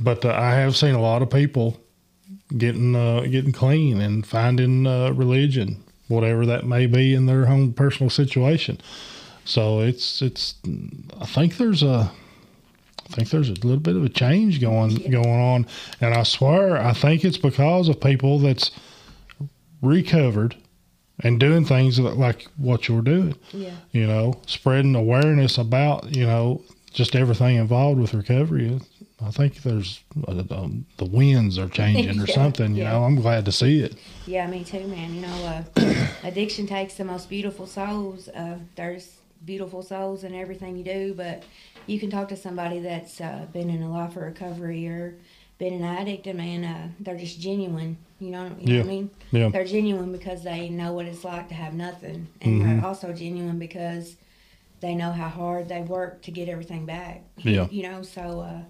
But 0.00 0.24
uh, 0.24 0.30
I 0.30 0.54
have 0.54 0.76
seen 0.76 0.94
a 0.94 1.00
lot 1.00 1.22
of 1.22 1.30
people 1.30 1.78
getting 2.56 2.94
uh, 2.96 3.20
getting 3.22 3.52
clean 3.52 4.00
and 4.00 4.26
finding 4.26 4.86
uh, 4.86 5.10
religion, 5.12 5.82
whatever 6.08 6.46
that 6.46 6.66
may 6.66 6.86
be 6.86 7.14
in 7.14 7.26
their 7.26 7.46
own 7.48 7.72
personal 7.72 8.10
situation. 8.10 8.78
So 9.44 9.80
it's 9.80 10.22
it's. 10.22 10.54
I 11.20 11.26
think 11.26 11.56
there's 11.56 11.82
a. 11.82 12.10
I 13.08 13.14
think 13.14 13.30
there's 13.30 13.48
a 13.50 13.54
little 13.54 13.76
bit 13.78 13.94
of 13.96 14.04
a 14.04 14.08
change 14.08 14.60
going 14.60 14.96
going 15.10 15.40
on, 15.40 15.66
and 16.00 16.12
I 16.14 16.24
swear 16.24 16.76
I 16.76 16.92
think 16.92 17.24
it's 17.24 17.38
because 17.38 17.88
of 17.88 18.00
people 18.00 18.38
that's 18.40 18.70
recovered 19.86 20.56
and 21.20 21.40
doing 21.40 21.64
things 21.64 21.98
like 21.98 22.46
what 22.56 22.88
you're 22.88 23.00
doing 23.02 23.34
Yeah. 23.52 23.70
you 23.92 24.06
know, 24.06 24.40
spreading 24.46 24.94
awareness 24.94 25.56
about, 25.56 26.14
you 26.14 26.26
know, 26.26 26.62
just 26.92 27.14
everything 27.16 27.56
involved 27.56 28.00
with 28.00 28.12
recovery. 28.14 28.78
I 29.24 29.30
think 29.30 29.62
there's 29.62 30.00
uh, 30.28 30.42
um, 30.50 30.84
the 30.98 31.06
winds 31.06 31.58
are 31.58 31.68
changing 31.68 32.20
or 32.20 32.24
Yeah, 32.28 32.34
something, 32.34 32.74
you 32.74 32.82
yeah. 32.82 32.92
know. 32.92 33.04
I'm 33.04 33.16
glad 33.16 33.44
to 33.46 33.52
see 33.52 33.80
it. 33.80 33.94
Yeah, 34.26 34.46
me 34.46 34.62
too, 34.64 34.86
man. 34.88 35.14
You 35.14 35.22
know, 35.22 35.64
uh, 35.76 36.06
addiction 36.22 36.66
takes 36.66 36.94
the 36.94 37.04
most 37.04 37.30
beautiful 37.30 37.66
souls. 37.66 38.28
Uh, 38.28 38.58
there's 38.74 39.16
beautiful 39.44 39.82
souls 39.82 40.22
in 40.24 40.34
everything 40.34 40.76
you 40.76 40.84
do, 40.84 41.14
but 41.14 41.44
you 41.86 41.98
can 41.98 42.10
talk 42.10 42.28
to 42.28 42.36
somebody 42.36 42.78
that's 42.80 43.20
uh, 43.20 43.46
been 43.52 43.70
in 43.70 43.82
a 43.82 43.90
life 43.90 44.16
of 44.16 44.22
recovery 44.22 44.86
or 44.86 45.14
been 45.58 45.72
an 45.72 45.84
addict, 45.84 46.26
and 46.26 46.36
man, 46.38 46.64
uh, 46.64 46.88
they're 47.00 47.16
just 47.16 47.40
genuine. 47.40 47.96
You 48.18 48.30
know, 48.30 48.50
you 48.58 48.66
know 48.72 48.78
what 48.78 48.84
I 48.86 48.88
mean? 48.88 49.10
Yeah. 49.30 49.48
They're 49.50 49.64
genuine 49.64 50.10
because 50.10 50.42
they 50.42 50.70
know 50.70 50.94
what 50.94 51.04
it's 51.06 51.22
like 51.24 51.48
to 51.48 51.54
have 51.54 51.74
nothing, 51.74 52.28
and 52.40 52.62
Mhm. 52.62 52.64
they're 52.80 52.86
also 52.88 53.12
genuine 53.12 53.58
because 53.58 54.16
they 54.80 54.94
know 54.94 55.12
how 55.12 55.28
hard 55.28 55.68
they 55.68 55.82
work 55.82 56.22
to 56.22 56.30
get 56.30 56.48
everything 56.48 56.86
back. 56.86 57.22
Yeah. 57.38 57.68
You 57.70 57.82
know, 57.82 58.02
so 58.02 58.40
uh, 58.40 58.60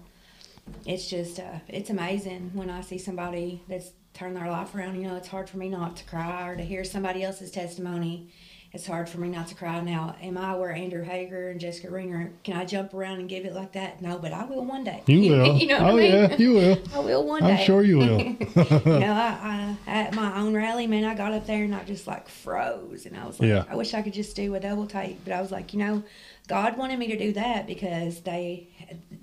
it's 0.85 1.09
just 1.09 1.39
uh, 1.39 1.59
it's 1.69 1.89
amazing 1.89 2.51
when 2.53 2.69
I 2.69 2.81
see 2.81 2.97
somebody 2.97 3.61
that's 3.69 3.91
turned 4.13 4.35
their 4.35 4.49
life 4.51 4.75
around. 4.75 4.95
You 5.01 5.07
know, 5.07 5.15
it's 5.15 5.27
hard 5.29 5.49
for 5.49 5.57
me 5.57 5.69
not 5.69 5.95
to 5.97 6.03
cry 6.05 6.47
or 6.49 6.57
to 6.57 6.63
hear 6.63 6.83
somebody 6.83 7.23
else's 7.23 7.51
testimony. 7.51 8.27
It's 8.73 8.85
hard 8.85 9.07
for 9.07 9.19
me 9.19 9.29
not 9.29 9.47
to 9.47 9.55
cry. 9.55 9.79
Now, 9.79 10.15
am 10.21 10.37
I 10.37 10.53
where 10.55 10.71
Andrew 10.71 11.03
Hager 11.03 11.49
and 11.49 11.59
Jessica 11.59 11.89
Ringer? 11.89 12.33
Can 12.43 12.57
I 12.57 12.65
jump 12.65 12.93
around 12.93 13.19
and 13.19 13.29
give 13.29 13.45
it 13.45 13.53
like 13.53 13.71
that? 13.73 14.01
No, 14.01 14.19
but 14.19 14.33
I 14.33 14.43
will 14.43 14.65
one 14.65 14.83
day. 14.83 15.03
You 15.07 15.31
will. 15.31 15.57
you 15.57 15.67
know 15.67 15.81
what 15.81 15.93
oh 15.93 15.97
I 15.97 15.99
mean? 15.99 16.11
yeah, 16.11 16.35
you 16.35 16.53
will. 16.53 16.79
I 16.93 16.99
will 16.99 17.25
one 17.25 17.43
day. 17.43 17.53
I'm 17.53 17.65
sure 17.65 17.81
you 17.81 17.97
will. 17.97 18.19
you 18.21 18.99
know, 18.99 19.13
I, 19.13 19.77
I 19.87 19.91
at 19.91 20.13
my 20.13 20.37
own 20.39 20.53
rally, 20.53 20.85
man, 20.85 21.05
I 21.05 21.15
got 21.15 21.31
up 21.31 21.47
there 21.47 21.63
and 21.63 21.73
I 21.73 21.83
just 21.85 22.07
like 22.07 22.27
froze, 22.27 23.05
and 23.05 23.17
I 23.17 23.25
was 23.25 23.39
like, 23.39 23.49
Yeah. 23.49 23.63
I 23.69 23.75
wish 23.75 23.93
I 23.93 24.01
could 24.01 24.13
just 24.13 24.35
do 24.35 24.53
a 24.55 24.59
double 24.59 24.85
take, 24.85 25.23
but 25.23 25.33
I 25.33 25.41
was 25.41 25.51
like, 25.51 25.73
you 25.73 25.79
know, 25.79 26.03
God 26.47 26.77
wanted 26.77 26.99
me 26.99 27.07
to 27.07 27.17
do 27.17 27.33
that 27.33 27.67
because 27.67 28.21
they 28.21 28.69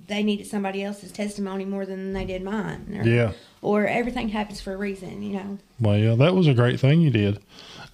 they 0.06 0.22
needed 0.22 0.46
somebody 0.46 0.82
else's 0.82 1.12
testimony 1.12 1.64
more 1.64 1.86
than 1.86 2.12
they 2.12 2.24
did 2.24 2.42
mine. 2.42 2.98
Or, 3.00 3.08
Yeah. 3.08 3.32
Or 3.62 3.86
everything 3.86 4.28
happens 4.28 4.60
for 4.60 4.74
a 4.74 4.76
reason, 4.76 5.22
you 5.22 5.32
know. 5.34 5.58
Well, 5.80 5.96
yeah, 5.98 6.14
that 6.16 6.34
was 6.34 6.46
a 6.46 6.54
great 6.54 6.78
thing 6.78 7.00
you 7.00 7.10
did. 7.10 7.38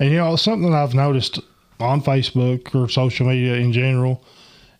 And 0.00 0.10
you 0.10 0.16
know, 0.16 0.34
something 0.36 0.70
that 0.70 0.76
I've 0.76 0.94
noticed 0.94 1.38
on 1.78 2.02
Facebook 2.02 2.74
or 2.74 2.88
social 2.88 3.26
media 3.26 3.54
in 3.54 3.72
general, 3.72 4.24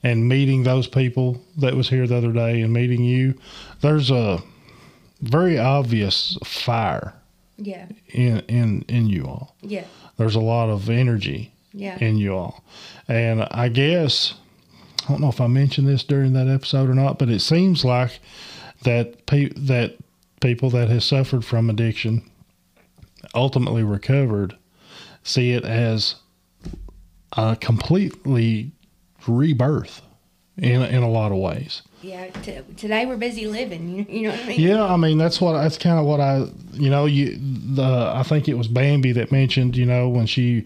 and 0.02 0.26
meeting 0.28 0.62
those 0.64 0.86
people 0.86 1.40
that 1.58 1.74
was 1.76 1.88
here 1.90 2.06
the 2.06 2.16
other 2.16 2.32
day 2.32 2.62
and 2.62 2.72
meeting 2.72 3.04
you, 3.04 3.34
there's 3.82 4.10
a 4.10 4.42
very 5.20 5.58
obvious 5.58 6.38
fire 6.42 7.12
Yeah. 7.58 7.86
in 8.08 8.40
in 8.48 8.84
in 8.88 9.08
you 9.08 9.26
all. 9.26 9.54
Yeah. 9.60 9.84
There's 10.16 10.34
a 10.34 10.40
lot 10.40 10.70
of 10.70 10.88
energy 10.90 11.52
Yeah. 11.74 11.98
in 12.00 12.16
you 12.16 12.34
all. 12.34 12.64
And 13.08 13.46
I 13.50 13.68
guess 13.68 14.34
I 15.10 15.12
don't 15.14 15.22
know 15.22 15.28
if 15.28 15.40
I 15.40 15.48
mentioned 15.48 15.88
this 15.88 16.04
during 16.04 16.34
that 16.34 16.46
episode 16.46 16.88
or 16.88 16.94
not, 16.94 17.18
but 17.18 17.28
it 17.28 17.40
seems 17.40 17.84
like 17.84 18.20
that 18.84 19.26
pe- 19.26 19.48
that 19.56 19.96
people 20.40 20.70
that 20.70 20.88
have 20.88 21.02
suffered 21.02 21.44
from 21.44 21.68
addiction 21.68 22.22
ultimately 23.34 23.82
recovered 23.82 24.56
see 25.24 25.50
it 25.50 25.64
as 25.64 26.14
a 27.36 27.56
completely 27.56 28.70
rebirth 29.26 30.00
in 30.56 30.80
in 30.82 31.02
a 31.02 31.10
lot 31.10 31.32
of 31.32 31.38
ways. 31.38 31.82
yeah. 32.02 32.28
T- 32.42 32.60
today 32.76 33.04
we're 33.04 33.16
busy 33.16 33.48
living. 33.48 33.88
You, 33.88 34.06
you 34.08 34.22
know 34.28 34.30
what 34.30 34.44
I 34.44 34.46
mean? 34.46 34.60
Yeah, 34.60 34.84
I 34.84 34.96
mean 34.96 35.18
that's 35.18 35.40
what 35.40 35.60
that's 35.60 35.76
kind 35.76 35.98
of 35.98 36.06
what 36.06 36.20
I 36.20 36.46
you 36.74 36.88
know 36.88 37.06
you 37.06 37.36
the 37.74 38.12
I 38.14 38.22
think 38.22 38.46
it 38.48 38.54
was 38.54 38.68
Bambi 38.68 39.10
that 39.12 39.32
mentioned 39.32 39.76
you 39.76 39.86
know 39.86 40.08
when 40.08 40.26
she 40.26 40.62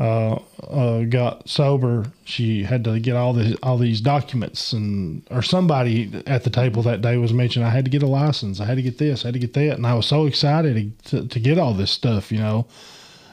uh, 0.00 0.38
uh, 0.66 1.02
got 1.04 1.46
sober 1.46 2.06
she 2.24 2.62
had 2.64 2.82
to 2.84 2.98
get 2.98 3.14
all 3.16 3.34
the 3.34 3.56
all 3.62 3.76
these 3.76 4.00
documents 4.00 4.72
and 4.72 5.22
or 5.30 5.42
somebody 5.42 6.10
at 6.26 6.42
the 6.42 6.48
table 6.50 6.82
that 6.82 7.02
day 7.02 7.18
was 7.18 7.34
mentioning 7.34 7.68
I 7.68 7.70
had 7.70 7.84
to 7.84 7.90
get 7.90 8.02
a 8.02 8.06
license. 8.06 8.60
I 8.60 8.64
had 8.64 8.76
to 8.76 8.82
get 8.82 8.96
this. 8.96 9.24
I 9.24 9.28
had 9.28 9.34
to 9.34 9.40
get 9.40 9.52
that. 9.54 9.74
And 9.76 9.86
I 9.86 9.92
was 9.94 10.06
so 10.06 10.24
excited 10.26 10.92
to 11.04 11.28
to 11.28 11.38
get 11.40 11.58
all 11.58 11.74
this 11.74 11.90
stuff 11.90 12.32
you 12.32 12.38
know? 12.38 12.66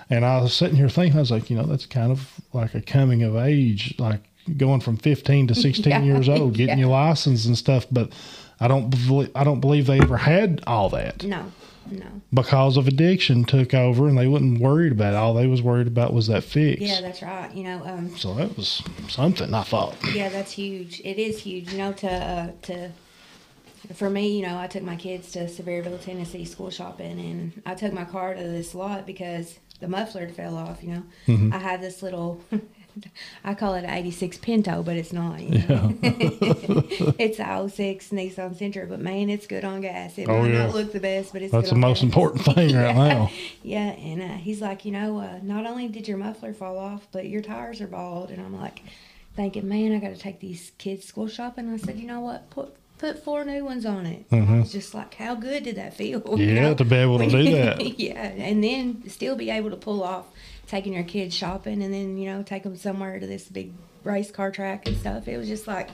And 0.09 0.25
I 0.25 0.41
was 0.41 0.53
sitting 0.53 0.75
here 0.75 0.89
thinking 0.89 1.17
I 1.17 1.21
was 1.21 1.31
like 1.31 1.49
you 1.49 1.55
know 1.55 1.63
that's 1.63 1.85
kind 1.85 2.11
of 2.11 2.29
like 2.51 2.75
a 2.75 2.81
coming 2.81 3.23
of 3.23 3.37
age 3.37 3.95
like 3.97 4.19
going 4.57 4.81
from 4.81 4.97
15 4.97 5.47
to 5.47 5.55
16 5.67 5.89
Yeah, 5.89 6.01
years 6.03 6.27
old 6.27 6.53
getting 6.53 6.77
yeah. 6.79 6.85
your 6.85 6.91
license 6.91 7.45
and 7.45 7.57
stuff. 7.57 7.85
But 7.89 8.11
I 8.59 8.67
don't 8.67 8.89
believe 8.89 9.31
I 9.35 9.45
don't 9.45 9.61
believe 9.61 9.87
they 9.87 9.99
ever 10.01 10.17
had 10.17 10.61
all 10.67 10.89
that. 10.89 11.23
No. 11.23 11.45
No. 11.89 12.05
because 12.33 12.77
of 12.77 12.87
addiction 12.87 13.45
took 13.45 13.73
over 13.73 14.07
and 14.07 14.17
they 14.17 14.27
wasn't 14.27 14.59
worried 14.59 14.91
about 14.91 15.13
it. 15.13 15.17
All 15.17 15.33
they 15.33 15.47
was 15.47 15.61
worried 15.61 15.87
about 15.87 16.13
was 16.13 16.27
that 16.27 16.43
fix. 16.43 16.81
Yeah, 16.81 17.01
that's 17.01 17.21
right. 17.21 17.53
You 17.53 17.63
know, 17.63 17.81
um, 17.85 18.15
so 18.17 18.33
that 18.35 18.55
was 18.57 18.81
something 19.07 19.53
I 19.53 19.63
thought. 19.63 19.95
Yeah, 20.13 20.29
that's 20.29 20.51
huge. 20.51 21.01
It 21.01 21.17
is 21.17 21.39
huge. 21.39 21.71
You 21.71 21.77
know, 21.79 21.93
to 21.93 22.11
uh, 22.11 22.51
to 22.63 22.91
for 23.93 24.09
me, 24.09 24.37
you 24.37 24.45
know, 24.45 24.57
I 24.57 24.67
took 24.67 24.83
my 24.83 24.95
kids 24.95 25.31
to 25.33 25.45
Sevierville, 25.45 26.03
Tennessee, 26.03 26.45
school 26.45 26.69
shopping, 26.69 27.19
and 27.19 27.61
I 27.65 27.73
took 27.75 27.93
my 27.93 28.05
car 28.05 28.33
to 28.33 28.43
this 28.43 28.75
lot 28.75 29.05
because 29.05 29.59
the 29.79 29.87
muffler 29.87 30.27
fell 30.29 30.57
off. 30.57 30.83
You 30.83 31.03
know, 31.27 31.49
I 31.53 31.57
had 31.59 31.81
this 31.81 32.01
little. 32.03 32.41
I 33.43 33.53
call 33.53 33.73
it 33.75 33.83
an 33.83 33.89
'86 33.89 34.37
Pinto, 34.37 34.83
but 34.83 34.95
it's 34.97 35.13
not. 35.13 35.39
You 35.41 35.67
know? 35.67 35.97
it's 36.01 37.39
a 37.39 37.69
06 37.69 38.09
Nissan 38.09 38.55
Sentra, 38.57 38.87
but 38.89 38.99
man, 38.99 39.29
it's 39.29 39.47
good 39.47 39.63
on 39.63 39.81
gas. 39.81 40.17
It 40.17 40.27
Oh, 40.29 40.41
might 40.41 40.51
yeah. 40.51 40.65
not 40.65 40.75
look 40.75 40.91
the 40.93 40.99
best, 40.99 41.33
but 41.33 41.41
it's 41.41 41.51
That's 41.51 41.69
the 41.69 41.75
most 41.75 41.97
gas. 41.97 42.03
important 42.03 42.43
thing 42.55 42.75
right 42.75 42.95
now. 42.95 43.31
Yeah, 43.63 43.91
and 43.91 44.21
uh, 44.21 44.27
he's 44.35 44.61
like, 44.61 44.85
you 44.85 44.91
know, 44.91 45.19
uh, 45.19 45.39
not 45.43 45.65
only 45.65 45.87
did 45.87 46.07
your 46.07 46.17
muffler 46.17 46.53
fall 46.53 46.77
off, 46.77 47.07
but 47.11 47.27
your 47.27 47.41
tires 47.41 47.81
are 47.81 47.87
bald. 47.87 48.31
And 48.31 48.41
I'm 48.41 48.59
like, 48.59 48.81
thinking, 49.35 49.67
man, 49.67 49.93
I 49.93 49.99
got 49.99 50.09
to 50.15 50.17
take 50.19 50.39
these 50.39 50.71
kids 50.77 51.05
school 51.05 51.27
shopping. 51.27 51.71
I 51.71 51.77
said, 51.77 51.97
you 51.99 52.07
know 52.07 52.21
what? 52.21 52.49
Put 52.49 52.73
put 52.97 53.23
four 53.23 53.45
new 53.45 53.63
ones 53.63 53.85
on 53.85 54.07
it. 54.07 54.25
I 54.31 54.37
was 54.59 54.71
just 54.71 54.95
like, 54.95 55.13
how 55.13 55.35
good 55.35 55.61
did 55.63 55.75
that 55.75 55.93
feel? 55.93 56.19
you 56.19 56.19
Mm-hmm. 56.19 56.41
Yeah, 56.55 56.61
know? 56.69 56.73
to 56.73 56.83
be 56.83 56.95
able 56.95 57.19
to 57.19 57.29
do 57.29 57.51
that. 57.51 57.99
yeah, 57.99 58.23
and 58.23 58.63
then 58.63 59.07
still 59.07 59.35
be 59.35 59.51
able 59.51 59.69
to 59.69 59.75
pull 59.75 60.01
off 60.03 60.25
taking 60.67 60.93
your 60.93 61.03
kids 61.03 61.33
shopping, 61.35 61.81
and 61.81 61.93
then 61.93 62.17
you 62.17 62.29
know 62.31 62.43
take 62.43 62.63
them 62.63 62.75
somewhere 62.75 63.19
to 63.19 63.25
this 63.27 63.45
big 63.45 63.73
race 64.03 64.31
car 64.31 64.51
track 64.51 64.87
and 64.87 64.97
stuff. 64.97 65.27
It 65.27 65.37
was 65.37 65.47
just 65.47 65.67
like. 65.67 65.89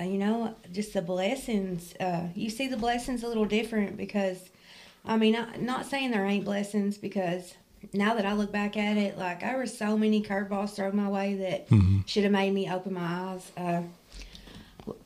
uh, 0.00 0.02
You 0.04 0.18
know, 0.18 0.54
just 0.72 0.92
the 0.94 1.02
blessings. 1.02 1.94
Uh, 2.00 2.28
you 2.34 2.50
see 2.50 2.66
the 2.68 2.76
blessings 2.76 3.22
a 3.22 3.28
little 3.28 3.44
different 3.44 3.96
because 3.96 4.38
I 5.04 5.16
mean, 5.16 5.36
I, 5.36 5.56
not 5.56 5.86
saying 5.86 6.10
there 6.10 6.26
ain't 6.26 6.44
blessings 6.44 6.98
because 6.98 7.54
now 7.92 8.14
that 8.14 8.26
I 8.26 8.32
look 8.32 8.50
back 8.50 8.76
at 8.76 8.96
it, 8.96 9.16
like 9.16 9.40
there 9.40 9.56
were 9.56 9.66
so 9.68 9.96
many 9.96 10.20
curveballs 10.22 10.70
thrown 10.74 10.96
my 10.96 11.08
way 11.08 11.34
that 11.36 11.68
Mm-hmm. 11.68 12.00
should 12.06 12.24
have 12.24 12.32
made 12.32 12.52
me 12.52 12.68
open 12.70 12.94
my 12.94 13.00
eyes. 13.02 13.52
Uh, 13.56 13.82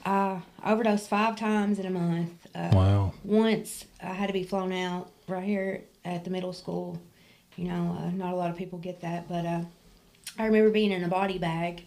I 0.05 0.41
overdosed 0.65 1.09
five 1.09 1.37
times 1.37 1.79
in 1.79 1.87
a 1.87 1.91
month. 1.91 2.33
Uh, 2.55 2.71
Wow. 2.73 3.13
Once 3.25 3.85
I 4.03 4.13
had 4.15 4.29
to 4.29 4.33
be 4.33 4.45
flown 4.45 4.73
out 4.73 5.11
right 5.29 5.45
here 5.45 5.83
at 6.05 6.25
the 6.25 6.31
middle 6.31 6.53
school. 6.53 6.99
You 7.57 7.69
know, 7.69 7.99
uh, 8.01 8.11
not 8.11 8.33
a 8.33 8.37
lot 8.37 8.51
of 8.51 8.57
people 8.57 8.79
get 8.79 9.01
that, 9.03 9.29
but 9.29 9.45
uh, 9.45 9.63
I 10.39 10.47
remember 10.47 10.71
being 10.71 10.93
in 10.93 11.05
a 11.05 11.09
body 11.09 11.39
bag, 11.39 11.85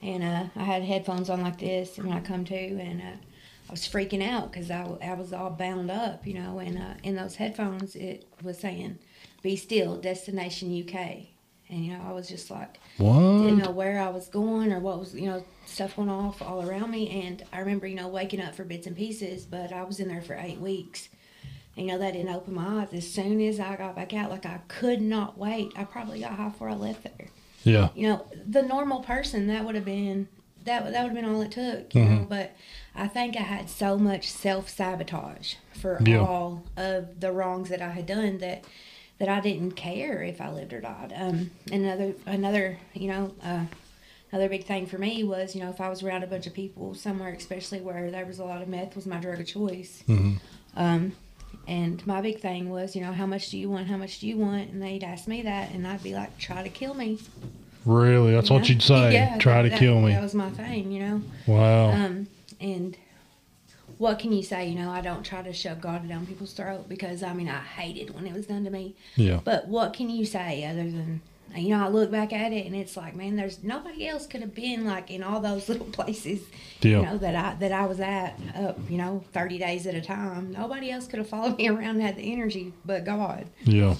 and 0.00 0.22
uh, 0.22 0.44
I 0.54 0.64
had 0.64 0.82
headphones 0.82 1.28
on 1.28 1.42
like 1.42 1.58
this, 1.58 1.96
when 1.98 2.12
I 2.12 2.20
come 2.20 2.44
to, 2.46 2.54
and 2.56 3.00
uh, 3.00 3.16
I 3.68 3.70
was 3.70 3.80
freaking 3.88 4.26
out 4.26 4.52
because 4.52 4.70
I, 4.70 4.84
I 5.02 5.14
was 5.14 5.32
all 5.32 5.50
bound 5.50 5.90
up, 5.90 6.26
you 6.26 6.34
know, 6.34 6.58
and 6.58 6.78
uh, 6.78 6.94
in 7.02 7.16
those 7.16 7.36
headphones 7.36 7.96
it 7.96 8.26
was 8.42 8.58
saying, 8.58 8.98
"Be 9.42 9.56
still, 9.56 9.96
destination 9.96 10.68
UK," 10.86 10.94
and 11.68 11.84
you 11.84 11.92
know 11.94 12.02
I 12.06 12.12
was 12.12 12.28
just 12.28 12.50
like, 12.50 12.78
didn't 13.42 13.58
know 13.58 13.70
where 13.70 14.00
I 14.00 14.08
was 14.10 14.28
going 14.28 14.72
or 14.72 14.78
what 14.80 14.98
was, 15.00 15.14
you 15.14 15.26
know, 15.26 15.44
stuff 15.66 15.96
went 15.96 16.10
off 16.10 16.42
all 16.42 16.62
around 16.68 16.90
me. 16.90 17.08
And 17.24 17.42
I 17.52 17.60
remember, 17.60 17.86
you 17.86 17.96
know, 17.96 18.08
waking 18.08 18.40
up 18.40 18.54
for 18.54 18.64
bits 18.64 18.86
and 18.86 18.96
pieces, 18.96 19.46
but 19.46 19.72
I 19.72 19.82
was 19.84 19.98
in 20.00 20.08
there 20.08 20.22
for 20.22 20.34
eight 20.34 20.58
weeks. 20.60 21.08
You 21.76 21.86
know, 21.86 21.98
that 21.98 22.12
didn't 22.12 22.34
open 22.34 22.54
my 22.54 22.82
eyes. 22.82 22.88
As 22.92 23.10
soon 23.10 23.40
as 23.40 23.58
I 23.58 23.76
got 23.76 23.96
back 23.96 24.12
out, 24.12 24.30
like 24.30 24.44
I 24.44 24.60
could 24.68 25.00
not 25.00 25.38
wait. 25.38 25.72
I 25.76 25.84
probably 25.84 26.20
got 26.20 26.32
high 26.32 26.48
before 26.48 26.68
I 26.68 26.74
left 26.74 27.02
there. 27.04 27.28
Yeah. 27.64 27.88
You 27.94 28.08
know, 28.08 28.26
the 28.46 28.62
normal 28.62 29.00
person, 29.00 29.46
that 29.46 29.64
would 29.64 29.74
have 29.74 29.84
been, 29.84 30.28
that, 30.64 30.84
that 30.92 31.02
would 31.02 31.12
have 31.12 31.14
been 31.14 31.24
all 31.24 31.40
it 31.40 31.50
took, 31.52 31.94
you 31.94 32.02
Mm-hmm. 32.02 32.14
know. 32.14 32.26
But 32.28 32.54
I 32.94 33.08
think 33.08 33.36
I 33.36 33.42
had 33.42 33.70
so 33.70 33.96
much 33.98 34.30
self 34.30 34.68
sabotage 34.68 35.54
for 35.80 35.98
Yeah. 36.04 36.18
all 36.18 36.64
of 36.76 37.20
the 37.20 37.32
wrongs 37.32 37.68
that 37.70 37.80
I 37.80 37.90
had 37.90 38.06
done 38.06 38.38
that 38.38 38.64
that 39.18 39.28
I 39.28 39.40
didn't 39.40 39.72
care 39.72 40.22
if 40.22 40.40
I 40.40 40.50
lived 40.50 40.72
or 40.72 40.80
died. 40.80 41.12
Um, 41.16 41.52
another 41.70 42.12
another 42.26 42.78
you 42.92 43.08
know 43.08 43.32
uh, 43.42 43.64
another 44.32 44.48
big 44.48 44.64
thing 44.64 44.86
for 44.86 44.98
me 44.98 45.22
was 45.22 45.54
you 45.54 45.62
know 45.62 45.70
if 45.70 45.80
I 45.80 45.88
was 45.88 46.02
around 46.02 46.24
a 46.24 46.26
bunch 46.26 46.46
of 46.46 46.54
people 46.54 46.94
somewhere, 46.94 47.32
especially 47.32 47.80
where 47.80 48.10
there 48.10 48.26
was 48.26 48.40
a 48.40 48.44
lot 48.44 48.60
of 48.62 48.68
meth, 48.68 48.96
was 48.96 49.06
my 49.06 49.18
drug 49.18 49.40
of 49.40 49.46
choice. 49.46 50.02
Mhm. 50.08 50.38
Um, 50.76 51.12
and 51.68 52.04
my 52.06 52.20
big 52.20 52.40
thing 52.40 52.70
was, 52.70 52.94
you 52.96 53.02
know, 53.02 53.12
how 53.12 53.26
much 53.26 53.50
do 53.50 53.58
you 53.58 53.70
want? 53.70 53.86
How 53.88 53.96
much 53.96 54.18
do 54.20 54.26
you 54.26 54.36
want? 54.36 54.70
And 54.70 54.82
they'd 54.82 55.04
ask 55.04 55.26
me 55.28 55.42
that, 55.42 55.70
and 55.72 55.86
I'd 55.86 56.02
be 56.02 56.14
like, 56.14 56.36
try 56.38 56.62
to 56.62 56.68
kill 56.68 56.94
me. 56.94 57.18
Really? 57.84 58.32
That's 58.32 58.48
you 58.48 58.54
what 58.54 58.62
know? 58.62 58.68
you'd 58.68 58.82
say. 58.82 59.12
Yeah, 59.14 59.38
Try 59.38 59.62
that- 59.62 59.70
to 59.70 59.78
kill 59.78 59.96
that- 60.00 60.06
me. 60.06 60.12
That 60.12 60.22
was 60.22 60.34
my 60.34 60.50
thing, 60.50 60.92
you 60.92 61.00
know. 61.00 61.22
Wow. 61.46 61.90
Um, 61.90 62.26
and 62.60 62.96
what 63.98 64.18
can 64.18 64.32
you 64.32 64.42
say? 64.42 64.68
You 64.68 64.78
know, 64.78 64.90
I 64.90 65.00
don't 65.00 65.24
try 65.24 65.42
to 65.42 65.52
shove 65.52 65.80
God 65.80 66.08
down 66.08 66.26
people's 66.26 66.52
throat 66.52 66.88
because 66.88 67.22
I 67.22 67.32
mean 67.34 67.48
I 67.48 67.58
hated 67.60 68.14
when 68.14 68.26
it 68.26 68.32
was 68.34 68.46
done 68.46 68.64
to 68.64 68.70
me. 68.70 68.94
yeah. 69.16 69.40
But 69.44 69.68
what 69.68 69.92
can 69.94 70.10
you 70.10 70.24
say 70.26 70.64
other 70.64 70.84
than 70.84 71.20
you 71.56 71.70
know 71.70 71.84
I 71.84 71.88
look 71.88 72.10
back 72.10 72.32
at 72.32 72.52
it 72.52 72.66
and 72.66 72.74
it's 72.74 72.96
like 72.96 73.14
man, 73.14 73.36
there's 73.36 73.62
nobody 73.62 74.08
else 74.08 74.26
could 74.26 74.40
have 74.40 74.54
been 74.54 74.84
like 74.86 75.10
in 75.10 75.22
all 75.22 75.40
those 75.40 75.68
little 75.68 75.86
places. 75.86 76.40
Yeah. 76.80 76.98
You 76.98 77.02
know 77.06 77.18
that 77.18 77.34
I 77.34 77.54
that 77.60 77.72
I 77.72 77.86
was 77.86 78.00
at 78.00 78.38
up 78.56 78.78
you 78.88 78.98
know 78.98 79.24
30 79.32 79.58
days 79.58 79.86
at 79.86 79.94
a 79.94 80.00
time. 80.00 80.52
Nobody 80.52 80.90
else 80.90 81.06
could 81.06 81.18
have 81.18 81.28
followed 81.28 81.56
me 81.58 81.68
around 81.68 81.96
and 81.96 82.02
had 82.02 82.16
the 82.16 82.32
energy 82.32 82.72
but 82.84 83.04
God. 83.04 83.46
Yeah. 83.64 83.96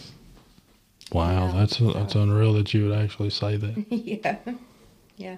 Wow, 1.13 1.47
Yeah, 1.49 1.53
that's 1.53 1.77
so- 1.79 1.93
that's 1.93 2.15
unreal 2.15 2.55
that 2.55 2.73
you 2.73 2.89
would 2.89 2.99
actually 2.99 3.31
say 3.31 3.57
that. 3.57 3.85
yeah. 3.91 4.37
Yeah. 5.17 5.37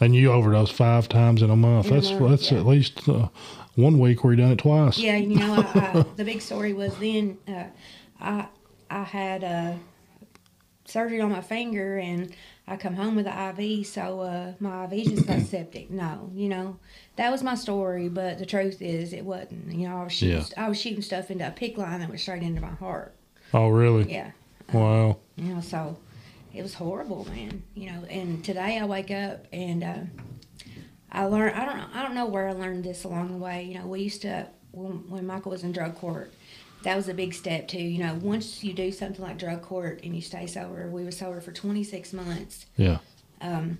And 0.00 0.14
you 0.14 0.30
overdose 0.30 0.70
five 0.70 1.08
times 1.08 1.40
in 1.40 1.48
a 1.48 1.56
month. 1.56 1.86
In 1.86 1.92
a 1.92 1.94
that's 2.00 2.10
month, 2.12 2.30
that's 2.30 2.52
yeah. 2.52 2.58
at 2.58 2.66
least 2.66 3.08
uh, 3.08 3.28
one 3.76 3.98
week 3.98 4.22
where 4.22 4.34
you 4.34 4.36
done 4.42 4.52
it 4.52 4.58
twice. 4.58 4.98
Yeah, 4.98 5.16
you 5.16 5.36
know, 5.36 5.54
I, 5.74 5.80
I, 5.80 6.04
the 6.16 6.24
big 6.24 6.42
story 6.42 6.74
was 6.74 6.94
then 6.98 7.38
uh, 7.48 7.64
I 8.20 8.46
I 8.90 9.02
had 9.04 9.42
uh, 9.42 9.72
surgery 10.86 11.20
on 11.20 11.30
my 11.30 11.40
finger 11.40 11.98
and 11.98 12.32
I 12.68 12.76
come 12.76 12.94
home 12.94 13.14
with 13.14 13.26
an 13.28 13.58
IV, 13.60 13.86
so 13.86 14.20
uh, 14.20 14.52
my 14.58 14.84
IV 14.86 15.04
just 15.06 15.26
got 15.26 15.40
septic. 15.42 15.88
No, 15.90 16.30
you 16.34 16.48
know, 16.48 16.78
that 17.16 17.30
was 17.30 17.42
my 17.42 17.54
story, 17.54 18.08
but 18.08 18.38
the 18.38 18.46
truth 18.46 18.82
is 18.82 19.12
it 19.12 19.24
wasn't. 19.24 19.72
You 19.72 19.88
know, 19.88 19.98
I 20.00 20.04
was 20.04 20.12
shooting, 20.12 20.44
I 20.56 20.68
was 20.68 20.80
shooting 20.80 21.02
stuff 21.02 21.30
into 21.30 21.46
a 21.46 21.50
PICC 21.52 21.76
line 21.76 22.00
that 22.00 22.08
went 22.08 22.20
straight 22.20 22.42
into 22.42 22.60
my 22.60 22.70
heart. 22.70 23.14
Oh, 23.54 23.68
really? 23.68 24.10
Yeah, 24.12 24.32
Wow. 24.72 25.18
you 25.36 25.54
know, 25.54 25.60
so 25.60 25.96
it 26.52 26.62
was 26.62 26.74
horrible, 26.74 27.24
man. 27.26 27.62
You 27.74 27.92
know, 27.92 28.02
and 28.10 28.44
today 28.44 28.78
I 28.80 28.84
wake 28.84 29.12
up 29.12 29.46
and 29.52 29.84
uh, 29.84 29.98
I 31.12 31.26
learned. 31.26 31.54
I 31.54 31.64
don't 31.64 31.76
know. 31.76 31.86
I 31.94 32.02
don't 32.02 32.14
know 32.16 32.26
where 32.26 32.48
I 32.48 32.52
learned 32.52 32.82
this 32.84 33.04
along 33.04 33.30
the 33.30 33.38
way. 33.38 33.62
You 33.62 33.78
know, 33.78 33.86
we 33.86 34.00
used 34.02 34.22
to 34.22 34.48
when, 34.72 35.08
when 35.08 35.24
Michael 35.26 35.52
was 35.52 35.62
in 35.62 35.70
drug 35.70 35.94
court. 35.94 36.32
That 36.86 36.94
was 36.96 37.08
a 37.08 37.14
big 37.14 37.34
step 37.34 37.66
too. 37.66 37.82
You 37.82 37.98
know, 37.98 38.14
once 38.22 38.62
you 38.62 38.72
do 38.72 38.92
something 38.92 39.20
like 39.20 39.38
drug 39.38 39.60
court 39.60 40.00
and 40.04 40.14
you 40.14 40.22
stay 40.22 40.46
sober, 40.46 40.88
we 40.88 41.02
were 41.04 41.10
sober 41.10 41.40
for 41.40 41.50
26 41.50 42.12
months, 42.12 42.66
Yeah. 42.76 42.98
um, 43.40 43.78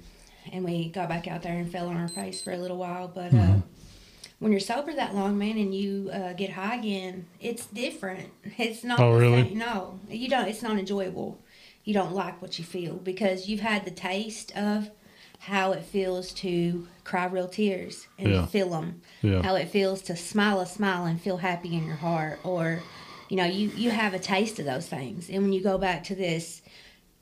and 0.53 0.65
we 0.65 0.89
got 0.89 1.09
back 1.09 1.29
out 1.29 1.43
there 1.43 1.55
and 1.57 1.71
fell 1.71 1.87
on 1.89 1.97
our 1.97 2.09
face 2.09 2.43
for 2.43 2.53
a 2.53 2.57
little 2.59 2.77
while. 2.79 3.07
But 3.07 3.31
Mm-hmm. 3.31 3.53
uh, 3.53 3.61
when 4.41 4.51
you're 4.51 4.61
sober 4.61 4.93
that 4.93 5.15
long, 5.15 5.39
man, 5.39 5.57
and 5.57 5.73
you 5.73 6.11
uh, 6.13 6.33
get 6.33 6.51
high 6.51 6.75
again, 6.75 7.27
it's 7.41 7.67
different. 7.67 8.31
It's 8.59 8.83
not. 8.83 8.99
Oh, 8.99 9.13
really? 9.17 9.51
same. 9.51 9.59
No, 9.59 10.01
you 10.11 10.29
don't. 10.29 10.49
It's 10.49 10.63
not 10.63 10.77
enjoyable. 10.77 11.39
You 11.85 11.95
don't 11.95 12.13
like 12.13 12.43
what 12.43 12.59
you 12.59 12.65
feel 12.65 12.95
because 12.97 13.49
you've 13.49 13.61
had 13.61 13.85
the 13.85 13.93
taste 13.93 14.51
of 14.57 14.91
how 15.39 15.71
it 15.71 15.85
feels 15.85 16.33
to 16.33 16.89
cry 17.05 17.27
real 17.27 17.47
tears 17.47 18.09
and 18.19 18.31
Yeah. 18.33 18.47
feel 18.47 18.71
them. 18.71 19.01
Yeah. 19.23 19.43
How 19.43 19.55
it 19.55 19.69
feels 19.69 20.03
to 20.03 20.17
smile 20.17 20.59
a 20.59 20.67
smile 20.67 21.05
and 21.05 21.21
feel 21.21 21.37
happy 21.37 21.73
in 21.77 21.87
your 21.87 21.95
heart, 21.97 22.41
or 22.43 22.83
you 23.29 23.37
know, 23.37 23.45
you 23.45 23.69
you 23.77 23.91
have 23.91 24.15
a 24.15 24.19
taste 24.19 24.59
of 24.59 24.65
those 24.67 24.87
things. 24.89 25.29
And 25.31 25.43
when 25.43 25.53
you 25.53 25.63
go 25.63 25.79
back 25.79 26.05
to 26.05 26.15
this 26.15 26.63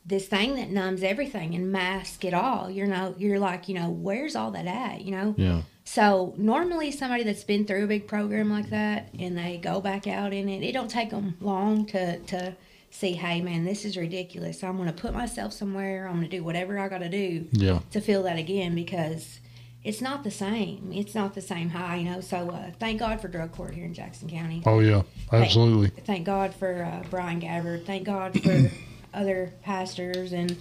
this 0.07 0.27
thing 0.27 0.55
that 0.57 0.71
numbs 0.71 1.03
everything 1.03 1.55
and 1.55 1.73
mask 1.73 2.25
it 2.27 2.35
all, 2.35 2.71
you 2.71 2.87
know, 2.87 3.15
you're 3.17 3.39
like, 3.39 3.69
you 3.69 3.75
know, 3.75 3.89
where's 3.89 4.37
all 4.37 4.51
that 4.51 4.67
at? 4.67 5.01
You 5.01 5.13
know. 5.13 5.35
Yeah. 5.39 5.63
So 5.85 6.35
normally 6.37 6.91
somebody 6.91 7.25
that's 7.25 7.45
been 7.45 7.67
through 7.67 7.85
a 7.85 7.87
big 7.87 8.07
program 8.07 8.51
like 8.51 8.71
that 8.71 9.09
and 9.19 9.37
they 9.37 9.59
go 9.63 9.81
back 9.81 10.07
out 10.07 10.33
in 10.33 10.49
it, 10.49 10.63
it 10.63 10.73
don't 10.73 10.91
take 10.91 11.11
them 11.11 11.37
long 11.41 11.87
to 11.87 12.19
to 12.19 12.55
see, 12.91 13.13
hey 13.13 13.41
man, 13.41 13.65
this 13.65 13.85
is 13.85 13.97
ridiculous. 13.97 14.63
I'm 14.63 14.77
going 14.77 14.89
to 14.89 14.95
put 14.95 15.13
myself 15.15 15.53
somewhere. 15.53 16.07
I'm 16.07 16.17
going 16.17 16.31
to 16.31 16.37
do 16.37 16.45
whatever 16.45 16.79
I 16.79 16.89
got 16.89 16.99
to 16.99 17.09
do 17.09 17.47
Yeah. 17.53 17.81
to 17.91 18.01
feel 18.01 18.23
that 18.25 18.39
again 18.39 18.75
because 18.75 19.41
it's 19.85 20.01
not 20.01 20.25
the 20.25 20.31
same. 20.31 20.91
It's 20.93 21.15
not 21.15 21.35
the 21.35 21.43
same 21.43 21.69
high, 21.71 21.97
you 21.97 22.11
know. 22.11 22.21
So 22.23 22.51
uh, 22.51 22.71
thank 22.81 22.99
God 22.99 23.21
for 23.21 23.29
drug 23.29 23.53
court 23.53 23.75
here 23.75 23.85
in 23.85 23.93
Jackson 23.93 24.29
County. 24.29 24.63
Oh, 24.65 24.81
yeah. 24.81 25.03
Absolutely. 25.31 25.89
Thank 26.05 26.25
God 26.25 26.55
for 26.55 26.83
uh, 26.83 27.07
Brian 27.11 27.39
Gabbard. 27.39 27.85
Thank 27.85 28.05
God 28.05 28.43
for 28.43 28.71
other 29.15 29.53
pastors 29.63 30.33
and 30.33 30.57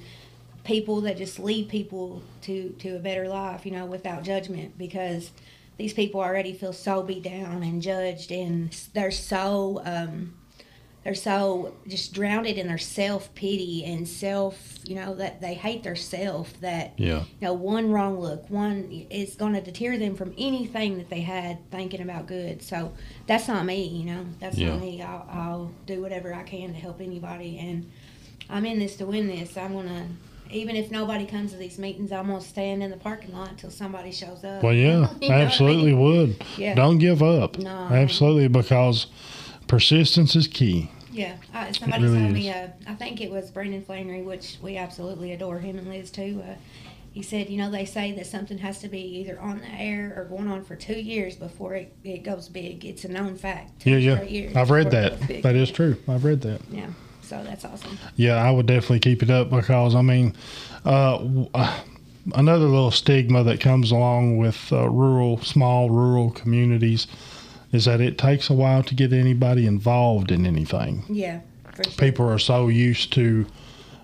people 0.66 1.02
that 1.02 1.18
just 1.18 1.40
lead 1.40 1.70
people 1.70 2.22
to 2.42 2.70
to 2.80 2.96
a 2.96 3.00
better 3.00 3.28
life, 3.28 3.66
you 3.66 3.72
know, 3.72 3.86
without 3.86 4.24
judgment 4.24 4.78
because 4.78 5.32
these 5.78 5.94
people 5.94 6.22
already 6.22 6.54
feel 6.54 6.74
so 6.74 7.02
beat 7.02 7.24
down 7.24 7.64
and 7.64 7.82
judged 7.82 8.32
and 8.32 8.72
they're 8.94 9.12
so 9.12 9.82
um 9.86 10.34
they're 11.04 11.16
so 11.16 11.74
just 11.88 12.14
drowned 12.14 12.46
in 12.48 12.68
their 12.68 12.78
self 12.78 13.34
pity 13.36 13.84
and 13.86 14.08
self, 14.08 14.78
you 14.86 14.96
know, 14.96 15.14
that 15.16 15.42
they 15.42 15.54
hate 15.54 15.84
their 15.84 15.96
self 15.96 16.60
that 16.62 16.94
Yeah. 16.98 17.20
you 17.20 17.26
know, 17.42 17.54
one 17.54 17.92
wrong 17.92 18.20
look, 18.20 18.50
one 18.50 19.06
is 19.10 19.36
going 19.36 19.54
to 19.54 19.62
deter 19.62 19.98
them 19.98 20.16
from 20.16 20.34
anything 20.38 20.98
that 20.98 21.10
they 21.10 21.22
had 21.22 21.58
thinking 21.72 22.02
about 22.02 22.28
good. 22.28 22.62
So 22.62 22.94
that's 23.28 23.48
not 23.48 23.66
me, 23.66 23.86
you 23.86 24.06
know. 24.06 24.26
That's 24.40 24.58
Yeah. 24.58 24.70
not 24.70 24.82
me. 24.82 25.02
I'll, 25.02 25.28
I'll 25.30 25.72
do 25.86 26.02
whatever 26.02 26.34
I 26.34 26.44
can 26.44 26.70
to 26.74 26.80
help 26.80 27.02
anybody, 27.02 27.58
and 27.60 27.90
I'm 28.50 28.66
in 28.66 28.80
this 28.80 28.96
to 28.98 29.06
win 29.06 29.28
this. 29.28 29.58
I'm 29.58 29.74
gonna, 29.74 30.08
even 30.52 30.76
if 30.76 30.90
nobody 30.92 31.26
comes 31.26 31.52
to 31.52 31.58
these 31.58 31.78
meetings, 31.80 32.12
I'm 32.12 32.28
gonna 32.28 32.40
stand 32.42 32.82
in 32.84 32.92
the 32.92 32.98
parking 32.98 33.34
lot 33.34 33.50
until 33.52 33.72
somebody 33.72 34.12
shows 34.12 34.44
up. 34.44 34.64
Well, 34.64 34.74
yeah. 34.74 35.10
You 35.22 35.30
know 35.30 35.36
what 35.36 35.38
I 35.38 35.42
absolutely 35.42 35.94
mean? 35.94 36.00
would. 36.00 36.46
Yeah. 36.58 36.76
Don't 36.76 36.98
give 36.98 37.22
up. 37.24 37.58
No. 37.58 37.70
Absolutely, 37.92 38.48
because 38.48 39.08
persistence 39.68 40.36
is 40.36 40.48
key. 40.48 40.90
Yeah, 41.12 41.38
I, 41.54 41.72
somebody 41.72 42.04
really 42.04 42.20
told 42.20 42.32
me. 42.32 42.50
Uh, 42.50 42.68
I 42.88 42.96
think 42.96 43.22
it 43.22 43.30
was 43.32 43.52
Brendan 43.52 43.84
Flannery, 43.84 44.24
which 44.24 44.58
we 44.62 44.78
absolutely 44.78 45.32
adore 45.32 45.60
him 45.60 45.78
and 45.78 45.88
Liz 45.88 46.10
too. 46.10 46.44
Uh, 46.48 46.56
he 47.12 47.22
said, 47.22 47.48
you 47.50 47.60
know, 47.60 47.70
they 47.70 47.86
say 47.86 48.12
that 48.14 48.26
something 48.26 48.58
has 48.58 48.80
to 48.80 48.88
be 48.88 49.00
either 49.20 49.40
on 49.40 49.60
the 49.60 49.70
air 49.80 50.16
or 50.18 50.26
going 50.26 50.48
on 50.48 50.64
for 50.64 50.76
two 50.76 51.00
years 51.00 51.36
before 51.36 51.76
it, 51.76 51.96
it 52.04 52.24
goes 52.24 52.50
big. 52.50 52.84
It's 52.84 53.06
a 53.06 53.08
known 53.08 53.36
fact. 53.36 53.86
Yeah, 53.86 53.98
yeah. 53.98 54.60
I've 54.60 54.72
read 54.72 54.90
that. 54.90 55.20
That 55.44 55.56
is 55.56 55.70
true. 55.70 55.96
I've 56.08 56.24
read 56.26 56.42
that. 56.42 56.62
Yeah, 56.72 56.88
so 57.22 57.44
that's 57.44 57.64
awesome. 57.64 58.00
Yeah, 58.16 58.38
I 58.38 58.50
would 58.50 58.66
definitely 58.66 59.02
keep 59.02 59.22
it 59.22 59.30
up 59.30 59.52
because 59.52 59.94
I 59.94 60.02
mean, 60.02 60.36
uh, 60.86 61.20
w- 61.20 61.50
uh, 61.54 61.80
another 62.34 62.66
little 62.66 62.90
stigma 62.90 63.44
that 63.44 63.60
comes 63.60 63.92
along 63.92 64.38
with 64.38 64.74
uh, 64.74 64.90
rural, 64.90 65.38
small 65.44 65.92
rural 65.92 66.32
communities 66.32 67.06
is 67.74 67.84
that 67.86 68.00
it 68.00 68.18
takes 68.18 68.50
a 68.50 68.54
while 68.54 68.84
to 68.84 68.96
get 68.96 69.12
anybody 69.12 69.66
involved 69.68 70.32
in 70.32 70.46
anything. 70.46 71.04
Yeah, 71.10 71.42
sure. 71.76 71.94
People 71.98 72.30
are 72.30 72.40
so 72.40 72.70
used 72.70 73.12
to 73.14 73.46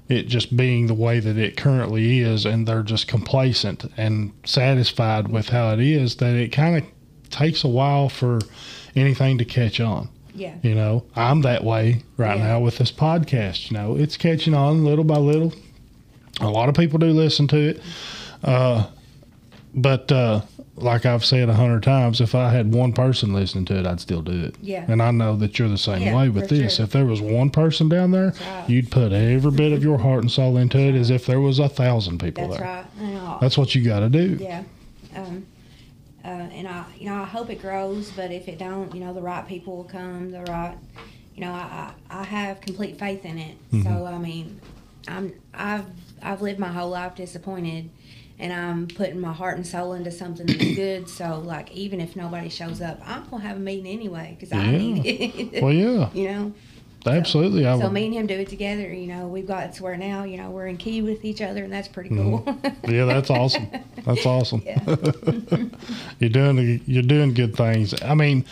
it 0.10 0.28
just 0.28 0.58
being 0.58 0.88
the 0.88 0.94
way 0.96 1.20
that 1.20 1.38
it 1.38 1.56
currently 1.56 2.20
is, 2.20 2.44
and 2.46 2.68
they're 2.68 2.82
just 2.84 3.08
complacent 3.08 3.86
and 3.96 4.34
satisfied 4.44 5.28
with 5.30 5.50
how 5.50 5.72
it 5.72 5.80
is 5.80 6.16
that 6.16 6.34
it 6.36 6.52
kind 6.52 6.78
of 6.78 7.30
takes 7.30 7.64
a 7.64 7.68
while 7.68 8.10
for 8.10 8.40
anything 8.96 9.38
to 9.38 9.46
catch 9.46 9.80
on. 9.80 10.10
Yeah, 10.34 10.56
You 10.64 10.74
know, 10.74 11.06
I'm 11.16 11.42
that 11.42 11.64
way 11.64 12.02
right 12.18 12.38
Yeah. 12.38 12.44
now 12.48 12.60
with 12.60 12.78
this 12.80 12.92
podcast. 12.92 13.70
You 13.70 13.78
know, 13.78 13.96
it's 13.96 14.18
catching 14.18 14.54
on 14.56 14.84
little 14.84 15.04
by 15.04 15.18
little. 15.18 15.54
A 16.42 16.50
lot 16.50 16.70
of 16.70 16.76
people 16.76 16.98
do 16.98 17.08
listen 17.12 17.48
to 17.50 17.58
it. 17.58 17.82
Uh, 18.44 18.88
but 19.76 20.12
uh, 20.12 20.42
like 20.82 21.06
I've 21.06 21.24
said 21.26 21.50
a 21.50 21.54
hundred 21.54 21.84
times, 21.84 22.22
if 22.22 22.36
I 22.36 22.50
had 22.50 22.74
one 22.74 22.94
person 22.94 23.34
listening 23.34 23.66
to 23.66 23.80
it, 23.80 23.86
I'd 23.86 24.00
still 24.00 24.22
do 24.22 24.46
it. 24.46 24.56
Yeah. 24.62 24.86
And 24.88 25.02
I 25.02 25.12
know 25.12 25.36
that 25.38 25.58
you're 25.60 25.70
the 25.70 25.78
same 25.78 26.02
Yeah, 26.02 26.16
way 26.16 26.30
with 26.30 26.50
this. 26.50 26.76
sure. 26.76 26.86
If 26.86 26.92
there 26.92 27.06
was 27.06 27.22
one 27.22 27.50
person 27.50 27.90
down 27.90 28.12
there, 28.12 28.34
right. 28.40 28.70
you'd 28.70 28.92
put 28.92 29.12
every 29.12 29.52
bit 29.52 29.72
of 29.74 29.84
your 29.84 29.98
heart 29.98 30.22
and 30.22 30.32
soul 30.32 30.58
into 30.58 30.78
it 30.80 30.96
as 30.96 31.10
if 31.10 31.26
there 31.26 31.40
was 31.40 31.60
a 31.60 31.70
thousand 31.70 32.20
people 32.20 32.48
that's 32.48 32.60
there. 32.60 32.68
That's 32.98 33.02
right. 33.02 33.42
That's 33.42 33.58
what 33.58 33.76
you 33.76 33.84
got 33.84 34.00
to 34.02 34.10
do. 34.10 34.38
Yeah. 34.40 34.64
Um, 35.16 35.46
uh, 36.24 36.28
and 36.28 36.68
I, 36.68 36.86
you 36.98 37.06
know, 37.06 37.16
I 37.22 37.26
hope 37.26 37.50
it 37.50 37.62
grows, 37.62 38.12
but 38.12 38.32
if 38.32 38.48
it 38.48 38.58
don't, 38.58 38.94
you 38.94 39.00
know, 39.00 39.14
the 39.14 39.22
right 39.22 39.48
people 39.48 39.78
will 39.78 39.84
come. 39.86 40.32
The 40.32 40.42
right, 40.42 40.78
you 41.34 41.42
know, 41.42 41.52
I, 41.52 41.94
I, 42.10 42.20
I 42.20 42.24
have 42.24 42.62
complete 42.62 43.00
faith 43.00 43.26
in 43.26 43.38
it. 43.38 43.58
Mm-hmm. 43.72 43.84
So 43.84 44.06
I 44.06 44.18
mean, 44.18 44.60
I'm, 45.08 45.34
I've, 45.54 45.86
I've 46.22 46.42
lived 46.42 46.60
my 46.60 46.68
whole 46.68 46.90
life 46.90 47.16
disappointed, 47.16 47.90
and 48.40 48.52
I'm 48.54 48.88
putting 48.88 49.20
my 49.20 49.34
heart 49.34 49.58
and 49.58 49.68
soul 49.68 49.94
into 49.94 50.12
something 50.12 50.46
that's 50.48 50.76
good. 50.76 51.10
So 51.10 51.40
like, 51.40 51.72
even 51.72 52.00
if 52.02 52.16
nobody 52.16 52.50
shows 52.50 52.82
up, 52.82 53.00
I'm 53.06 53.26
gonna 53.30 53.44
have 53.44 53.58
a 53.58 53.60
meeting 53.60 53.88
anyway 53.88 54.36
because 54.40 54.52
I 54.54 54.64
Yeah. 54.64 54.78
need 54.78 55.02
it. 55.06 55.62
Well, 55.64 55.74
yeah, 55.74 56.10
you 56.14 56.28
know. 56.32 56.54
absolutely. 57.06 57.66
I 57.68 57.78
So 57.80 57.90
me 57.90 58.06
and 58.06 58.14
him 58.14 58.28
do 58.28 58.36
it 58.36 58.50
together. 58.50 58.94
You 58.94 59.08
know, 59.08 59.28
we've 59.28 59.48
got 59.48 59.74
to 59.74 59.84
where 59.84 59.98
now, 59.98 60.24
you 60.24 60.38
know, 60.38 60.50
we're 60.52 60.68
in 60.68 60.78
key 60.78 61.02
with 61.02 61.24
each 61.26 61.42
other, 61.42 61.64
and 61.64 61.72
that's 61.74 61.88
pretty 61.88 62.10
cool. 62.10 62.40
Mm-hmm. 62.44 62.92
yeah, 62.92 63.06
that's 63.06 63.30
awesome. 63.30 63.68
That's 64.06 64.26
awesome. 64.36 64.62
You're 66.20 66.30
doing 66.30 66.82
you're 66.86 67.04
doing 67.04 67.34
good 67.34 67.56
things. 67.56 67.94
I 68.02 68.14
mean, 68.16 68.46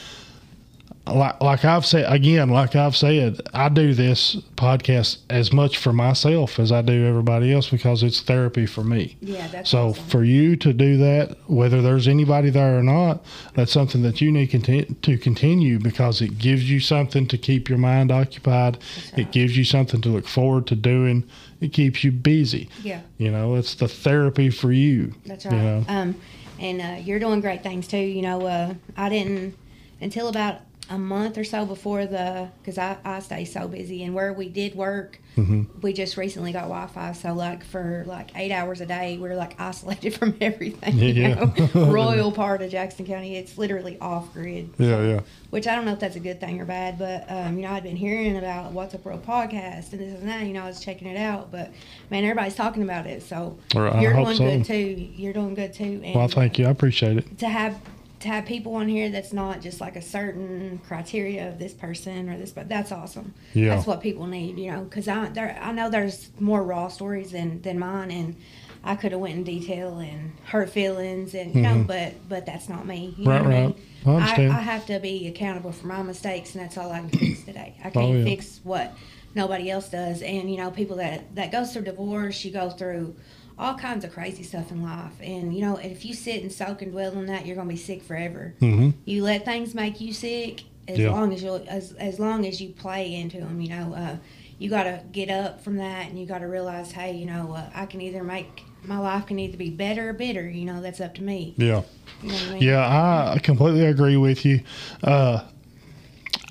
like 1.13 1.41
like 1.41 1.65
I've 1.65 1.85
said 1.85 2.11
again, 2.11 2.49
like 2.49 2.75
I've 2.75 2.95
said, 2.95 3.39
I 3.53 3.69
do 3.69 3.93
this 3.93 4.35
podcast 4.55 5.17
as 5.29 5.51
much 5.53 5.77
for 5.77 5.93
myself 5.93 6.59
as 6.59 6.71
I 6.71 6.81
do 6.81 7.05
everybody 7.05 7.53
else 7.53 7.69
because 7.69 8.03
it's 8.03 8.21
therapy 8.21 8.65
for 8.65 8.83
me. 8.83 9.17
Yeah, 9.21 9.47
that's 9.47 9.69
So 9.69 9.89
awesome. 9.89 10.03
for 10.05 10.23
you 10.23 10.55
to 10.57 10.73
do 10.73 10.97
that, 10.97 11.37
whether 11.47 11.81
there's 11.81 12.07
anybody 12.07 12.49
there 12.49 12.77
or 12.77 12.83
not, 12.83 13.23
that's 13.53 13.71
something 13.71 14.01
that 14.03 14.21
you 14.21 14.31
need 14.31 14.47
conti- 14.47 14.85
to 15.01 15.17
continue 15.17 15.79
because 15.79 16.21
it 16.21 16.37
gives 16.37 16.69
you 16.69 16.79
something 16.79 17.27
to 17.27 17.37
keep 17.37 17.69
your 17.69 17.77
mind 17.77 18.11
occupied. 18.11 18.77
It 19.15 19.31
gives 19.31 19.55
you 19.57 19.63
something 19.63 20.01
to 20.01 20.09
look 20.09 20.27
forward 20.27 20.67
to 20.67 20.75
doing. 20.75 21.23
It 21.61 21.73
keeps 21.73 22.03
you 22.03 22.11
busy. 22.11 22.69
Yeah. 22.83 23.01
You 23.17 23.31
know, 23.31 23.55
it's 23.55 23.75
the 23.75 23.87
therapy 23.87 24.49
for 24.49 24.71
you. 24.71 25.13
That's 25.25 25.45
you 25.45 25.51
right. 25.51 25.61
know? 25.63 25.85
Um, 25.87 26.15
and 26.59 26.81
uh, 26.81 27.01
you're 27.03 27.19
doing 27.19 27.41
great 27.41 27.63
things 27.63 27.87
too. 27.87 27.97
You 27.97 28.21
know, 28.23 28.45
uh, 28.45 28.73
I 28.95 29.09
didn't 29.09 29.55
until 30.01 30.27
about 30.27 30.61
a 30.89 30.97
month 30.97 31.38
or 31.38 31.43
so 31.43 31.65
before 31.65 32.05
the 32.05 32.49
because 32.61 32.77
I, 32.77 32.97
I 33.03 33.19
stay 33.19 33.43
so 33.45 33.67
busy 33.67 34.03
and 34.03 34.13
where 34.13 34.33
we 34.33 34.49
did 34.49 34.75
work 34.75 35.19
Mm-hmm. 35.38 35.81
we 35.81 35.93
just 35.93 36.17
recently 36.17 36.51
got 36.51 36.61
wi-fi 36.63 37.11
so 37.11 37.31
like 37.31 37.63
for 37.63 38.03
like 38.07 38.35
eight 38.35 38.51
hours 38.51 38.81
a 38.81 38.88
day 38.88 39.19
we're 39.19 39.35
like 39.35 39.53
isolated 39.61 40.15
from 40.17 40.35
everything 40.41 40.97
you 40.97 41.09
Yeah. 41.13 41.35
know 41.35 41.53
royal 41.91 42.31
part 42.31 42.63
of 42.63 42.71
jackson 42.71 43.05
county 43.05 43.35
it's 43.38 43.55
literally 43.55 43.99
off 44.01 44.33
grid 44.33 44.71
Yeah, 44.79 44.99
yeah. 45.03 45.19
which 45.51 45.67
I 45.67 45.75
don't 45.75 45.85
know 45.85 45.91
if 45.93 45.99
that's 45.99 46.15
a 46.15 46.19
good 46.19 46.39
thing 46.39 46.59
or 46.59 46.65
bad, 46.65 46.97
but 46.97 47.29
um, 47.29 47.55
you 47.55 47.61
know, 47.67 47.71
I'd 47.71 47.83
been 47.83 47.95
hearing 47.95 48.35
about 48.35 48.71
What's 48.71 48.95
Up 48.95 49.05
World 49.05 49.23
podcast 49.27 49.91
and 49.93 50.01
this 50.01 50.19
and 50.19 50.27
that. 50.27 50.41
You 50.43 50.53
know, 50.53 50.63
I 50.63 50.65
was 50.67 50.79
checking 50.83 51.07
it 51.07 51.17
out, 51.17 51.51
but 51.51 51.71
man, 52.09 52.23
everybody's 52.23 52.55
talking 52.55 52.81
about 52.81 53.05
it. 53.05 53.21
So 53.21 53.57
Right, 53.75 54.01
you're 54.01 54.13
doing 54.13 54.35
so. 54.38 54.43
good 54.43 54.65
too. 54.65 55.07
You're 55.15 55.33
doing 55.33 55.53
good 55.53 55.71
too. 55.73 56.01
And 56.03 56.15
Well, 56.15 56.27
thank 56.27 56.57
you. 56.57 56.65
I 56.65 56.69
appreciate 56.71 57.17
it. 57.17 57.38
to 57.39 57.47
have 57.47 57.79
to 58.20 58.28
have 58.30 58.45
people 58.45 58.76
on 58.76 58.88
here 58.88 59.09
that's 59.09 59.32
not 59.34 59.61
just 59.61 59.80
like 59.80 59.95
a 59.95 60.01
certain 60.01 60.80
criteria 60.88 61.47
of 61.49 61.59
this 61.59 61.74
person 61.74 62.30
or 62.30 62.38
this, 62.38 62.51
but 62.51 62.68
that's 62.68 62.91
awesome. 62.91 63.34
Yeah. 63.53 63.76
That's 63.76 63.86
what 63.88 64.01
people 64.01 64.26
need, 64.28 64.57
you 64.57 64.72
know, 64.72 64.82
because 64.84 65.07
I 65.07 65.30
there 65.30 65.57
I 65.61 65.72
know 65.72 65.89
there's 65.89 66.30
more 66.39 66.63
raw 66.63 66.88
stories 66.88 67.32
than 67.32 67.61
than 67.61 67.78
mine 67.80 68.11
and. 68.11 68.36
I 68.84 68.95
could 68.95 69.11
have 69.11 69.20
went 69.20 69.34
in 69.36 69.43
detail 69.43 69.97
and 69.97 70.32
hurt 70.45 70.70
feelings, 70.70 71.34
and 71.34 71.53
you 71.53 71.61
know, 71.61 71.84
but 71.86 72.13
but 72.30 72.45
that's 72.45 72.70
not 72.70 72.86
me. 72.86 73.15
You 73.18 73.26
Mm-hmm. 73.26 73.30
Right, 73.30 73.43
know 73.43 73.49
what 73.49 73.57
I 73.57 73.61
mean? 73.61 73.76
I 74.05 74.09
understand. 74.22 74.53
I, 74.53 74.59
have 74.61 74.86
to 74.86 74.99
be 74.99 75.28
accountable 75.28 75.72
for 75.74 75.88
my 75.88 76.01
mistakes, 76.03 76.55
and 76.55 76.63
that's 76.63 76.78
all 76.78 76.91
I 76.91 76.99
can 76.99 77.09
fix 77.09 77.43
today. 77.45 77.76
I 77.84 77.89
can't 77.89 77.97
Oh, 77.97 78.13
yeah. 78.13 78.24
fix 78.24 78.61
what 78.63 78.93
nobody 79.36 79.70
else 79.72 79.89
does. 79.89 80.22
And 80.22 80.49
you 80.49 80.57
know, 80.57 80.72
people 80.72 80.97
that 80.97 81.36
that 81.36 81.51
goes 81.51 81.74
through 81.74 81.82
divorce, 81.82 82.45
you 82.45 82.51
go 82.51 82.70
through 82.70 83.15
all 83.59 83.75
kinds 83.75 84.05
of 84.05 84.13
crazy 84.13 84.43
stuff 84.43 84.71
in 84.71 84.83
life. 84.83 85.13
And 85.21 85.53
you 85.53 85.61
know, 85.61 85.77
if 85.77 86.05
you 86.05 86.13
sit 86.13 86.41
and 86.41 86.51
soak 86.51 86.81
and 86.81 86.91
dwell 86.91 87.17
on 87.17 87.25
that, 87.27 87.45
you're 87.45 87.55
gonna 87.55 87.69
be 87.69 87.77
sick 87.77 88.03
forever. 88.03 88.53
hmm 88.59 88.91
You 89.05 89.23
let 89.23 89.45
things 89.45 89.73
make 89.73 89.99
you 90.01 90.13
sick 90.13 90.63
as 90.87 90.99
Yeah. 90.99 91.11
long 91.11 91.33
as 91.33 91.43
you 91.43 91.55
as 91.67 91.93
as 91.93 92.19
long 92.19 92.45
as 92.45 92.61
you 92.61 92.69
play 92.69 93.13
into 93.15 93.39
them. 93.39 93.59
You 93.61 93.69
know, 93.69 93.93
uh, 93.93 94.15
you 94.59 94.69
got 94.69 94.83
to 94.83 95.01
get 95.11 95.29
up 95.29 95.61
from 95.61 95.77
that, 95.77 96.09
and 96.09 96.19
you 96.19 96.25
got 96.25 96.39
to 96.39 96.47
realize, 96.47 96.91
hey, 96.91 97.15
you 97.15 97.27
know, 97.27 97.53
uh, 97.53 97.69
I 97.75 97.85
can 97.85 98.01
either 98.01 98.23
make 98.23 98.63
my 98.85 98.97
life 98.97 99.25
can 99.27 99.37
either 99.37 99.57
be 99.57 99.69
better 99.69 100.09
or 100.09 100.13
bitter. 100.13 100.47
You 100.49 100.65
know, 100.65 100.81
that's 100.81 101.01
up 101.01 101.13
to 101.15 101.23
me. 101.23 101.53
Yeah. 101.57 101.83
You 102.23 102.29
know 102.31 102.37
I 102.37 102.53
mean? 102.53 102.63
Yeah, 102.63 103.33
I 103.35 103.39
completely 103.39 103.85
agree 103.85 104.17
with 104.17 104.45
you. 104.45 104.61
Uh, 105.03 105.43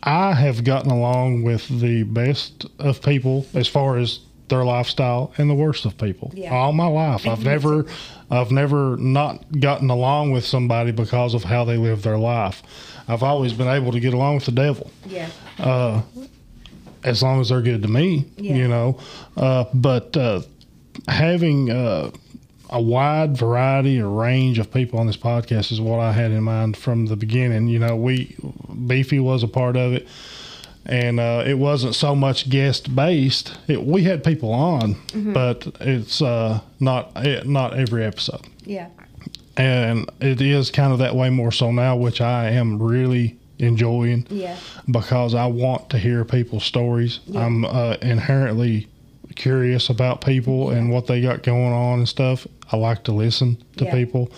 I 0.03 0.35
have 0.35 0.63
gotten 0.63 0.91
along 0.91 1.43
with 1.43 1.69
the 1.81 2.05
best 2.05 2.67
of 2.79 3.03
people 3.03 3.47
as 3.55 3.67
far 3.67 3.97
as 3.97 4.21
their 4.49 4.65
lifestyle 4.65 5.33
and 5.39 5.51
the 5.51 5.55
worst 5.55 5.85
of 5.85 5.99
people 5.99 6.31
Yeah. 6.35 6.55
all 6.55 6.73
my 6.73 6.87
life. 6.87 7.27
I've 7.27 7.45
never, 7.45 7.87
I've 8.31 8.51
never 8.53 8.97
not 8.97 9.45
gotten 9.61 9.91
along 9.91 10.31
with 10.33 10.45
somebody 10.45 10.93
because 10.93 11.35
of 11.35 11.45
how 11.45 11.65
they 11.65 11.77
live 11.77 12.03
their 12.03 12.19
life. 12.19 12.63
I've 13.09 13.23
always 13.23 13.53
been 13.53 13.69
able 13.69 13.93
to 13.93 14.01
get 14.01 14.15
along 14.15 14.37
with 14.37 14.45
the 14.47 14.53
devil 14.53 14.91
Yeah. 15.09 15.29
uh, 15.59 16.03
as 17.05 17.23
long 17.23 17.41
as 17.41 17.49
they're 17.51 17.63
good 17.63 17.83
to 17.83 17.89
me, 17.89 18.25
Yeah. 18.37 18.55
you 18.57 18.69
know. 18.69 18.99
Uh, 19.37 19.65
but 19.75 20.17
uh, 20.17 20.43
having 21.09 21.71
uh, 21.71 22.11
a 22.71 22.81
wide 22.81 23.37
variety 23.37 24.01
or 24.01 24.09
range 24.09 24.59
of 24.59 24.73
people 24.73 24.99
on 24.99 25.07
this 25.07 25.17
podcast 25.17 25.71
is 25.73 25.81
what 25.81 26.01
I 26.01 26.13
had 26.13 26.31
in 26.33 26.43
mind 26.43 26.77
from 26.77 27.07
the 27.07 27.17
beginning. 27.17 27.69
You 27.69 27.79
know, 27.79 27.95
we 27.97 28.35
Beefy 28.87 29.21
was 29.21 29.43
a 29.45 29.49
part 29.49 29.77
of 29.77 29.93
it, 29.93 30.07
and 30.87 31.19
uh, 31.21 31.43
it 31.47 31.55
wasn't 31.59 31.95
so 31.95 32.15
much 32.15 32.49
guest 32.49 32.95
based. 32.95 33.57
It, 33.69 33.83
we 33.85 34.05
had 34.05 34.23
people 34.25 34.53
on, 34.53 34.97
but 35.33 35.67
it's 35.81 36.23
uh, 36.23 36.61
not 36.81 37.11
it, 37.17 37.47
not 37.47 37.75
every 37.77 38.05
episode 38.05 38.47
Yeah. 38.65 38.89
and 39.57 40.09
it 40.21 40.41
is 40.41 40.71
kind 40.71 40.93
of 40.93 40.99
that 41.01 41.15
way 41.17 41.31
more 41.31 41.51
so 41.53 41.71
now, 41.73 41.97
which 41.97 42.21
I 42.21 42.51
am 42.51 42.81
really 42.83 43.37
enjoying 43.59 44.27
Yeah. 44.31 44.57
because 44.91 45.35
I 45.35 45.47
want 45.47 45.91
to 45.91 45.99
hear 45.99 46.25
people's 46.25 46.65
stories. 46.65 47.21
Yeah. 47.27 47.45
I'm 47.47 47.65
uh, 47.65 47.97
inherently 48.03 48.87
curious 49.35 49.89
about 49.91 50.21
people 50.21 50.71
and 50.71 50.91
what 50.91 51.07
they 51.07 51.21
got 51.21 51.43
going 51.43 51.73
on 51.73 51.99
and 52.01 52.09
stuff. 52.09 52.47
I 52.71 52.77
like 52.77 53.05
to 53.05 53.13
listen 53.13 53.57
to 53.79 53.85
Yeah. 53.85 53.93
people, 53.93 54.31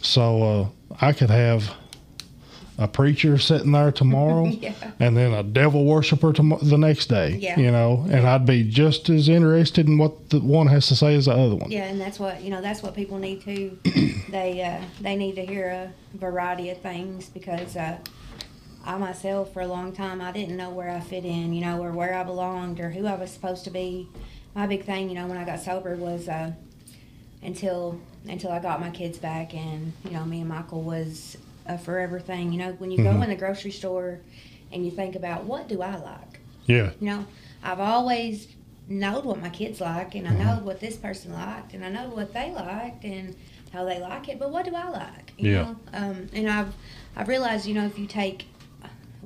so 0.00 0.42
uh, 0.42 0.66
I 1.00 1.12
could 1.12 1.30
have 1.30 1.72
a 2.78 2.88
preacher 2.88 3.38
sitting 3.38 3.72
there 3.72 3.92
tomorrow. 3.92 4.46
Yeah. 4.62 4.74
And 5.00 5.16
then 5.16 5.32
a 5.32 5.42
devil 5.42 5.84
worshiper 5.84 6.32
tom- 6.32 6.58
the 6.62 6.78
next 6.78 7.06
day, 7.06 7.36
Yeah. 7.36 7.58
you 7.58 7.70
know, 7.70 8.06
and 8.10 8.26
I'd 8.26 8.46
be 8.46 8.62
just 8.62 9.08
as 9.10 9.28
interested 9.28 9.86
in 9.88 9.98
what 9.98 10.30
the 10.30 10.38
one 10.40 10.68
has 10.68 10.86
to 10.88 10.96
say 10.96 11.14
as 11.16 11.26
the 11.26 11.32
other 11.32 11.56
one. 11.56 11.70
Yeah, 11.70 11.84
and 11.84 12.00
that's 12.00 12.18
what 12.18 12.42
you 12.42 12.50
know. 12.50 12.60
That's 12.60 12.82
what 12.82 12.94
people 12.94 13.18
need 13.18 13.42
to. 13.42 13.78
they 14.30 14.62
uh, 14.62 14.80
they 15.00 15.16
need 15.16 15.34
to 15.36 15.44
hear 15.44 15.68
a 15.68 15.92
variety 16.16 16.70
of 16.70 16.78
things 16.80 17.28
because 17.28 17.76
uh, 17.76 17.98
I 18.84 18.96
myself, 18.98 19.52
for 19.52 19.60
a 19.62 19.66
long 19.66 19.92
time, 19.92 20.20
I 20.20 20.32
didn't 20.32 20.56
know 20.56 20.70
where 20.70 20.90
I 20.90 21.00
fit 21.00 21.24
in, 21.24 21.52
you 21.52 21.60
know, 21.60 21.82
or 21.82 21.90
where 21.92 22.14
I 22.14 22.22
belonged 22.24 22.80
or 22.80 22.90
who 22.90 23.06
I 23.06 23.14
was 23.14 23.30
supposed 23.30 23.64
to 23.64 23.70
be. 23.70 24.08
My 24.54 24.66
big 24.66 24.84
thing, 24.84 25.08
you 25.08 25.14
know, 25.14 25.26
when 25.26 25.38
I 25.38 25.44
got 25.44 25.60
sober 25.60 25.96
was 25.96 26.28
uh, 26.28 26.52
until 27.42 28.00
until 28.28 28.52
I 28.52 28.60
got 28.60 28.80
my 28.80 28.90
kids 28.90 29.18
back, 29.18 29.54
and 29.54 29.92
you 30.04 30.10
know, 30.12 30.24
me 30.24 30.40
and 30.40 30.48
Michael 30.48 30.82
was 30.82 31.36
a 31.66 31.78
forever 31.78 32.18
thing. 32.20 32.52
You 32.52 32.58
know, 32.58 32.72
when 32.78 32.90
you 32.90 32.98
go 32.98 33.10
Mhm. 33.14 33.24
in 33.24 33.30
the 33.30 33.36
grocery 33.36 33.70
store 33.70 34.20
and 34.72 34.84
you 34.84 34.90
think 34.90 35.14
about 35.14 35.44
what 35.44 35.68
do 35.68 35.82
I 35.82 35.96
like, 35.96 36.40
Yeah. 36.66 36.90
you 37.00 37.06
know, 37.06 37.24
I've 37.62 37.80
always 37.80 38.48
known 38.88 39.24
what 39.24 39.40
my 39.40 39.48
kids 39.48 39.80
like, 39.80 40.14
and 40.14 40.26
I 40.26 40.32
know 40.34 40.60
what 40.62 40.80
this 40.80 40.96
person 40.96 41.32
liked, 41.32 41.72
and 41.74 41.84
I 41.84 41.88
know 41.88 42.08
what 42.08 42.32
they 42.34 42.50
liked, 42.52 43.04
and 43.04 43.36
how 43.72 43.84
they 43.84 44.00
like 44.00 44.28
it. 44.28 44.38
But 44.38 44.50
what 44.50 44.64
do 44.64 44.74
I 44.74 44.88
like? 44.88 45.32
You 45.38 45.50
Yeah. 45.52 45.62
know, 45.62 45.76
um, 45.94 46.28
and 46.32 46.48
I've 46.50 46.74
I've 47.16 47.28
realized, 47.28 47.66
you 47.66 47.74
know, 47.74 47.84
if 47.86 47.98
you 47.98 48.06
take 48.06 48.46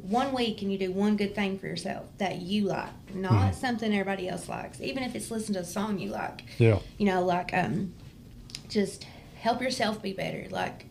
one 0.09 0.33
week 0.33 0.61
and 0.63 0.71
you 0.71 0.79
do 0.79 0.91
one 0.93 1.17
good 1.17 1.35
thing 1.35 1.59
for 1.59 1.67
yourself 1.67 2.05
that 2.19 2.41
you 2.43 2.65
like, 2.65 2.91
not 3.15 3.55
something 3.55 3.93
everybody 3.93 4.29
else 4.29 4.49
likes, 4.49 4.81
even 4.81 5.03
if 5.03 5.15
it's 5.17 5.31
listen 5.31 5.55
to 5.55 5.61
a 5.61 5.65
song 5.65 5.99
you 5.99 6.11
like, 6.11 6.43
Yeah. 6.59 6.79
you 6.99 7.07
know, 7.07 7.25
like 7.25 7.53
um, 7.55 7.93
just 8.69 9.05
help 9.41 9.61
yourself 9.63 10.03
be 10.03 10.13
better. 10.13 10.47
Like 10.51 10.87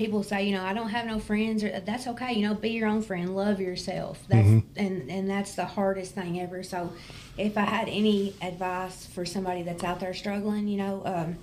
people 0.00 0.22
say, 0.22 0.46
you 0.48 0.54
know, 0.56 0.64
I 0.64 0.72
don't 0.72 0.88
have 0.88 1.06
no 1.06 1.18
friends, 1.18 1.62
or 1.62 1.78
that's 1.80 2.06
okay. 2.06 2.32
You 2.32 2.48
know, 2.48 2.54
be 2.54 2.70
your 2.70 2.88
own 2.88 3.02
friend, 3.02 3.36
love 3.36 3.60
yourself. 3.60 4.24
That's 4.28 4.48
Mhm. 4.48 4.62
and 4.74 5.10
and 5.10 5.28
that's 5.30 5.54
the 5.54 5.66
hardest 5.66 6.14
thing 6.14 6.40
ever. 6.40 6.62
So, 6.62 6.92
if 7.36 7.58
I 7.58 7.66
had 7.66 7.86
any 7.88 8.32
advice 8.40 9.04
for 9.06 9.26
somebody 9.26 9.62
that's 9.62 9.84
out 9.84 10.00
there 10.00 10.14
struggling, 10.14 10.68
you 10.68 10.78
know, 10.78 11.02
um, 11.04 11.36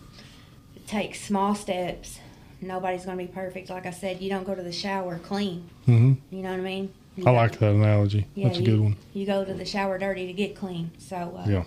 take 0.88 1.14
small 1.16 1.54
steps. 1.54 2.20
Nobody's 2.60 3.06
going 3.06 3.20
to 3.20 3.24
be 3.24 3.32
perfect. 3.32 3.70
Like 3.70 3.86
I 3.86 3.92
said, 3.92 4.20
you 4.22 4.30
don't 4.32 4.44
go 4.44 4.56
to 4.56 4.64
the 4.64 4.72
shower 4.72 5.20
clean. 5.20 5.70
hmm 5.86 6.14
You 6.32 6.42
know 6.42 6.50
what 6.50 6.60
I 6.60 6.64
mean? 6.64 6.90
You 7.16 7.26
I 7.28 7.30
like 7.30 7.60
that 7.60 7.70
analogy. 7.72 8.26
Yeah, 8.34 8.48
That's 8.48 8.58
a 8.58 8.62
you, 8.64 8.66
good 8.72 8.80
one. 8.80 8.96
You 9.14 9.26
go 9.28 9.46
to 9.46 9.54
the 9.54 9.66
shower 9.66 10.00
dirty 10.00 10.26
to 10.26 10.34
get 10.34 10.56
clean. 10.56 10.90
So, 10.98 11.16
uh, 11.38 11.46
Yeah. 11.48 11.64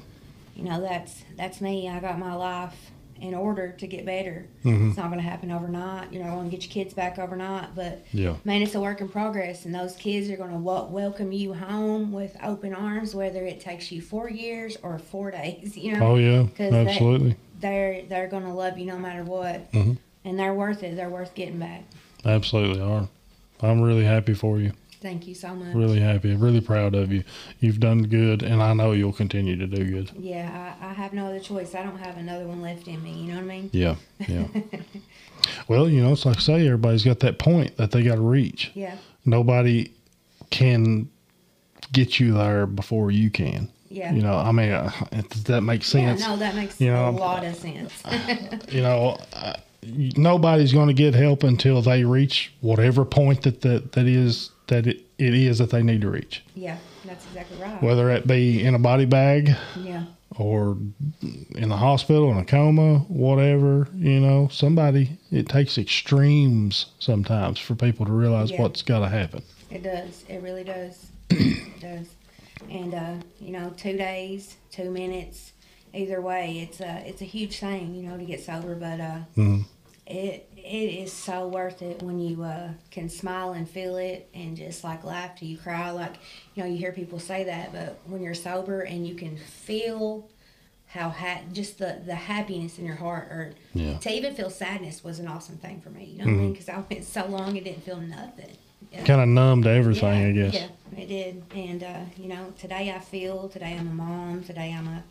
you 0.57 0.65
know, 0.65 0.81
that's 0.81 1.23
that's 1.37 1.61
me. 1.61 1.89
I 1.89 2.01
got 2.01 2.19
my 2.19 2.35
life 2.35 2.91
in 3.21 3.35
order 3.35 3.73
to 3.73 3.87
get 3.87 4.05
better. 4.07 4.47
hmm 4.63 4.89
It's 4.89 4.97
not 4.97 5.07
going 5.11 5.23
to 5.23 5.29
happen 5.29 5.51
overnight. 5.51 6.13
You're 6.13 6.25
not 6.25 6.35
going 6.35 6.51
to 6.51 6.57
get 6.57 6.65
your 6.65 6.73
kids 6.73 6.95
back 6.95 7.19
overnight, 7.19 7.75
but 7.75 8.05
Yeah. 8.13 8.37
man, 8.45 8.63
it's 8.63 8.75
a 8.75 8.81
work 8.81 9.01
in 9.01 9.09
progress, 9.09 9.65
and 9.67 9.75
those 9.75 9.95
kids 9.97 10.31
are 10.31 10.37
going 10.37 10.51
to 10.51 10.59
w- 10.59 10.87
welcome 10.93 11.31
you 11.33 11.53
home 11.53 12.13
with 12.13 12.37
open 12.43 12.75
arms, 12.75 13.15
whether 13.15 13.45
it 13.45 13.61
takes 13.61 13.93
you 13.93 14.01
four 14.01 14.31
years 14.31 14.77
or 14.83 14.99
four 14.99 15.31
days. 15.31 15.77
You 15.81 15.97
know, 15.97 16.07
Oh 16.13 16.17
yeah. 16.17 16.43
'Cause 16.57 16.71
they- 16.73 16.87
Absolutely. 16.87 17.37
they're 17.61 18.03
they're 18.09 18.29
going 18.29 18.45
to 18.45 18.53
love 18.53 18.79
you 18.79 18.87
no 18.87 18.99
matter 18.99 19.23
what, 19.23 19.71
Mhm. 19.73 19.99
and 20.25 20.39
they're 20.39 20.55
worth 20.55 20.83
it. 20.83 20.97
They're 20.97 21.11
worth 21.11 21.35
getting 21.35 21.59
back. 21.59 21.83
Absolutely 22.25 22.81
are. 22.83 23.09
I'm 23.63 23.81
really 23.83 24.05
happy 24.05 24.35
for 24.35 24.59
you. 24.59 24.73
Thank 25.01 25.27
you 25.27 25.35
so 25.35 25.55
much. 25.55 25.75
Really 25.75 25.99
happy. 26.01 26.35
Really 26.37 26.61
proud 26.61 26.95
of 26.95 27.11
you. 27.11 27.25
You've 27.61 27.81
done 27.81 28.03
good, 28.03 28.43
and 28.43 28.63
I 28.63 28.75
know 28.75 28.93
you'll 28.93 29.13
continue 29.15 29.57
to 29.57 29.67
do 29.67 29.85
good. 29.85 30.11
Yeah, 30.19 30.75
I, 30.83 30.89
I 30.89 30.93
have 30.93 31.13
no 31.15 31.27
other 31.27 31.41
choice. 31.41 31.75
I 31.75 31.83
don't 31.83 31.97
have 31.99 32.19
another 32.19 32.47
one 32.47 32.61
left 32.61 32.87
in 32.87 33.03
me. 33.03 33.13
You 33.13 33.29
know 33.29 33.37
what 33.37 33.45
I 33.45 33.47
mean? 33.47 33.71
Yeah. 33.73 33.95
Yeah. 34.29 34.47
well, 35.69 35.89
you 35.89 36.03
know, 36.03 36.13
it's 36.13 36.27
like 36.27 36.37
I 36.37 36.41
say, 36.41 36.67
everybody's 36.67 37.05
got 37.05 37.21
that 37.21 37.39
point 37.39 37.77
that 37.79 37.93
they 37.93 38.03
got 38.03 38.17
to 38.17 38.21
reach. 38.21 38.73
Yeah, 38.75 38.97
Nobody 39.25 39.93
can 40.51 41.09
get 41.93 42.21
you 42.21 42.35
there 42.35 42.67
before 42.67 43.11
you 43.11 43.31
can. 43.31 43.71
yeah. 43.89 44.13
You 44.13 44.23
know, 44.23 44.37
I 44.37 44.53
mean, 44.53 44.71
uh, 44.71 44.91
does 45.31 45.45
that 45.45 45.63
make 45.63 45.81
Yeah, 45.83 46.15
sense? 46.15 46.21
no, 46.21 46.37
that 46.37 46.55
makes 46.55 46.81
You 46.81 46.91
know, 46.91 47.09
a 47.09 47.11
lot 47.11 47.45
of 47.45 47.55
sense. 47.57 48.03
you 48.71 48.83
know, 48.83 49.19
uh, 49.33 49.55
nobody's 49.83 50.73
going 50.73 50.89
to 50.89 50.95
get 50.95 51.15
help 51.15 51.43
until 51.43 51.81
they 51.83 52.05
reach 52.05 52.53
whatever 52.61 53.05
point 53.05 53.43
that, 53.43 53.63
that 53.63 53.93
that 53.93 54.07
is 54.07 54.51
that 54.71 54.87
it, 54.87 55.03
it 55.19 55.35
is 55.35 55.59
that 55.59 55.69
they 55.71 55.83
need 55.83 56.01
to 56.01 56.11
reach, 56.11 56.43
Yeah, 56.55 56.79
that's 57.05 57.27
exactly 57.27 57.59
right. 57.59 57.81
whether 57.83 58.11
it 58.11 58.27
be 58.27 58.65
in 58.65 58.75
a 58.75 58.79
body 58.79 59.05
bag 59.05 59.55
yeah, 59.77 60.05
or 60.39 60.77
in 61.55 61.69
the 61.69 61.77
hospital 61.77 62.31
in 62.31 62.39
a 62.39 62.45
coma, 62.45 63.01
whatever. 63.09 63.89
You 63.95 64.21
know, 64.21 64.49
somebody. 64.51 65.19
It 65.31 65.49
takes 65.49 65.77
extremes 65.77 66.87
sometimes 66.99 67.59
for 67.59 67.75
people 67.75 68.07
to 68.07 68.13
realize 68.13 68.51
Yeah. 68.51 68.63
what's 68.63 68.83
got 68.83 69.01
to 69.01 69.09
happen. 69.09 69.43
it 69.71 69.83
does. 69.83 70.25
It 70.29 70.41
really 70.43 70.65
does. 70.65 71.07
it 71.31 71.81
does. 71.81 72.07
And 72.71 72.95
uh, 72.95 73.15
you 73.41 73.53
know, 73.53 73.73
two 73.77 73.97
days, 73.97 74.57
two 74.71 74.91
minutes, 74.91 75.53
either 75.93 76.21
way, 76.21 76.61
it's 76.61 76.81
a 76.81 77.03
it's 77.07 77.21
a 77.23 77.25
huge 77.27 77.59
thing. 77.59 77.95
You 77.95 78.09
know, 78.09 78.17
to 78.17 78.25
get 78.25 78.41
sober, 78.41 78.75
but 78.77 79.01
uh, 79.01 79.19
Mhm. 79.37 79.65
It 80.11 80.49
it 80.57 80.69
is 81.03 81.13
so 81.13 81.49
worth 81.49 81.81
it 81.83 82.03
when 82.03 82.19
you 82.19 82.43
uh, 82.43 82.69
can 82.91 83.09
smile 83.09 83.53
and 83.53 83.69
feel 83.69 83.97
it 83.97 84.29
and 84.35 84.57
just 84.57 84.85
like 84.85 85.05
laugh 85.05 85.39
till 85.39 85.49
you 85.49 85.57
cry. 85.57 85.91
Like 85.91 86.15
you 86.55 86.63
know, 86.63 86.69
you 86.69 86.77
hear 86.77 86.93
people 86.93 87.19
say 87.19 87.45
that, 87.45 87.73
but 87.73 87.99
when 88.07 88.23
you're 88.23 88.35
sober 88.35 88.81
and 88.83 89.07
you 89.07 89.15
can 89.15 89.37
feel 89.37 90.29
how 90.87 91.09
ha- 91.11 91.43
just 91.53 91.79
the 91.79 92.01
the 92.05 92.15
happiness 92.15 92.79
in 92.79 92.85
your 92.85 92.97
heart, 92.97 93.29
or 93.31 93.53
Yeah. 93.75 93.97
to 93.99 94.11
even 94.13 94.35
feel 94.35 94.51
sadness 94.51 95.05
was 95.05 95.19
an 95.21 95.29
awesome 95.29 95.57
thing 95.57 95.81
for 95.81 95.91
me. 95.91 96.05
You 96.05 96.19
know 96.19 96.25
what 96.25 96.31
I 96.33 96.37
mean? 96.37 96.53
Because 96.53 96.69
I 96.69 96.79
went 96.91 97.05
so 97.05 97.27
long 97.27 97.57
and 97.57 97.65
didn't 97.65 97.85
feel 97.85 98.01
nothing. 98.01 98.51
Yeah. 98.93 99.05
Kind 99.05 99.21
of 99.21 99.29
numb 99.29 99.63
to 99.63 99.71
everything, 99.71 100.25
I 100.27 100.33
guess. 100.33 100.55
Yeah, 100.55 100.69
it 101.01 101.07
did. 101.07 101.45
And, 101.55 101.83
uh, 101.85 102.01
you 102.17 102.29
know, 102.29 102.53
today 102.59 102.93
I 102.93 102.99
feel, 102.99 103.49
today 103.49 103.77
I'm 103.79 103.87
a 103.87 103.93
mom, 103.93 104.43
today 104.43 104.75
I'm 104.77 104.89
a 104.89 105.05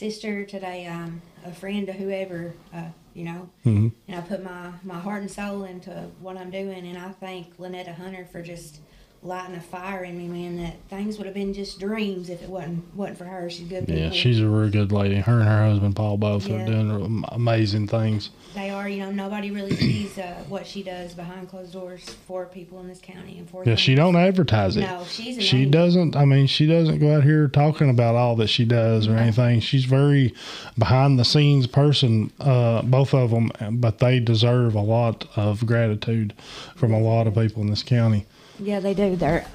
sister, 0.00 0.46
today 0.46 0.88
I'm 0.88 1.20
a 1.44 1.52
friend 1.52 1.86
to 1.86 1.92
whoever, 1.92 2.54
uh, 2.72 2.88
you 3.12 3.24
know. 3.24 3.50
hmm 3.64 3.88
And 4.08 4.16
I 4.16 4.22
put 4.22 4.42
my, 4.42 4.72
my 4.82 4.98
heart 4.98 5.20
and 5.20 5.30
soul 5.30 5.64
into 5.64 5.90
what 6.20 6.38
I'm 6.38 6.50
doing. 6.50 6.86
And 6.86 6.96
I 6.96 7.10
thank 7.10 7.58
Lynetta 7.58 7.94
Hunter 7.94 8.26
for 8.32 8.40
just 8.40 8.80
lighting 9.22 9.54
a 9.54 9.60
fire 9.60 10.02
in 10.02 10.16
me, 10.16 10.26
man, 10.26 10.56
that 10.56 10.76
things 10.88 11.18
would 11.18 11.26
have 11.26 11.34
been 11.34 11.52
just 11.52 11.78
dreams 11.78 12.30
if 12.30 12.42
it 12.42 12.48
wasn't 12.48 12.82
wasn't 12.96 13.18
for 13.18 13.24
her. 13.24 13.50
She's 13.50 13.68
good 13.68 13.86
people. 13.86 14.00
Yeah, 14.02 14.10
she's 14.10 14.40
a 14.40 14.48
real 14.48 14.70
good 14.70 14.92
lady. 14.92 15.16
Her 15.16 15.40
and 15.40 15.48
her 15.48 15.66
husband 15.68 15.94
Paul 15.94 16.16
both 16.16 16.46
Yeah. 16.48 16.62
are 16.62 16.66
doing 16.66 17.22
amazing 17.28 17.86
things. 17.88 18.30
They 18.54 18.70
are, 18.70 18.88
you 18.88 19.00
know, 19.00 19.10
nobody 19.10 19.50
really 19.50 19.76
sees 19.76 20.16
uh, 20.16 20.42
what 20.48 20.66
she 20.66 20.82
does 20.82 21.12
behind 21.12 21.50
closed 21.50 21.72
doors 21.74 22.02
for 22.26 22.46
people 22.46 22.80
in 22.80 22.88
this 22.88 22.98
county 23.02 23.36
and 23.38 23.48
for 23.48 23.62
Yeah, 23.64 23.74
she 23.74 23.94
don't 23.94 24.16
advertise 24.16 24.78
it. 24.78 24.80
No, 24.80 25.04
she's 25.06 25.36
an 25.36 25.42
She 25.42 25.58
angel. 25.64 25.70
doesn't. 25.72 26.16
I 26.16 26.24
mean, 26.24 26.46
she 26.46 26.66
doesn't 26.66 26.98
go 26.98 27.14
out 27.14 27.22
here 27.22 27.46
talking 27.46 27.90
about 27.90 28.14
all 28.14 28.36
that 28.36 28.48
she 28.48 28.64
does 28.64 29.06
or 29.06 29.12
No. 29.12 29.18
anything. 29.18 29.60
She's 29.60 29.84
very 29.84 30.32
behind 30.78 31.18
the 31.18 31.26
scenes 31.26 31.66
person. 31.66 32.32
Uh, 32.40 32.80
both 32.82 33.12
of 33.12 33.30
them, 33.32 33.50
but 33.72 33.98
they 33.98 34.18
deserve 34.18 34.74
a 34.74 34.80
lot 34.80 35.26
of 35.36 35.66
gratitude 35.66 36.32
from 36.74 36.94
a 36.94 36.98
lot 36.98 37.26
of 37.26 37.34
people 37.34 37.60
in 37.62 37.68
this 37.68 37.82
county. 37.82 38.24
Yeah, 38.60 38.80
they 38.80 38.94
do. 38.94 39.16
They're 39.16 39.46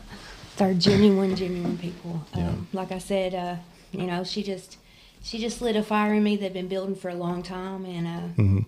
they're 0.58 0.74
genuine, 0.74 1.36
genuine 1.36 1.78
people. 1.78 2.22
Yeah. 2.36 2.50
Um, 2.50 2.68
like 2.74 2.92
I 2.92 2.98
said, 3.00 3.34
uh, 3.36 3.56
you 3.92 4.08
know, 4.08 4.24
she 4.24 4.42
just 4.44 4.78
she 5.22 5.38
just 5.40 5.62
lit 5.62 5.76
a 5.76 5.84
fire 5.84 6.14
in 6.14 6.24
me 6.24 6.36
that 6.38 6.44
had 6.44 6.54
been 6.54 6.68
building 6.68 6.96
for 6.96 7.10
a 7.10 7.16
long 7.16 7.44
time, 7.44 7.86
and 7.86 8.08
uh, 8.08 8.42
Mhm. 8.42 8.66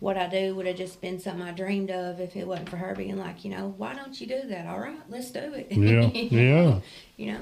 what 0.00 0.16
I 0.16 0.26
do 0.28 0.54
would 0.54 0.66
have 0.66 0.76
just 0.76 1.00
been 1.00 1.18
something 1.20 1.42
I 1.46 1.52
dreamed 1.52 1.90
of 1.90 2.20
if 2.20 2.36
it 2.36 2.46
wasn't 2.46 2.68
for 2.68 2.76
her 2.76 2.94
being 2.94 3.16
like, 3.18 3.44
you 3.44 3.50
know, 3.50 3.74
why 3.76 3.94
don't 3.94 4.18
you 4.20 4.26
do 4.26 4.42
that? 4.48 4.66
All 4.66 4.78
right, 4.80 5.00
let's 5.08 5.30
do 5.30 5.40
it. 5.40 5.68
Yeah, 5.70 6.06
yeah. 6.14 6.80
You 7.16 7.32
know, 7.32 7.40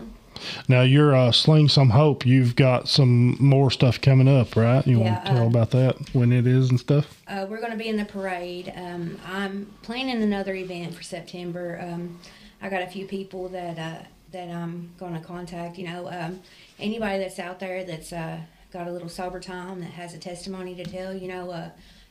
Now 0.69 0.83
you're 0.83 1.15
uh, 1.15 1.33
Sling 1.33 1.69
Some 1.69 1.91
Hope. 1.91 2.25
You've 2.27 2.57
got 2.57 2.89
some 2.89 3.37
more 3.43 3.71
stuff 3.71 4.01
coming 4.01 4.29
up, 4.29 4.57
right? 4.57 4.87
You 4.87 4.99
Yeah, 5.01 5.05
want 5.13 5.25
to 5.25 5.31
tell 5.33 5.43
uh, 5.45 5.47
about 5.49 5.71
that 5.73 5.97
when 6.15 6.33
it 6.33 6.47
is 6.47 6.71
and 6.71 6.79
stuff? 6.81 7.23
uh, 7.29 7.47
we're 7.49 7.59
going 7.61 7.73
to 7.73 7.79
be 7.79 7.89
in 7.89 7.97
the 7.97 8.05
parade. 8.05 8.73
Um, 8.77 9.19
I'm 9.27 9.67
planning 9.83 10.23
another 10.23 10.55
event 10.55 10.95
for 10.95 11.03
September. 11.03 11.79
Um, 11.83 12.19
I 12.63 12.69
got 12.69 12.83
a 12.83 12.87
few 12.87 13.07
people 13.07 13.49
that 13.51 13.79
uh, 13.79 14.05
that 14.33 14.49
I'm 14.49 14.91
going 14.99 15.15
to 15.15 15.21
contact. 15.21 15.79
You 15.79 15.87
know, 15.89 16.09
um, 16.11 16.41
anybody 16.79 17.19
that's 17.19 17.39
out 17.39 17.61
there 17.61 17.85
that's 17.85 18.13
uh, 18.13 18.39
got 18.73 18.89
a 18.89 18.93
little 18.93 19.09
sober 19.09 19.41
time 19.41 19.81
that 19.81 19.91
has 19.91 20.15
a 20.15 20.19
testimony 20.19 20.75
to 20.77 20.85
tell. 20.85 21.15
You 21.15 21.29
know, 21.29 21.51
uh, 21.51 21.71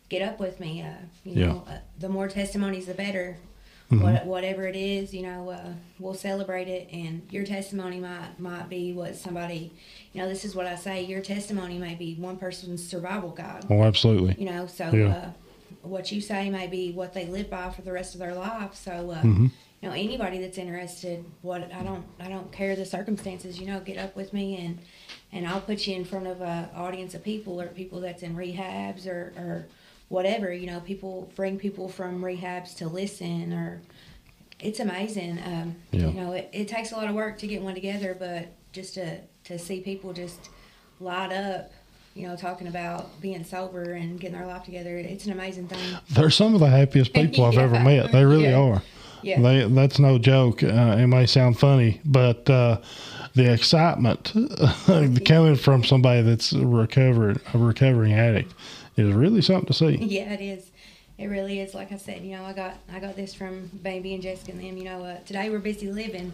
get 0.10 0.22
up 0.22 0.40
with 0.40 0.60
me. 0.60 0.82
Uh, 0.82 0.88
you 1.24 1.40
Yeah. 1.42 1.48
know, 1.48 1.64
uh, 1.70 1.78
the 2.00 2.10
more 2.10 2.28
testimonies, 2.28 2.86
the 2.86 2.94
better. 2.94 3.38
Mhm. 3.92 4.02
What, 4.02 4.26
whatever 4.26 4.66
it 4.68 4.76
is, 4.76 5.14
you 5.14 5.22
know, 5.22 5.50
uh, 5.50 5.74
we'll 6.00 6.16
celebrate 6.16 6.68
it, 6.68 6.90
and 6.92 7.22
your 7.30 7.44
testimony 7.46 8.00
might 8.00 8.40
might 8.40 8.68
be 8.68 8.94
what 8.94 9.16
somebody, 9.16 9.72
you 10.12 10.22
know, 10.22 10.28
this 10.28 10.44
is 10.44 10.56
what 10.56 10.66
I 10.66 10.76
say. 10.76 11.04
Your 11.06 11.22
testimony 11.22 11.78
may 11.78 11.94
be 11.94 12.16
one 12.16 12.38
person's 12.38 12.86
survival 12.88 13.30
guide 13.30 13.66
Oh, 13.70 13.84
absolutely. 13.84 14.36
you 14.40 14.46
know 14.50 14.66
so 14.66 14.90
Yeah. 14.92 15.08
uh, 15.08 15.30
what 15.84 16.12
you 16.12 16.20
say 16.20 16.50
may 16.50 16.66
be 16.66 16.92
what 16.94 17.14
they 17.14 17.28
live 17.28 17.50
by 17.52 17.70
for 17.70 17.84
the 17.84 17.92
rest 17.92 18.16
of 18.16 18.20
their 18.20 18.34
life 18.34 18.74
so 18.74 19.12
uh, 19.12 19.22
Mhm. 19.22 19.52
you 19.82 19.88
know 19.90 19.92
anybody 19.94 20.40
that's 20.40 20.58
interested 20.58 21.24
what 21.44 21.72
i 21.72 21.84
don't 21.84 22.04
i 22.20 22.28
don't 22.28 22.52
care 22.52 22.76
the 22.76 22.86
circumstances 22.86 23.60
you 23.60 23.68
know 23.68 23.80
get 23.82 23.98
up 24.00 24.16
with 24.16 24.34
me 24.34 24.58
and 24.58 24.80
and 25.32 25.46
i'll 25.48 25.62
put 25.62 25.86
you 25.86 25.96
in 25.96 26.04
front 26.04 26.26
of 26.26 26.42
a 26.42 26.72
audience 26.76 27.14
of 27.14 27.24
people 27.24 27.62
or 27.62 27.68
people 27.68 28.00
that's 28.00 28.24
in 28.24 28.36
rehabs 28.36 29.06
or 29.06 29.32
or 29.38 29.68
whatever 30.10 30.53
you 30.53 30.68
know 30.68 30.80
people 30.82 31.32
bring 31.36 31.58
people 31.58 31.89
from 31.89 32.22
rehabs 32.22 32.76
to 32.76 32.88
listen 32.88 33.51
or 33.53 33.82
it's 34.60 34.80
amazing 34.80 35.39
um, 35.45 35.76
Yeah. 35.91 36.08
you 36.08 36.14
know 36.14 36.32
it, 36.34 36.49
it 36.53 36.68
takes 36.68 36.91
a 36.91 36.95
lot 36.95 37.08
of 37.10 37.16
work 37.16 37.38
to 37.39 37.47
get 37.47 37.62
one 37.62 37.74
together 37.74 38.16
but 38.18 38.47
just 38.72 38.93
to 38.95 39.18
to 39.45 39.58
see 39.60 39.82
people 39.82 40.14
just 40.14 40.49
light 40.99 41.32
up 41.34 41.72
you 42.18 42.26
know, 42.26 42.38
talking 42.38 42.68
about 42.68 43.20
being 43.20 43.43
sober 43.43 43.91
and 43.91 44.18
getting 44.22 44.38
their 44.38 44.47
life 44.47 44.64
together. 44.64 44.95
It's 44.95 45.26
an 45.26 45.34
amazing 45.34 45.68
thing. 45.68 45.97
They're 46.12 46.30
some 46.30 46.53
of 46.53 46.62
the 46.62 46.70
happiest 46.70 47.12
people 47.14 47.43
I've 47.43 47.58
ever 47.58 47.78
met. 47.78 48.14
They 48.14 48.24
really 48.24 48.45
Yeah. 48.45 48.58
are. 48.62 48.82
Yeah. 49.22 49.41
They, 49.41 49.68
that's 49.68 49.99
no 49.99 50.18
joke. 50.18 50.64
Uh, 50.64 50.95
it 50.97 51.08
may 51.08 51.26
sound 51.26 51.60
funny, 51.60 51.99
but 52.06 52.49
uh, 52.49 52.78
the 53.34 53.51
excitement 53.51 54.32
coming 55.26 55.58
from 55.58 55.84
somebody 55.84 56.22
that's 56.22 56.53
a 56.53 56.66
recovered, 56.66 57.41
a 57.53 57.58
recovering 57.58 58.14
addict 58.14 58.53
is 58.98 59.14
really 59.14 59.41
something 59.41 59.68
to 59.68 59.74
see. 59.74 59.96
yeah, 59.98 60.32
it 60.34 60.41
is. 60.41 60.72
It 61.18 61.28
really 61.28 61.60
is. 61.62 61.74
Like 61.74 61.91
I 61.91 61.98
said, 61.98 62.24
you 62.24 62.36
know, 62.36 62.43
I 62.43 62.54
got 62.54 62.76
I 62.91 63.00
got 63.00 63.16
this 63.16 63.34
from 63.34 63.68
Baby 63.82 64.14
and 64.14 64.22
Jessica 64.24 64.52
and 64.52 64.60
them. 64.62 64.78
You 64.78 64.84
know, 64.86 65.04
uh, 65.04 65.18
today 65.26 65.50
we're 65.50 65.60
busy 65.60 65.89
living. 65.91 66.34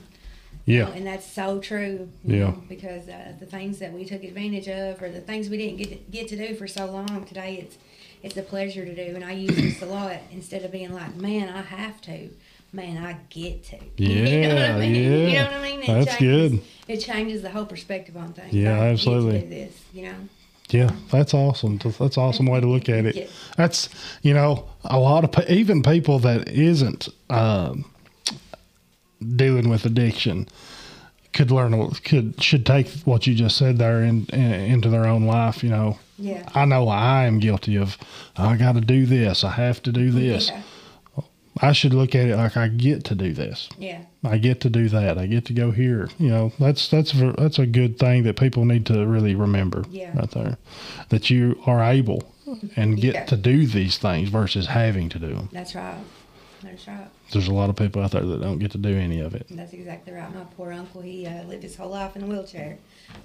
Yeah. 0.65 0.85
know, 0.85 0.91
and 0.91 1.07
that's 1.07 1.25
so 1.25 1.59
true. 1.59 2.09
Yeah. 2.23 2.39
know, 2.39 2.63
because 2.69 3.07
uh, 3.07 3.33
the 3.39 3.45
things 3.45 3.79
that 3.79 3.93
we 3.93 4.05
took 4.05 4.23
advantage 4.23 4.67
of, 4.67 5.01
or 5.01 5.09
the 5.09 5.21
things 5.21 5.49
we 5.49 5.57
didn't 5.57 5.77
get 5.77 5.89
to, 5.89 5.95
get 6.11 6.27
to 6.29 6.37
do 6.37 6.55
for 6.55 6.67
so 6.67 6.85
long, 6.87 7.25
today 7.25 7.55
it's 7.55 7.77
it's 8.23 8.37
a 8.37 8.43
pleasure 8.43 8.85
to 8.85 8.93
do. 8.95 9.15
And 9.15 9.23
I 9.23 9.31
use 9.33 9.55
this 9.55 9.81
a 9.81 9.85
lot 9.85 10.17
instead 10.31 10.63
of 10.63 10.71
being 10.71 10.93
like, 10.93 11.15
man, 11.15 11.49
I 11.49 11.61
have 11.61 12.01
to. 12.01 12.29
Man, 12.73 13.03
I 13.03 13.17
get 13.29 13.63
to. 13.65 13.77
you 13.97 14.47
know 14.47 14.53
what 14.55 14.61
I 14.61 14.67
Yeah, 14.67 14.77
mean? 14.79 14.95
You 14.95 15.09
know 15.09 15.27
yeah. 15.27 15.43
what 15.45 15.53
I 15.53 15.61
mean? 15.61 15.79
It 15.81 15.87
That's 15.87 16.17
changes, 16.17 16.51
good. 16.51 16.61
It 16.87 16.97
changes 16.99 17.41
the 17.41 17.49
whole 17.49 17.65
perspective 17.65 18.15
on 18.15 18.33
things. 18.33 18.53
Yeah, 18.53 18.71
I 18.73 18.73
get 18.73 18.79
to 18.79 18.91
absolutely. 18.91 19.39
this, 19.47 19.81
you 19.93 20.03
know. 20.03 20.15
Yeah, 20.73 20.91
that's 21.11 21.33
awesome. 21.33 21.77
That's 21.77 22.17
an 22.17 22.23
awesome 22.23 22.45
way 22.45 22.59
to 22.61 22.67
look 22.67 22.87
at 22.89 23.05
it. 23.05 23.15
Yeah. 23.15 23.27
That's 23.57 23.89
you 24.21 24.33
know 24.33 24.67
a 24.83 24.99
lot 24.99 25.23
of 25.23 25.49
even 25.49 25.83
people 25.83 26.19
that 26.19 26.49
isn't 26.49 27.09
um, 27.29 27.85
dealing 29.35 29.69
with 29.69 29.85
addiction 29.85 30.47
could 31.33 31.51
learn 31.51 31.73
a- 31.73 31.89
could 32.03 32.41
should 32.43 32.65
take 32.65 32.89
what 33.05 33.25
you 33.27 33.33
just 33.35 33.57
said 33.57 33.77
there 33.77 34.03
in, 34.03 34.25
in, 34.33 34.41
into 34.53 34.89
their 34.89 35.05
own 35.05 35.25
life. 35.25 35.63
You 35.63 35.69
know, 35.69 35.99
Yeah. 36.17 36.47
I 36.53 36.65
know 36.65 36.87
I 36.89 37.23
am 37.25 37.39
guilty 37.39 37.77
of. 37.77 37.97
I 38.35 38.57
got 38.57 38.73
to 38.75 38.81
do 38.81 39.05
this. 39.05 39.43
I 39.43 39.51
have 39.51 39.81
to 39.83 39.91
do 39.91 40.11
this. 40.11 40.49
Yeah. 40.49 40.61
I 41.59 41.73
should 41.73 41.93
look 41.93 42.15
at 42.15 42.27
it 42.27 42.37
like 42.37 42.55
I 42.55 42.67
get 42.69 43.03
to 43.05 43.15
do 43.15 43.33
this. 43.33 43.67
Yeah. 43.77 44.03
I 44.23 44.37
get 44.37 44.61
to 44.61 44.69
do 44.69 44.87
that. 44.89 45.17
I 45.17 45.25
get 45.25 45.45
to 45.45 45.53
go 45.53 45.71
here. 45.71 46.09
You 46.17 46.29
know, 46.29 46.53
that's 46.59 46.87
that's 46.87 47.11
that's 47.37 47.59
a 47.59 47.65
good 47.65 47.99
thing 47.99 48.23
that 48.23 48.39
people 48.39 48.63
need 48.65 48.85
to 48.85 49.05
really 49.05 49.35
remember. 49.35 49.83
Yeah. 49.89 50.17
Right 50.17 50.31
there, 50.31 50.57
that 51.09 51.29
you 51.29 51.61
are 51.65 51.83
able 51.83 52.23
and 52.75 52.99
get 52.99 53.15
Yeah. 53.15 53.25
to 53.25 53.37
do 53.37 53.65
these 53.65 53.97
things 53.97 54.29
versus 54.29 54.67
having 54.67 55.09
to 55.09 55.19
do 55.19 55.27
them. 55.33 55.49
That's 55.51 55.75
right. 55.75 55.97
That's 56.63 56.87
right. 56.87 57.07
There's 57.31 57.47
a 57.47 57.53
lot 57.53 57.69
of 57.71 57.75
people 57.75 58.03
out 58.03 58.11
there 58.11 58.21
that 58.21 58.41
don't 58.41 58.59
get 58.59 58.71
to 58.73 58.77
do 58.77 58.95
any 58.95 59.19
of 59.19 59.33
it. 59.33 59.47
That's 59.49 59.73
exactly 59.73 60.13
right. 60.13 60.33
My 60.35 60.43
poor 60.55 60.71
uncle, 60.71 61.01
he 61.01 61.25
uh, 61.25 61.43
lived 61.45 61.63
his 61.63 61.75
whole 61.75 61.89
life 61.89 62.15
in 62.15 62.21
a 62.23 62.27
wheelchair. 62.27 62.77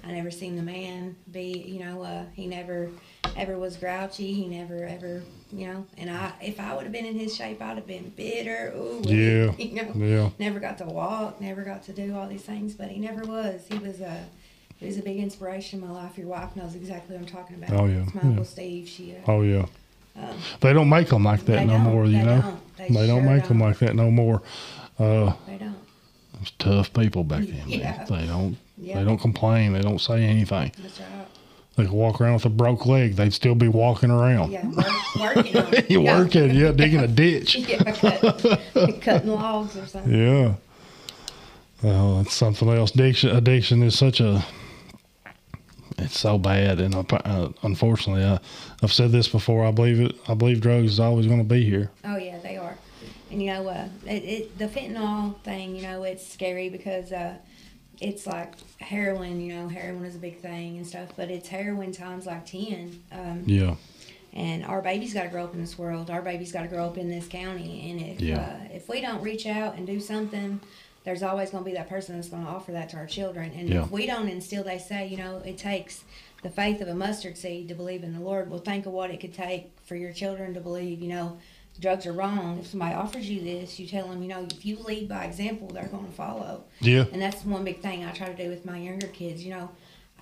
I 0.03 0.11
never 0.11 0.31
seen 0.31 0.55
the 0.55 0.63
man 0.63 1.15
be, 1.31 1.51
you 1.59 1.79
know, 1.85 2.01
uh, 2.01 2.23
he 2.33 2.47
never 2.47 2.89
ever 3.35 3.59
was 3.59 3.77
grouchy. 3.77 4.33
He 4.33 4.47
never 4.47 4.85
ever, 4.85 5.21
you 5.51 5.67
know, 5.67 5.85
and 5.97 6.09
I, 6.09 6.31
if 6.41 6.59
I 6.59 6.75
would 6.75 6.83
have 6.83 6.91
been 6.91 7.05
in 7.05 7.17
his 7.17 7.35
shape, 7.35 7.61
I'd 7.61 7.77
have 7.77 7.87
been 7.87 8.09
bitter. 8.15 8.73
Ooh, 8.75 9.01
Yeah. 9.05 9.51
you 9.57 9.75
know, 9.75 9.91
Yeah. 9.95 10.29
never 10.39 10.59
got 10.59 10.77
to 10.79 10.85
walk, 10.85 11.39
never 11.41 11.63
got 11.63 11.83
to 11.83 11.93
do 11.93 12.15
all 12.15 12.27
these 12.27 12.41
things, 12.43 12.73
but 12.73 12.89
he 12.89 12.99
never 12.99 13.23
was. 13.23 13.61
He 13.69 13.77
was 13.77 14.01
a, 14.01 14.25
he 14.77 14.85
was 14.87 14.97
a 14.97 15.01
big 15.01 15.17
inspiration 15.17 15.81
in 15.81 15.87
my 15.87 15.93
life. 15.93 16.17
Your 16.17 16.27
wife 16.27 16.55
knows 16.55 16.75
exactly 16.75 17.15
what 17.15 17.21
I'm 17.21 17.27
talking 17.27 17.55
about. 17.55 17.71
Oh, 17.79 17.85
yeah, 17.85 18.03
It's 18.03 18.13
my 18.13 18.21
yeah. 18.21 18.27
Uncle 18.29 18.45
Steve. 18.45 18.87
She, 18.87 19.15
uh, 19.15 19.31
Oh 19.31 19.41
yeah. 19.41 19.65
um, 20.17 20.35
They 20.61 20.73
don't 20.73 20.89
make 20.89 21.07
them 21.09 21.23
like 21.23 21.45
that 21.45 21.65
no 21.65 21.77
more. 21.77 22.05
You 22.05 22.17
They 22.19 22.23
know, 22.25 22.41
don't. 22.41 22.77
They 22.77 22.87
They 22.89 23.07
don't 23.07 23.23
sure 23.23 23.33
make 23.33 23.47
them 23.47 23.59
don't. 23.59 23.67
like 23.69 23.79
that 23.79 23.95
no 23.95 24.11
more. 24.11 24.41
Uh, 24.99 25.33
they 25.47 25.57
don't. 25.57 25.75
it's 26.41 26.51
tough 26.59 26.91
people 26.93 27.23
back 27.23 27.43
then. 27.45 27.63
Yeah. 27.67 28.03
They 28.05 28.25
don't. 28.27 28.57
Yeah. 28.77 28.99
They 28.99 29.05
don't 29.05 29.17
complain. 29.19 29.73
They 29.73 29.81
don't 29.81 29.99
say 29.99 30.23
anything. 30.23 30.71
That's 30.79 30.99
right. 30.99 31.27
They 31.77 31.83
could 31.83 31.93
walk 31.93 32.19
around 32.19 32.33
with 32.33 32.45
a 32.45 32.49
broke 32.49 32.87
leg. 32.87 33.15
They'd 33.15 33.33
still 33.33 33.53
be 33.53 33.67
walking 33.67 34.09
around. 34.09 34.51
Yeah, 34.51 34.65
work, 34.67 35.35
working 35.35 35.57
on 35.57 35.73
it. 35.75 35.89
you 35.91 36.01
Yeah. 36.01 36.17
working, 36.19 36.55
yeah, 36.55 36.71
digging 36.71 36.99
a 37.01 37.07
ditch. 37.07 37.55
Yeah, 37.67 37.83
cut, 37.91 39.01
cutting 39.01 39.29
logs 39.29 39.77
or 39.77 39.85
something. 39.85 40.11
Yeah. 40.13 40.55
Well, 41.83 42.21
it's 42.21 42.33
something 42.33 42.67
else. 42.69 42.91
Addiction, 42.95 43.29
addiction 43.35 43.83
is 43.83 43.97
such 43.97 44.19
a. 44.19 44.43
It's 45.99 46.19
so 46.19 46.37
bad, 46.39 46.79
and 46.79 46.95
uh, 46.95 47.49
unfortunately, 47.63 48.23
I, 48.23 48.39
I've 48.83 48.93
said 48.93 49.11
this 49.11 49.27
before. 49.27 49.63
I 49.65 49.71
believe 49.71 49.99
it. 49.99 50.15
I 50.27 50.33
believe 50.33 50.61
drugs 50.61 50.93
is 50.93 50.99
always 50.99 51.27
going 51.27 51.39
to 51.39 51.43
be 51.55 51.63
here. 51.63 51.91
Oh 52.03 52.17
yeah, 52.17 52.39
they 52.39 52.57
are. 52.57 52.75
And 53.29 53.41
you 53.41 53.51
know, 53.53 53.67
uh, 53.67 53.87
it, 54.05 54.23
it, 54.23 54.57
the 54.57 54.67
fentanyl 54.67 55.39
thing. 55.43 55.75
You 55.75 55.83
know, 55.83 56.03
it's 56.03 56.25
scary 56.25 56.69
because 56.69 57.11
uh, 57.11 57.35
it's 57.99 58.25
like 58.25 58.53
heroin. 58.79 59.39
You 59.41 59.55
know, 59.55 59.67
heroin 59.67 60.05
is 60.05 60.15
a 60.15 60.19
big 60.19 60.39
thing 60.39 60.77
and 60.77 60.85
stuff, 60.87 61.09
but 61.15 61.29
it's 61.29 61.47
heroin 61.47 61.91
times 61.91 62.25
like 62.25 62.45
ten. 62.45 63.01
Um, 63.11 63.43
yeah. 63.45 63.75
And 64.33 64.63
our 64.65 64.81
baby's 64.81 65.13
got 65.13 65.23
to 65.23 65.29
grow 65.29 65.45
up 65.45 65.53
in 65.55 65.61
this 65.61 65.77
world. 65.79 66.09
Our 66.11 66.21
baby's 66.21 66.51
got 66.51 66.61
to 66.61 66.67
grow 66.67 66.85
up 66.85 66.97
in 66.97 67.09
this 67.09 67.27
county. 67.27 67.89
And 67.89 68.01
if 68.01 68.21
Yeah. 68.21 68.39
uh, 68.39 68.73
if 68.73 68.87
we 68.87 69.01
don't 69.01 69.21
reach 69.23 69.47
out 69.47 69.75
and 69.77 69.87
do 69.87 69.99
something, 69.99 70.59
there's 71.05 71.23
always 71.23 71.49
going 71.49 71.63
to 71.63 71.69
be 71.69 71.75
that 71.75 71.89
person 71.89 72.15
that's 72.15 72.29
going 72.29 72.43
to 72.43 72.49
offer 72.49 72.71
that 72.73 72.89
to 72.89 72.97
our 72.97 73.07
children. 73.07 73.51
And 73.55 73.69
Yeah. 73.69 73.83
if 73.83 73.91
we 73.91 74.05
don't 74.05 74.27
instill, 74.29 74.63
they 74.63 74.77
say, 74.77 75.07
you 75.07 75.17
know, 75.17 75.37
it 75.37 75.57
takes 75.57 76.03
the 76.43 76.49
faith 76.51 76.81
of 76.81 76.87
a 76.87 76.93
mustard 76.93 77.35
seed 77.37 77.67
to 77.69 77.73
believe 77.73 78.03
in 78.03 78.13
the 78.13 78.19
Lord. 78.19 78.51
Well, 78.51 78.59
think 78.59 78.85
of 78.85 78.91
what 78.91 79.09
it 79.09 79.19
could 79.19 79.33
take 79.33 79.71
for 79.85 79.95
your 79.95 80.11
children 80.13 80.53
to 80.53 80.59
believe, 80.59 81.01
you 81.01 81.07
know, 81.07 81.37
drugs 81.79 82.05
are 82.05 82.13
wrong. 82.13 82.59
If 82.59 82.67
somebody 82.67 82.95
offers 82.95 83.29
you 83.29 83.41
this, 83.41 83.79
you 83.79 83.87
tell 83.87 84.07
them, 84.07 84.21
you 84.21 84.29
know, 84.29 84.47
if 84.51 84.65
you 84.65 84.77
lead 84.79 85.07
by 85.09 85.25
example, 85.25 85.67
they're 85.67 85.87
going 85.87 86.05
to 86.07 86.11
follow. 86.11 86.63
Yeah. 86.79 87.05
And 87.11 87.21
that's 87.21 87.43
one 87.45 87.63
big 87.63 87.81
thing 87.81 88.03
I 88.05 88.11
try 88.11 88.27
to 88.27 88.35
do 88.43 88.49
with 88.49 88.65
my 88.65 88.77
younger 88.77 89.07
kids. 89.07 89.43
You 89.43 89.51
know, 89.51 89.69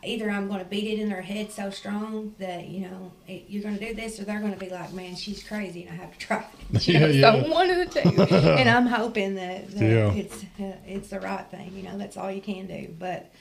either 0.04 0.30
I'm 0.30 0.48
going 0.48 0.60
to 0.60 0.66
beat 0.66 0.84
it 0.86 1.00
in 1.00 1.10
their 1.10 1.22
head 1.22 1.52
so 1.52 1.70
strong 1.70 2.36
that 2.40 2.68
you 2.68 2.82
know 2.82 3.12
it, 3.28 3.46
you're 3.48 3.64
going 3.64 3.78
to 3.78 3.88
do 3.88 3.94
this, 3.96 4.20
or 4.20 4.24
they're 4.26 4.40
going 4.40 4.54
to 4.54 4.60
be 4.60 4.70
like, 4.70 4.94
"Man, 4.94 5.16
she's 5.16 5.44
crazy," 5.44 5.84
and 5.86 5.92
I 5.92 5.96
have 6.04 6.14
to 6.14 6.20
try 6.20 6.46
it. 6.74 6.88
You 6.88 6.94
Yeah, 6.94 7.00
know, 7.00 7.08
yeah. 7.08 7.44
So 7.44 7.50
one 7.52 7.70
of 7.70 7.78
the 7.78 8.02
two. 8.02 8.22
and 8.22 8.70
I'm 8.78 8.86
hoping 8.88 9.36
that, 9.36 9.70
that 9.72 9.84
Yeah. 9.84 10.12
it's 10.14 10.44
uh, 10.60 10.74
it's 10.88 11.10
the 11.10 11.20
right 11.20 11.46
thing. 11.50 11.72
You 11.76 11.84
know, 11.84 11.98
that's 11.98 12.18
all 12.18 12.32
you 12.32 12.42
can 12.42 12.68
do. 12.68 12.94
But 13.00 13.32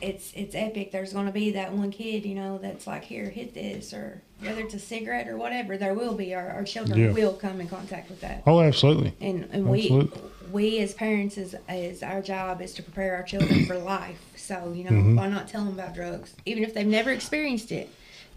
it's 0.00 0.32
it's 0.34 0.54
epic. 0.54 0.92
There's 0.92 1.12
going 1.12 1.26
to 1.26 1.32
be 1.32 1.50
that 1.52 1.72
one 1.72 1.90
kid, 1.90 2.24
you 2.24 2.34
know, 2.34 2.58
that's 2.58 2.86
like, 2.86 3.04
"Here, 3.04 3.28
hit 3.30 3.54
this," 3.54 3.92
or 3.92 4.22
whether 4.40 4.60
it's 4.60 4.74
a 4.74 4.78
cigarette 4.78 5.28
or 5.28 5.36
whatever. 5.36 5.76
There 5.76 5.94
will 5.94 6.14
be. 6.14 6.34
Our, 6.34 6.48
our 6.50 6.64
children 6.64 6.98
Yeah. 7.00 7.10
will 7.12 7.32
come 7.34 7.60
in 7.60 7.68
contact 7.68 8.08
with 8.10 8.20
that 8.20 8.42
Oh, 8.46 8.60
absolutely. 8.60 9.12
and 9.20 9.48
and 9.52 9.68
we 9.68 9.82
Absolutely. 9.82 10.20
we 10.52 10.78
as 10.80 10.94
parents 10.94 11.36
is 11.38 11.54
is 11.68 12.02
our 12.02 12.22
job 12.22 12.60
is 12.62 12.74
to 12.74 12.82
prepare 12.82 13.16
our 13.16 13.22
children 13.22 13.64
for 13.66 13.76
life. 13.78 14.20
So 14.36 14.72
you 14.74 14.84
know, 14.84 14.90
Mhm. 14.90 15.16
why 15.16 15.28
not 15.28 15.48
tell 15.48 15.64
them 15.64 15.74
about 15.78 15.94
drugs, 15.94 16.34
even 16.46 16.62
if 16.64 16.74
they've 16.74 16.86
never 16.86 17.10
experienced 17.10 17.72
it? 17.72 17.88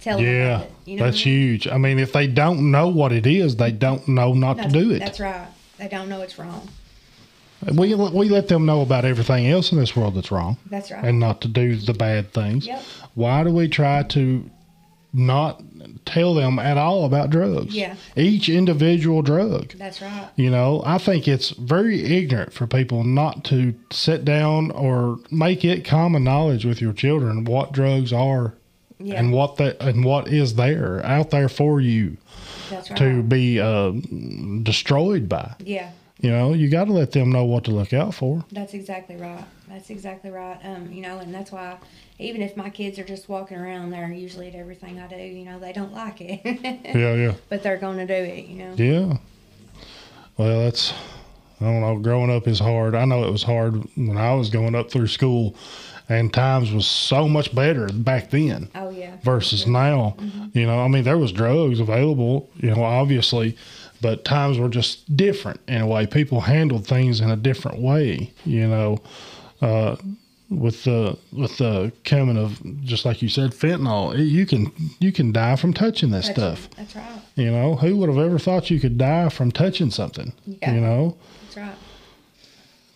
Tell 0.02 0.18
them 0.18 0.26
Yeah, 0.26 0.56
about 0.56 0.66
it. 0.66 0.72
You 0.86 0.98
know, 0.98 1.06
that's 1.06 1.22
I 1.22 1.26
mean? 1.30 1.38
huge. 1.38 1.68
I 1.68 1.78
mean, 1.78 2.00
if 2.00 2.12
they 2.12 2.26
don't 2.26 2.72
know 2.72 2.88
what 2.88 3.12
it 3.12 3.28
is, 3.28 3.58
they 3.58 3.72
don't 3.72 4.08
know 4.08 4.34
not 4.34 4.58
That's, 4.58 4.74
to 4.74 4.80
do 4.80 4.92
it. 4.92 5.00
That's 5.00 5.20
right. 5.20 5.48
They 5.78 5.88
don't 5.88 6.10
know 6.10 6.22
it's 6.22 6.40
wrong. 6.40 6.68
We 7.74 7.94
we 7.96 8.30
let 8.30 8.48
them 8.48 8.66
know 8.66 8.82
about 8.82 9.06
everything 9.06 9.48
else 9.48 9.72
in 9.72 9.78
this 9.78 9.96
world 9.96 10.16
that's 10.16 10.32
wrong 10.32 10.58
That's 10.70 10.92
right. 10.92 11.04
and 11.04 11.20
not 11.20 11.42
to 11.42 11.48
do 11.48 11.76
the 11.76 11.94
bad 11.94 12.34
things. 12.34 12.66
Yep. 12.68 12.82
Why 13.14 13.44
do 13.44 13.52
we 13.52 13.68
try 13.68 14.04
to 14.04 14.50
not 15.14 15.62
tell 16.06 16.34
them 16.34 16.58
at 16.58 16.78
all 16.78 17.06
about 17.06 17.30
drugs? 17.30 17.76
Yeah. 17.76 17.96
Each 18.16 18.48
individual 18.50 19.22
drug. 19.22 19.74
That's 19.74 20.02
right. 20.02 20.30
You 20.38 20.50
know, 20.50 20.82
I 20.86 20.98
think 20.98 21.28
it's 21.28 21.50
very 21.52 22.02
ignorant 22.04 22.54
for 22.54 22.66
people 22.66 23.04
not 23.04 23.44
to 23.46 23.76
sit 23.92 24.24
down 24.26 24.72
or 24.72 25.20
make 25.30 25.64
it 25.66 25.84
common 25.86 26.24
knowledge 26.24 26.66
with 26.66 26.82
your 26.82 26.94
children 26.94 27.44
what 27.44 27.74
drugs 27.74 28.14
are 28.14 28.54
Yeah. 29.00 29.20
and 29.20 29.32
what 29.34 29.58
that 29.58 29.82
and 29.82 30.04
what 30.06 30.28
is 30.30 30.56
there 30.56 31.06
out 31.06 31.30
there 31.32 31.50
for 31.50 31.82
you 31.82 32.18
right. 32.72 32.96
to 32.98 33.22
be 33.24 33.60
uh, 33.60 33.92
destroyed 34.64 35.28
by. 35.30 35.54
Yeah. 35.60 35.90
You 36.22 36.30
know, 36.30 36.54
you 36.54 36.70
got 36.70 36.86
to 36.86 36.94
let 36.94 37.12
them 37.12 37.32
know 37.32 37.46
what 37.46 37.64
to 37.66 37.72
look 37.72 37.94
out 37.94 38.14
for. 38.14 38.46
That's 38.52 38.74
exactly 38.74 39.16
right. 39.16 39.44
That's 39.68 39.90
exactly 39.90 40.30
right. 40.30 40.60
Um, 40.64 40.92
you 40.92 41.02
know, 41.02 41.18
and 41.20 41.34
that's 41.34 41.52
why 41.52 41.78
even 42.20 42.42
if 42.44 42.56
my 42.56 42.70
kids 42.70 43.00
are 43.00 43.04
just 43.04 43.28
walking 43.28 43.58
around, 43.58 43.90
they're 43.90 44.12
usually 44.12 44.48
at 44.48 44.56
everything 44.56 45.00
I 45.00 45.08
do. 45.08 45.16
You 45.16 45.46
know, 45.46 45.58
they 45.60 45.74
don't 45.74 45.94
like 45.94 46.22
it. 46.22 46.42
Yeah, 46.96 47.14
yeah, 47.16 47.34
But 47.50 47.64
they're 47.64 47.78
going 47.78 47.98
to 47.98 48.06
do 48.06 48.14
it. 48.14 48.46
You 48.46 48.58
know. 48.58 48.74
yeah. 48.78 49.18
Well, 50.38 50.64
that's 50.66 50.94
I 51.60 51.66
don't 51.66 51.82
know. 51.82 51.98
Growing 52.00 52.32
up 52.32 52.48
is 52.48 52.60
hard. 52.60 52.96
I 52.96 53.06
know 53.06 53.24
it 53.24 53.32
was 53.32 53.44
hard 53.44 53.76
when 53.96 54.18
I 54.18 54.34
was 54.34 54.50
going 54.50 54.76
up 54.76 54.92
through 54.92 55.08
school, 55.08 55.56
and 56.10 56.34
times 56.34 56.72
was 56.72 56.88
so 56.88 57.28
much 57.28 57.54
better 57.54 57.88
back 57.88 58.30
then. 58.32 58.70
Oh 58.76 58.90
yeah. 58.90 59.18
versus 59.24 59.68
now. 59.68 60.16
You 60.54 60.66
know, 60.66 60.80
I 60.80 60.88
mean, 60.88 61.04
there 61.04 61.18
was 61.18 61.32
drugs 61.32 61.80
available, 61.80 62.50
you 62.58 62.72
know, 62.72 62.84
obviously, 62.84 63.58
but 64.02 64.26
times 64.26 64.58
were 64.58 64.70
just 64.70 65.16
different 65.16 65.60
in 65.68 65.82
a 65.82 65.88
way. 65.88 66.06
People 66.08 66.42
handled 66.42 66.86
things 66.88 67.22
in 67.22 67.30
a 67.30 67.36
different 67.36 67.80
way, 67.80 68.32
you 68.46 68.68
know. 68.68 69.00
Uh, 69.62 69.96
with 70.50 70.84
the 70.84 71.18
with 71.32 71.58
the 71.60 71.94
coming 72.04 72.38
of 72.38 72.62
just 72.84 73.06
like 73.06 73.22
you 73.22 73.30
said, 73.30 73.52
fentanyl, 73.52 74.14
it- 74.14 74.24
you 74.24 74.46
can 74.46 74.72
you 75.00 75.12
can 75.12 75.32
die 75.32 75.56
from 75.56 75.74
touching 75.74 76.12
this 76.12 76.28
That's, 76.28 76.38
stuff. 76.38 76.70
That's 76.76 76.96
right. 76.96 77.22
You 77.36 77.52
know, 77.52 77.76
who 77.76 77.96
would 77.98 78.10
have 78.10 78.18
ever 78.18 78.38
thought 78.38 78.70
you 78.70 78.80
could 78.80 78.98
die 78.98 79.30
from 79.30 79.52
touching 79.52 79.92
something? 79.92 80.34
Yeah. 80.46 80.74
You 80.74 80.82
know, 80.82 81.16
That's 81.46 81.58
right. 81.58 81.76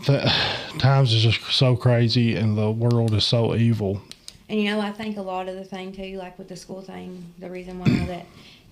the, 0.06 0.78
times 0.80 1.14
is 1.14 1.22
just 1.24 1.41
so 1.53 1.78
crazy, 1.78 2.36
and 2.36 2.58
the 2.58 2.70
world 2.72 3.14
is 3.14 3.26
so 3.26 3.56
evil. 3.56 4.01
And 4.49 4.60
you 4.62 4.70
know, 4.70 4.80
I 4.82 4.91
think 4.91 5.16
a 5.18 5.22
lot 5.22 5.47
of 5.47 5.56
the 5.56 5.64
thing 5.64 5.93
too, 5.93 6.18
like 6.18 6.38
with 6.38 6.49
the 6.49 6.56
school 6.58 6.82
thing, 6.82 7.24
the 7.39 7.49
reason 7.49 7.80
why 7.80 7.88
that, 8.08 8.26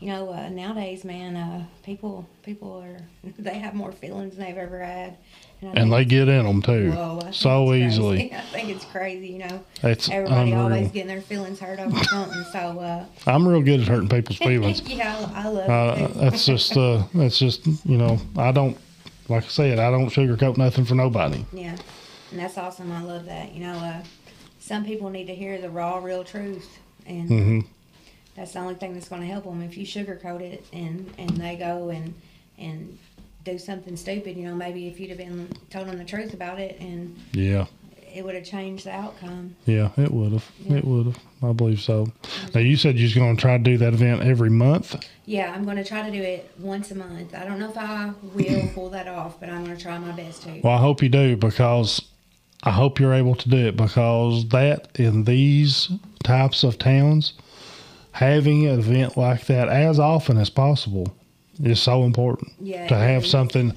you 0.03 0.09
know, 0.09 0.29
uh, 0.33 0.49
nowadays, 0.49 1.05
man, 1.05 1.37
uh, 1.37 1.65
people 1.85 2.27
people 2.43 2.83
are 2.83 2.97
they 3.39 3.57
have 3.59 3.73
more 3.73 3.93
feelings 3.93 4.35
than 4.35 4.45
they've 4.45 4.57
ever 4.57 4.83
had, 4.83 5.15
I 5.61 5.67
And 5.79 5.93
they 5.93 6.03
get 6.03 6.27
in 6.27 6.45
them 6.45 6.61
too, 6.61 6.91
Whoa, 6.91 7.31
so 7.31 7.73
easily. 7.73 8.33
I 8.33 8.41
think 8.41 8.69
it's 8.69 8.83
crazy. 8.83 9.27
You 9.29 9.39
know, 9.39 9.63
It's 9.81 10.09
everybody 10.09 10.51
unreal. 10.51 10.65
always 10.65 10.91
getting 10.91 11.07
their 11.07 11.21
feelings 11.21 11.59
hurt 11.61 11.79
over 11.79 12.03
something. 12.09 12.43
So 12.43 12.59
uh, 12.59 13.05
I'm 13.25 13.47
real 13.47 13.61
good 13.61 13.79
at 13.79 13.87
hurting 13.87 14.09
people's 14.09 14.39
feelings. 14.39 14.81
yeah, 14.81 15.29
I 15.33 15.47
love 15.47 15.69
Uh, 15.69 16.03
it. 16.03 16.13
That's 16.15 16.45
just, 16.45 16.75
uh, 16.75 17.03
that's 17.13 17.39
just, 17.39 17.65
you 17.85 17.97
know, 17.97 18.19
I 18.35 18.51
don't, 18.51 18.77
like 19.29 19.45
I 19.45 19.47
said, 19.47 19.79
I 19.79 19.89
don't 19.89 20.09
sugarcoat 20.09 20.57
nothing 20.57 20.83
for 20.83 20.95
nobody. 20.95 21.45
Yeah, 21.53 21.77
and 22.31 22.39
that's 22.39 22.57
awesome. 22.57 22.91
I 22.91 23.01
love 23.03 23.25
that. 23.27 23.53
You 23.53 23.61
know, 23.61 23.77
uh, 23.77 24.03
some 24.59 24.83
people 24.83 25.09
need 25.09 25.27
to 25.27 25.35
hear 25.35 25.61
the 25.61 25.69
raw, 25.69 25.99
real 25.99 26.25
truth, 26.25 26.77
and 27.05 27.29
hmm 27.29 27.59
that's 28.35 28.53
the 28.53 28.59
only 28.59 28.75
thing 28.75 28.93
that's 28.93 29.09
going 29.09 29.21
to 29.21 29.27
help 29.27 29.43
them. 29.45 29.61
If 29.61 29.77
you 29.77 29.85
sugarcoat 29.85 30.41
it 30.41 30.65
and 30.73 31.11
and 31.17 31.29
they 31.31 31.55
go 31.55 31.89
and 31.89 32.13
and 32.57 32.97
do 33.43 33.57
something 33.57 33.95
stupid, 33.97 34.37
you 34.37 34.47
know, 34.47 34.55
maybe 34.55 34.87
if 34.87 34.99
you'd 34.99 35.09
have 35.09 35.17
been 35.17 35.49
told 35.69 35.87
them 35.87 35.97
the 35.97 36.05
truth 36.05 36.33
about 36.33 36.59
it, 36.59 36.79
and 36.79 37.17
Yeah, 37.33 37.65
it 38.13 38.23
would 38.23 38.35
have 38.35 38.45
changed 38.45 38.85
the 38.85 38.91
outcome. 38.91 39.55
yeah, 39.65 39.89
it 39.97 40.11
would 40.11 40.31
have, 40.31 40.49
Yeah. 40.65 40.77
it 40.77 40.85
would 40.85 41.07
have. 41.07 41.19
I 41.41 41.51
believe 41.51 41.81
so. 41.81 42.07
Now 42.55 42.61
you 42.61 42.77
said 42.77 42.97
you 42.97 43.03
was 43.03 43.13
going 43.13 43.35
to 43.35 43.41
try 43.41 43.57
to 43.57 43.63
do 43.63 43.77
that 43.79 43.93
event 43.93 44.21
every 44.21 44.49
month. 44.49 44.95
Yeah, 45.25 45.51
I'm 45.53 45.65
going 45.65 45.75
to 45.75 45.83
try 45.83 46.03
to 46.09 46.11
do 46.11 46.21
it 46.23 46.49
once 46.57 46.89
a 46.91 46.95
month. 46.95 47.35
I 47.35 47.43
don't 47.43 47.59
know 47.59 47.69
if 47.69 47.77
I 47.77 48.11
will 48.33 48.69
pull 48.73 48.89
that 48.91 49.09
off, 49.09 49.39
but 49.41 49.49
I'm 49.49 49.65
going 49.65 49.75
to 49.75 49.83
try 49.83 49.97
my 49.97 50.11
best 50.13 50.43
to. 50.43 50.61
Well, 50.63 50.73
I 50.77 50.79
hope 50.79 51.03
you 51.03 51.09
do 51.09 51.35
because 51.35 52.01
I 52.63 52.71
hope 52.71 52.97
you're 52.97 53.13
able 53.13 53.35
to 53.35 53.49
do 53.49 53.57
it 53.67 53.75
because 53.75 54.47
that 54.49 54.87
in 54.97 55.25
these 55.25 55.89
types 56.23 56.63
of 56.63 56.77
towns, 56.77 57.33
having 58.13 58.65
an 58.67 58.79
event 58.79 59.17
like 59.17 59.45
that 59.47 59.67
as 59.69 59.99
often 59.99 60.37
as 60.37 60.49
possible 60.49 61.13
is 61.63 61.81
so 61.81 62.03
important. 62.03 62.51
Yeah, 62.59 62.87
to 62.87 62.95
have 62.95 63.25
something. 63.25 63.73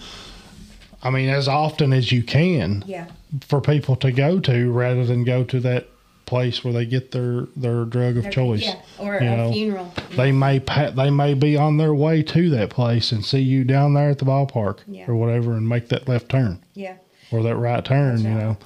I 1.02 1.10
mean, 1.10 1.28
as 1.28 1.46
often 1.48 1.92
as 1.92 2.10
you 2.12 2.22
can. 2.22 2.82
Yeah, 2.86 3.06
for 3.46 3.60
people 3.60 3.96
to 3.96 4.10
go 4.12 4.40
to 4.40 4.72
rather 4.72 5.04
than 5.04 5.24
go 5.24 5.44
to 5.44 5.60
that 5.60 5.88
place 6.26 6.64
where 6.64 6.72
they 6.72 6.84
get 6.86 7.12
their 7.12 7.42
their 7.54 7.84
drug 7.84 8.16
of 8.16 8.24
There- 8.24 8.32
choice. 8.32 8.62
Yeah, 8.64 8.74
or 8.98 9.14
you 9.20 9.28
a 9.28 9.36
know. 9.36 9.52
funeral. 9.52 9.92
They 10.16 10.32
may 10.32 10.58
pa- 10.60 10.90
they 10.90 11.10
may 11.10 11.34
be 11.34 11.56
on 11.56 11.76
their 11.76 11.94
way 11.94 12.22
to 12.24 12.50
that 12.50 12.70
place 12.70 13.12
and 13.12 13.24
see 13.24 13.40
you 13.40 13.62
down 13.64 13.94
there 13.94 14.10
at 14.10 14.18
the 14.18 14.24
ballpark 14.24 14.78
Yeah. 14.88 15.04
or 15.06 15.14
whatever 15.14 15.52
and 15.54 15.68
make 15.68 15.88
that 15.90 16.08
left 16.08 16.28
turn 16.28 16.58
Yeah, 16.74 16.94
or 17.30 17.42
that 17.44 17.56
right 17.56 17.84
turn. 17.84 18.16
That's 18.16 18.22
you 18.24 18.30
know, 18.34 18.56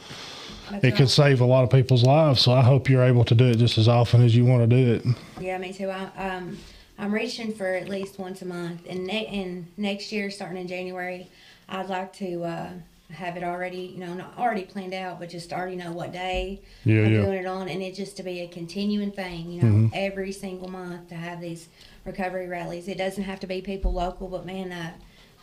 that's 0.70 0.84
it 0.84 0.88
right. 0.88 0.96
could 0.96 1.10
save 1.10 1.40
a 1.40 1.44
lot 1.44 1.64
of 1.64 1.70
people's 1.70 2.02
lives. 2.04 2.40
So 2.42 2.52
I 2.52 2.62
hope 2.62 2.88
you're 2.88 3.02
able 3.04 3.24
to 3.24 3.34
do 3.34 3.46
it 3.46 3.56
just 3.56 3.78
as 3.78 3.88
often 3.88 4.22
as 4.22 4.34
you 4.36 4.44
want 4.44 4.68
to 4.68 4.76
do 4.76 4.92
it. 4.94 5.04
Yeah, 5.40 5.58
me 5.58 5.72
too. 5.72 5.90
I, 5.90 6.04
um, 6.16 6.58
I'm 6.98 7.12
reaching 7.12 7.52
for 7.52 7.66
at 7.66 7.88
least 7.88 8.18
once 8.18 8.42
a 8.42 8.46
month, 8.46 8.82
and 8.88 9.04
ne- 9.06 9.26
and 9.26 9.66
next 9.76 10.12
year, 10.12 10.30
starting 10.30 10.58
in 10.58 10.68
January, 10.68 11.28
I'd 11.68 11.88
like 11.88 12.12
to 12.14 12.44
uh, 12.44 12.70
have 13.10 13.36
it 13.36 13.42
already, 13.42 13.92
you 13.94 13.98
know, 13.98 14.14
not 14.14 14.34
already 14.38 14.64
planned 14.64 14.94
out, 14.94 15.18
but 15.18 15.30
just 15.30 15.52
already 15.52 15.76
know 15.76 15.92
what 15.92 16.12
day 16.12 16.60
Yeah, 16.84 17.02
I'm 17.02 17.12
yeah. 17.14 17.20
doing 17.22 17.38
it 17.38 17.46
on, 17.46 17.68
and 17.68 17.82
it 17.82 17.94
just 17.94 18.16
to 18.18 18.22
be 18.22 18.40
a 18.40 18.48
continuing 18.48 19.10
thing, 19.12 19.50
you 19.50 19.62
know, 19.62 19.68
Mhm. 19.68 19.90
every 19.94 20.30
single 20.32 20.68
month 20.68 21.08
to 21.08 21.14
have 21.14 21.40
these 21.40 21.68
recovery 22.04 22.46
rallies. 22.46 22.86
It 22.86 22.98
doesn't 22.98 23.24
have 23.24 23.40
to 23.40 23.46
be 23.46 23.60
people 23.62 23.92
local, 23.92 24.28
but 24.28 24.44
man, 24.46 24.70
uh, 24.70 24.92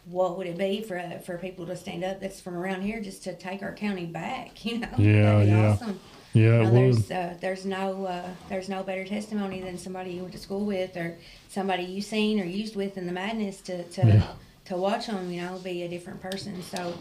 what 0.09 0.37
would 0.37 0.47
it 0.47 0.57
be 0.57 0.81
for 0.81 0.99
for 1.25 1.37
people 1.37 1.65
to 1.65 1.75
stand 1.75 2.03
up 2.03 2.19
that's 2.21 2.39
from 2.39 2.55
around 2.55 2.81
here 2.81 3.01
just 3.01 3.23
to 3.23 3.33
take 3.35 3.61
our 3.61 3.73
county 3.73 4.05
back? 4.05 4.63
You 4.65 4.79
know, 4.79 4.87
Yeah, 4.97 5.23
That'd 5.23 5.45
be 5.47 5.51
yeah. 5.51 5.67
awesome. 5.71 5.99
Yeah, 6.33 6.43
You 6.43 6.63
know, 6.63 6.71
there's 6.71 7.11
uh, 7.11 7.33
there's 7.41 7.65
no 7.65 8.05
uh, 8.05 8.29
there's 8.49 8.69
no 8.69 8.83
better 8.83 9.05
testimony 9.05 9.61
than 9.61 9.77
somebody 9.77 10.11
you 10.11 10.21
went 10.21 10.33
to 10.33 10.39
school 10.39 10.65
with 10.65 10.95
or 10.95 11.17
somebody 11.49 11.83
you 11.83 12.01
seen 12.01 12.39
or 12.39 12.45
used 12.45 12.75
with 12.75 12.97
in 12.97 13.05
the 13.07 13.13
madness 13.13 13.61
to 13.61 13.83
to, 13.83 14.05
Yeah. 14.07 14.27
to 14.65 14.77
watch 14.77 15.07
them 15.07 15.31
you 15.31 15.41
know 15.41 15.57
be 15.59 15.83
a 15.83 15.87
different 15.89 16.21
person. 16.21 16.61
So 16.61 16.93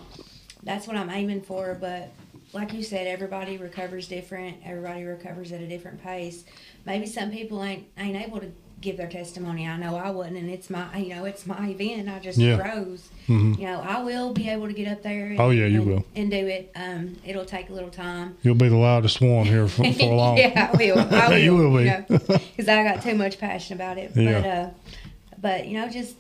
that's 0.63 0.87
what 0.87 0.97
I'm 0.97 1.11
aiming 1.11 1.43
for. 1.43 1.77
But 1.81 2.11
like 2.53 2.73
you 2.73 2.83
said, 2.83 3.07
everybody 3.07 3.59
recovers 3.59 4.09
different. 4.09 4.57
Everybody 4.65 5.05
recovers 5.05 5.53
at 5.53 5.61
a 5.61 5.67
different 5.67 6.03
pace. 6.03 6.45
Maybe 6.87 7.07
some 7.07 7.31
people 7.31 7.63
ain't 7.63 7.87
ain't 7.99 8.17
able 8.17 8.41
to 8.41 8.51
give 8.81 8.97
their 8.99 9.09
testimony. 9.09 9.67
I 9.67 9.77
know 9.79 9.97
I 9.97 10.11
wouldn't, 10.11 10.37
and 10.37 10.51
it's 10.51 10.69
my 10.69 10.97
you 10.99 11.15
know 11.15 11.25
it's 11.25 11.47
my 11.47 11.69
event. 11.69 12.09
I 12.09 12.19
just 12.19 12.39
Yeah. 12.39 12.57
froze. 12.59 13.09
Mhm. 13.27 13.59
You 13.59 13.65
know, 13.65 13.81
I 13.81 14.03
will 14.03 14.33
be 14.33 14.49
able 14.51 14.67
to 14.69 14.73
get 14.75 14.87
up 14.87 15.03
there. 15.03 15.27
And, 15.29 15.41
Oh, 15.41 15.51
yeah, 15.51 15.67
you 15.67 15.81
and- 15.83 15.87
will. 15.91 16.05
and 16.15 16.31
do 16.31 16.47
it. 16.47 16.71
Um, 16.77 17.17
it'll 17.25 17.45
take 17.47 17.71
a 17.71 17.73
little 17.73 17.89
time. 17.91 18.37
You'll 18.43 18.55
be 18.55 18.69
the 18.69 18.77
loudest 18.77 19.21
one 19.21 19.47
here 19.47 19.67
for, 19.67 19.91
for 19.93 20.05
long. 20.15 20.37
yeah, 20.37 20.71
I 20.73 20.77
will. 20.77 20.99
I 20.99 21.29
will. 21.31 21.39
You 21.39 21.55
will 21.57 21.77
be. 21.77 21.91
because 22.09 22.69
I 22.69 22.85
got 22.85 23.03
too 23.03 23.15
much 23.15 23.39
passion 23.39 23.75
about 23.77 23.97
it. 23.99 24.13
But 24.15 24.23
Yeah. 24.23 24.39
uh, 24.73 24.93
but 25.41 25.67
you 25.69 25.75
know, 25.81 25.89
just 25.89 26.17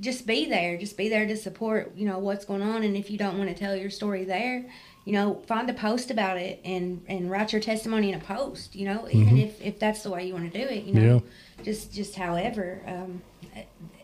just 0.00 0.26
be 0.26 0.46
there. 0.46 0.76
Just 0.76 0.96
be 0.96 1.08
there 1.08 1.26
to 1.26 1.36
support. 1.36 1.92
You 1.96 2.06
know 2.06 2.18
what's 2.18 2.44
going 2.44 2.62
on, 2.62 2.82
and 2.82 2.96
if 2.96 3.10
you 3.10 3.16
don't 3.18 3.38
want 3.38 3.48
to 3.50 3.56
tell 3.56 3.74
your 3.74 3.90
story 3.90 4.24
there, 4.24 4.66
you 5.04 5.12
know, 5.12 5.42
find 5.46 5.68
a 5.68 5.74
post 5.74 6.10
about 6.10 6.36
it 6.38 6.60
and 6.64 7.04
and 7.08 7.30
write 7.30 7.52
your 7.52 7.60
testimony 7.60 8.10
in 8.10 8.14
a 8.14 8.24
post. 8.24 8.74
You 8.74 8.86
know, 8.86 9.06
even 9.10 9.36
if 9.38 9.60
if 9.60 9.78
that's 9.78 10.02
the 10.02 10.10
way 10.10 10.26
you 10.26 10.32
want 10.34 10.50
to 10.52 10.58
do 10.58 10.66
it. 10.66 10.84
You 10.84 10.94
know, 10.94 11.22
just 11.62 11.92
just 11.92 12.14
however. 12.14 12.80
Um, 12.86 13.22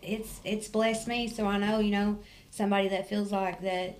it's 0.02 0.40
it's 0.44 0.68
blessed 0.68 1.08
me, 1.08 1.28
so 1.28 1.46
I 1.46 1.58
know 1.58 1.78
you 1.78 1.90
know 1.90 2.18
somebody 2.50 2.88
that 2.88 3.08
feels 3.08 3.32
like 3.32 3.62
that 3.62 3.98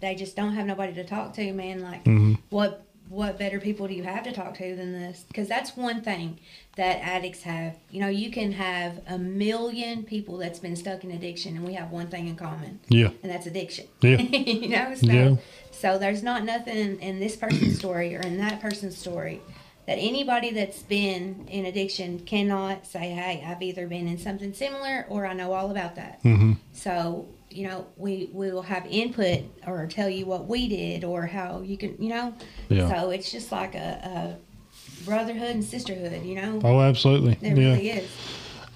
they 0.00 0.14
just 0.14 0.34
don't 0.34 0.52
have 0.54 0.66
nobody 0.66 0.92
to 0.94 1.04
talk 1.04 1.32
to, 1.34 1.52
man. 1.52 1.80
Like 1.80 2.04
Mhm. 2.04 2.38
what 2.50 2.84
what 3.12 3.38
better 3.38 3.60
people 3.60 3.86
do 3.86 3.92
you 3.92 4.04
have 4.04 4.22
to 4.24 4.32
talk 4.32 4.54
to 4.56 4.74
than 4.74 4.92
this? 4.92 5.24
Because 5.28 5.46
that's 5.46 5.76
one 5.76 6.00
thing 6.00 6.38
that 6.76 6.96
addicts 7.02 7.42
have. 7.42 7.76
You 7.90 8.00
know, 8.00 8.08
you 8.08 8.30
can 8.30 8.52
have 8.52 9.02
a 9.06 9.18
million 9.18 10.02
people 10.04 10.38
that's 10.38 10.58
been 10.58 10.76
stuck 10.76 11.04
in 11.04 11.10
addiction, 11.10 11.54
and 11.56 11.66
we 11.66 11.74
have 11.74 11.90
one 11.90 12.06
thing 12.06 12.26
in 12.26 12.36
common, 12.36 12.80
Yeah. 12.88 13.10
and 13.22 13.30
that's 13.30 13.46
addiction. 13.46 13.86
Yeah. 14.00 14.16
you 14.22 14.70
know, 14.70 14.94
so 14.94 15.06
Yeah. 15.06 15.36
so 15.70 15.98
there's 15.98 16.22
not 16.22 16.44
nothing 16.46 16.76
in, 16.78 16.98
in 17.00 17.20
this 17.20 17.36
person's 17.36 17.78
story 17.78 18.16
or 18.16 18.20
in 18.20 18.38
that 18.38 18.62
person's 18.62 18.96
story 18.96 19.42
that 19.86 19.98
anybody 19.98 20.50
that's 20.50 20.80
been 20.82 21.46
in 21.48 21.66
addiction 21.66 22.20
cannot 22.20 22.86
say, 22.86 23.10
"Hey, 23.10 23.44
I've 23.46 23.60
either 23.60 23.86
been 23.86 24.08
in 24.08 24.16
something 24.16 24.54
similar 24.54 25.04
or 25.10 25.26
I 25.26 25.34
know 25.34 25.52
all 25.52 25.70
about 25.70 25.96
that." 25.96 26.18
hmm 26.22 26.52
So, 26.72 27.26
you 27.54 27.68
know, 27.68 27.86
we 27.96 28.30
we 28.32 28.50
will 28.50 28.62
have 28.62 28.86
input 28.86 29.40
or 29.66 29.86
tell 29.86 30.08
you 30.08 30.26
what 30.26 30.46
we 30.46 30.68
did 30.68 31.04
or 31.04 31.26
how 31.26 31.60
you 31.60 31.76
can, 31.76 31.96
you 32.02 32.08
know. 32.10 32.34
Yeah. 32.68 32.88
So 32.88 33.10
it's 33.10 33.30
just 33.30 33.52
like 33.52 33.74
a, 33.74 34.36
a 34.38 35.04
brotherhood 35.04 35.50
and 35.50 35.64
sisterhood, 35.64 36.24
you 36.24 36.34
know. 36.36 36.60
Oh, 36.64 36.80
absolutely. 36.80 37.32
It 37.42 37.56
yeah. 37.56 37.64
really 37.64 37.90
is. 37.90 38.10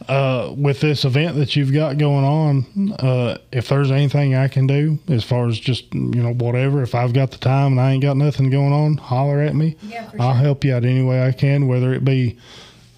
uh, 0.08 0.52
with 0.56 0.80
this 0.80 1.04
event 1.04 1.36
that 1.36 1.56
you've 1.56 1.72
got 1.72 1.98
going 1.98 2.24
on, 2.24 2.92
uh, 3.00 3.38
if 3.50 3.68
there's 3.68 3.90
anything 3.90 4.34
I 4.34 4.48
can 4.48 4.66
do 4.66 4.98
as 5.08 5.24
far 5.24 5.48
as 5.48 5.58
just 5.58 5.92
you 5.94 6.22
know 6.22 6.32
whatever, 6.34 6.82
if 6.82 6.94
I've 6.94 7.12
got 7.12 7.30
the 7.30 7.38
time 7.38 7.72
and 7.72 7.80
I 7.80 7.92
ain't 7.92 8.02
got 8.02 8.16
nothing 8.16 8.50
going 8.50 8.72
on, 8.72 8.98
holler 8.98 9.40
at 9.40 9.54
me. 9.54 9.76
Yeah, 9.82 10.08
for 10.10 10.20
I'll 10.20 10.32
sure. 10.34 10.42
help 10.42 10.64
you 10.64 10.74
out 10.74 10.84
any 10.84 11.02
way 11.02 11.26
I 11.26 11.32
can, 11.32 11.66
whether 11.66 11.92
it 11.94 12.04
be 12.04 12.38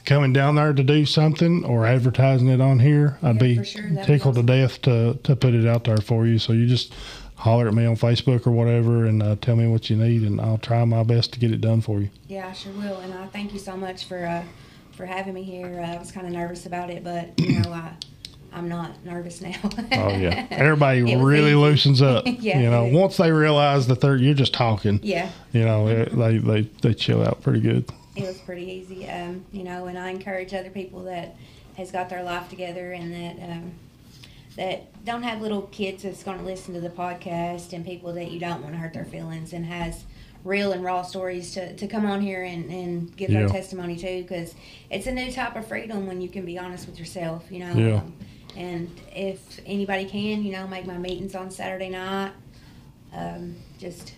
coming 0.09 0.33
down 0.33 0.55
there 0.55 0.73
to 0.73 0.83
do 0.83 1.05
something 1.05 1.65
or 1.65 1.87
advertising 1.87 2.49
it 2.49 2.61
on 2.63 2.79
here. 2.79 3.19
I'd 3.23 3.37
Yeah, 3.37 3.43
be 3.43 3.65
sure. 3.65 3.91
Tickled 4.05 4.37
to 4.37 4.43
death 4.43 4.81
to 4.83 5.19
to 5.23 5.37
put 5.37 5.55
it 5.55 5.67
out 5.67 5.85
there 5.85 5.99
for 5.99 6.27
you. 6.27 6.39
So 6.39 6.55
you 6.55 6.67
just 6.67 6.95
holler 7.37 7.69
at 7.69 7.75
me 7.75 7.85
on 7.85 7.95
Facebook 7.95 8.47
or 8.47 8.51
whatever 8.51 9.05
and 9.05 9.23
uh, 9.23 9.37
tell 9.41 9.55
me 9.55 9.69
what 9.69 9.91
you 9.91 9.97
need, 9.97 10.23
and 10.23 10.41
I'll 10.41 10.59
try 10.59 10.85
my 10.85 11.03
best 11.05 11.35
to 11.35 11.39
get 11.39 11.53
it 11.53 11.61
done 11.61 11.83
for 11.83 12.01
you. 12.01 12.09
Yeah, 12.27 12.49
I 12.49 12.53
sure 12.53 12.73
will. 12.73 12.99
And 13.01 13.13
I 13.15 13.27
thank 13.27 13.53
you 13.53 13.59
so 13.59 13.77
much 13.77 14.07
for 14.07 14.25
uh, 14.25 14.43
for 14.93 15.05
having 15.05 15.35
me 15.35 15.43
here. 15.43 15.79
Uh, 15.81 15.95
I 15.95 15.99
was 15.99 16.11
kind 16.11 16.27
of 16.27 16.33
nervous 16.33 16.65
about 16.67 16.89
it, 16.91 17.05
but 17.05 17.39
you 17.39 17.61
know, 17.61 17.71
I 17.71 17.93
I'm 18.51 18.69
not 18.69 19.05
nervous 19.05 19.43
now. 19.43 19.55
Oh 19.93 20.09
yeah, 20.17 20.47
everybody 20.51 21.03
really 21.03 21.49
easy. 21.51 21.55
loosens 21.55 22.01
up. 22.03 22.25
Yeah, 22.41 22.61
you 22.61 22.71
know, 22.71 22.87
once 22.87 23.19
they 23.19 23.31
realize 23.31 23.89
that 23.89 24.01
they're 24.01 24.17
you're 24.17 24.33
just 24.33 24.55
talking, 24.55 25.01
yeah. 25.03 25.31
you 25.53 25.65
know, 25.67 25.87
they 26.07 26.39
they 26.39 26.61
they 26.81 26.95
chill 26.95 27.23
out 27.23 27.43
pretty 27.43 27.61
good. 27.61 27.85
It 28.23 28.27
was 28.27 28.39
pretty 28.39 28.71
easy. 28.71 29.09
Um, 29.09 29.45
you 29.53 29.65
know, 29.65 29.87
and 29.87 29.99
I 29.99 30.11
encourage 30.11 30.53
other 30.55 30.71
people 30.71 31.05
that 31.05 31.37
has 31.77 31.91
got 31.91 32.09
their 32.09 32.23
life 32.23 32.49
together 32.49 32.93
and 32.93 33.13
that 33.13 33.51
um, 33.51 33.73
that 34.57 35.05
don't 35.05 35.23
have 35.23 35.41
little 35.41 35.63
kids 35.63 36.03
that's 36.03 36.23
going 36.25 36.39
to 36.39 36.45
listen 36.45 36.75
to 36.75 36.81
the 36.81 36.91
podcast 36.91 37.73
and 37.73 37.85
people 37.85 38.13
that 38.15 38.31
you 38.33 38.41
don't 38.41 38.61
want 38.63 38.75
to 38.75 38.79
hurt 38.79 38.93
their 38.93 39.05
feelings 39.05 39.53
and 39.53 39.65
has 39.67 40.03
real 40.45 40.73
and 40.73 40.83
raw 40.85 41.03
stories 41.03 41.53
to, 41.55 41.75
to 41.77 41.87
come 41.87 42.05
on 42.07 42.21
here 42.21 42.43
and, 42.43 42.69
and 42.71 43.17
give 43.17 43.31
Yeah. 43.31 43.41
their 43.41 43.49
testimony 43.49 43.97
too 43.97 44.23
because 44.23 44.55
it's 44.91 45.07
a 45.07 45.13
new 45.13 45.31
type 45.31 45.55
of 45.57 45.67
freedom 45.67 46.07
when 46.07 46.21
you 46.21 46.29
can 46.29 46.45
be 46.45 46.59
honest 46.59 46.87
with 46.87 46.99
yourself 46.99 47.45
you 47.51 47.59
know 47.61 47.73
Yeah. 47.75 47.97
um, 47.99 48.13
and 48.57 49.01
if 49.15 49.61
anybody 49.67 50.05
can 50.07 50.43
you 50.43 50.53
know 50.53 50.67
make 50.69 50.87
my 50.87 50.97
meetings 50.99 51.35
on 51.35 51.51
saturday 51.51 51.89
night 51.91 52.33
um, 53.15 53.57
just 53.79 54.15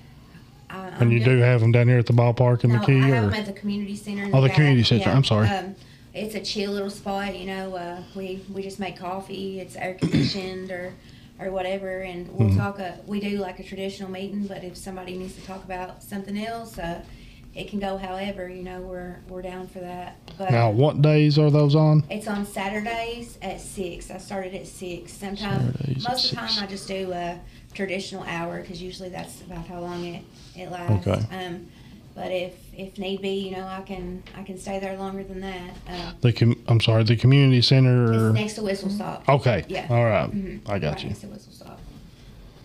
I, 0.70 0.88
And 1.00 1.12
you 1.12 1.22
do 1.24 1.38
have 1.38 1.60
them 1.60 1.72
down 1.72 1.88
here 1.88 1.98
at 1.98 2.06
the 2.06 2.12
ballpark 2.12 2.64
in 2.64 2.72
No, 2.72 2.78
the 2.80 2.86
key, 2.86 2.98
I 2.98 3.06
have 3.08 3.24
or 3.24 3.30
them 3.30 3.34
at 3.40 3.46
the 3.46 3.52
community 3.52 3.96
center. 3.96 4.24
in 4.24 4.34
Oh, 4.34 4.40
the 4.40 4.48
back. 4.48 4.56
community 4.56 4.82
center. 4.84 5.10
I'm 5.10 5.24
sorry. 5.24 5.48
Um, 5.48 5.74
it's 6.14 6.34
a 6.34 6.40
chill 6.40 6.72
little 6.72 6.90
spot. 6.90 7.36
You 7.38 7.46
know, 7.46 7.76
uh, 7.76 8.02
we 8.14 8.42
we 8.52 8.62
just 8.62 8.80
make 8.80 8.96
coffee. 8.98 9.60
It's 9.60 9.76
air 9.76 9.94
conditioned 9.94 10.70
or 10.70 10.92
or 11.38 11.50
whatever, 11.50 12.00
and 12.00 12.28
we'll 12.36 12.50
Mhm. 12.50 12.56
talk. 12.58 12.78
A, 12.78 12.98
we 13.06 13.18
do 13.20 13.38
like 13.38 13.58
a 13.60 13.62
traditional 13.62 14.10
meeting, 14.10 14.44
but 14.46 14.62
if 14.64 14.76
somebody 14.76 15.16
needs 15.16 15.34
to 15.36 15.40
talk 15.42 15.64
about 15.64 16.02
something 16.02 16.36
else, 16.36 16.78
uh, 16.78 17.00
it 17.54 17.68
can 17.68 17.78
go 17.78 17.96
however. 17.96 18.48
You 18.48 18.62
know, 18.62 18.80
we're 18.80 19.16
we're 19.28 19.40
down 19.42 19.66
for 19.68 19.78
that. 19.80 20.16
But 20.36 20.50
now 20.50 20.70
what 20.70 21.00
days 21.00 21.38
are 21.38 21.50
those 21.50 21.74
on? 21.76 22.02
it's 22.10 22.26
on 22.28 22.44
Saturdays 22.44 23.38
at 23.40 23.60
six. 23.60 24.10
I 24.10 24.18
started 24.18 24.54
at 24.54 24.66
six. 24.66 25.12
Sometimes, 25.12 25.76
Saturdays 25.76 26.04
at 26.04 26.10
most 26.10 26.24
of 26.24 26.30
the 26.30 26.36
time. 26.36 26.64
I 26.64 26.66
just 26.66 26.88
do 26.88 27.12
a 27.12 27.38
traditional 27.74 28.22
hour 28.24 28.60
because 28.60 28.82
usually 28.82 29.08
that's 29.08 29.40
about 29.42 29.66
how 29.66 29.80
long 29.80 30.04
it 30.04 30.24
it 30.56 30.70
lasts. 30.70 31.06
Okay. 31.06 31.44
Um, 31.46 31.68
but 32.14 32.32
if 32.32 32.54
if 32.76 32.98
need 32.98 33.22
be, 33.22 33.34
you 33.48 33.52
know, 33.52 33.66
I 33.66 33.82
can 33.82 34.22
I 34.36 34.42
can 34.42 34.58
stay 34.58 34.78
there 34.80 34.96
longer 34.96 35.22
than 35.22 35.40
that. 35.40 35.70
Uh, 35.88 36.12
The 36.20 36.32
com- 36.32 36.62
I'm 36.68 36.80
sorry, 36.80 37.04
the 37.04 37.16
community 37.16 37.62
center. 37.62 38.12
it's 38.30 38.34
next 38.34 38.54
to 38.54 38.62
Whistle 38.62 38.90
Stop. 38.90 39.28
Okay, 39.28 39.64
Yeah. 39.68 39.86
all 39.90 40.04
right. 40.04 40.30
Mhm. 40.30 40.60
I 40.68 40.78
got 40.78 40.94
right 40.94 41.02
you. 41.02 41.08
Next 41.10 41.20
to 41.20 41.26
Whistle 41.28 41.52
Stop. 41.52 41.78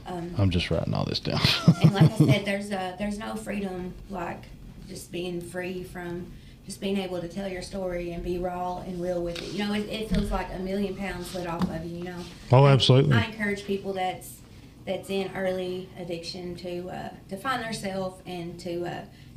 Um, 0.08 0.36
I'm 0.38 0.49
just 0.51 0.70
writing 0.70 0.93
all 0.93 1.06
this 1.06 1.20
down. 1.20 1.39
and 1.82 1.93
like 1.93 2.12
I 2.12 2.18
said, 2.18 2.45
there's 2.45 2.72
a 2.72 2.95
there's 2.97 3.18
no 3.18 3.36
freedom 3.36 3.93
like 4.10 4.43
just 4.88 5.12
being 5.12 5.41
free 5.41 5.84
from 5.84 6.32
just 6.66 6.82
being 6.82 6.97
able 6.97 7.22
to 7.22 7.28
tell 7.28 7.47
your 7.47 7.62
story 7.62 8.12
and 8.12 8.24
be 8.24 8.39
raw 8.39 8.80
and 8.80 8.99
real 9.01 9.22
with 9.24 9.39
it. 9.41 9.51
You 9.51 9.60
know, 9.66 9.74
it, 9.74 9.88
it 9.88 10.10
feels 10.10 10.32
like 10.32 10.47
a 10.53 10.60
million 10.60 10.95
pounds 10.95 11.28
slid 11.30 11.45
off 11.47 11.64
of 11.70 11.86
you. 11.86 11.97
You 11.99 12.03
know. 12.06 12.18
oh, 12.51 12.66
absolutely. 12.68 13.16
I 13.16 13.26
encourage 13.26 13.66
people 13.66 13.93
that's 13.93 14.38
that's 14.86 15.09
in 15.09 15.31
early 15.36 15.89
addiction 15.99 16.55
to 16.57 16.89
uh, 16.89 17.09
to 17.29 17.38
find 17.38 17.63
themselves 17.63 18.21
and 18.25 18.59
to 18.59 18.86
uh, 18.86 18.89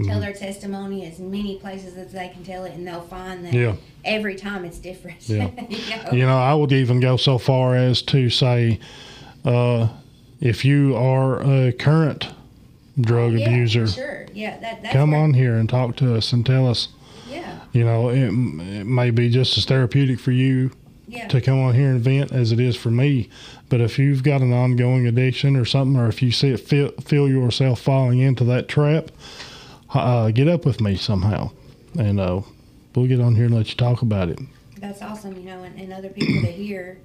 tell 0.05 0.19
Mhm. 0.19 0.21
their 0.21 0.33
testimony 0.33 1.07
as 1.07 1.19
many 1.19 1.57
places 1.57 1.97
as 1.97 2.13
they 2.13 2.29
can 2.29 2.45
tell 2.45 2.65
it, 2.65 2.73
and 2.75 2.87
they'll 2.87 3.01
find 3.01 3.45
that 3.45 3.55
Yeah. 3.55 3.75
every 4.05 4.35
time 4.37 4.65
it's 4.65 4.79
different. 4.79 5.27
Yeah. 5.29 5.51
you 5.69 5.79
know? 5.79 6.13
You 6.13 6.27
know, 6.27 6.39
I 6.39 6.55
would 6.55 6.73
even 6.73 7.01
go 7.01 7.17
so 7.17 7.39
far 7.39 7.75
as 7.75 8.03
to 8.03 8.29
say, 8.31 8.79
uh, 9.45 9.89
if 10.41 10.65
you 10.65 10.95
are 10.97 11.41
a 11.43 11.73
current 11.73 12.29
drug 13.01 13.33
yeah, 13.33 13.47
abuser, 13.47 13.87
sure. 13.89 14.27
Yeah, 14.35 14.59
that, 14.61 14.85
come 14.93 15.13
where- 15.13 15.21
on 15.21 15.35
here 15.35 15.55
and 15.57 15.69
talk 15.69 15.97
to 15.97 16.15
us 16.15 16.33
and 16.33 16.45
tell 16.45 16.69
us. 16.69 16.89
Yeah, 17.31 17.59
You 17.73 17.85
know, 17.85 18.09
it, 18.09 18.29
it 18.29 18.85
may 18.87 19.11
be 19.11 19.29
just 19.31 19.59
as 19.59 19.65
therapeutic 19.67 20.19
for 20.21 20.33
you 20.33 20.71
yeah, 21.09 21.27
to 21.29 21.41
come 21.41 21.59
on 21.61 21.75
here 21.75 21.89
and 21.91 22.01
vent 22.01 22.33
as 22.33 22.53
it 22.53 22.61
is 22.61 22.77
for 22.77 22.91
me. 22.91 23.29
But 23.69 23.81
if 23.81 23.99
you've 23.99 24.23
got 24.23 24.41
an 24.41 24.53
ongoing 24.53 25.07
addiction 25.07 25.57
or 25.57 25.65
something, 25.65 25.99
or 26.01 26.09
if 26.09 26.23
you 26.23 26.31
see 26.31 26.51
it, 26.51 26.59
feel, 26.59 26.91
feel 27.01 27.29
yourself 27.29 27.81
falling 27.81 28.19
into 28.21 28.45
that 28.45 28.69
trap, 28.69 29.11
uh, 29.95 30.31
get 30.31 30.49
up 30.49 30.65
with 30.65 30.81
me 30.81 30.97
somehow, 30.97 31.51
and 31.99 32.21
uh, 32.21 32.43
we'll 32.95 33.07
get 33.07 33.21
on 33.21 33.35
here 33.35 33.47
and 33.47 33.55
let 33.55 33.69
you 33.71 33.77
talk 33.77 34.03
about 34.03 34.29
it. 34.29 34.39
that's 34.79 35.03
awesome. 35.03 35.35
You 35.37 35.45
know, 35.45 35.63
and, 35.63 35.79
and 35.81 35.93
other 35.93 36.09
people 36.11 36.41
to 36.43 36.53
hear, 36.53 36.99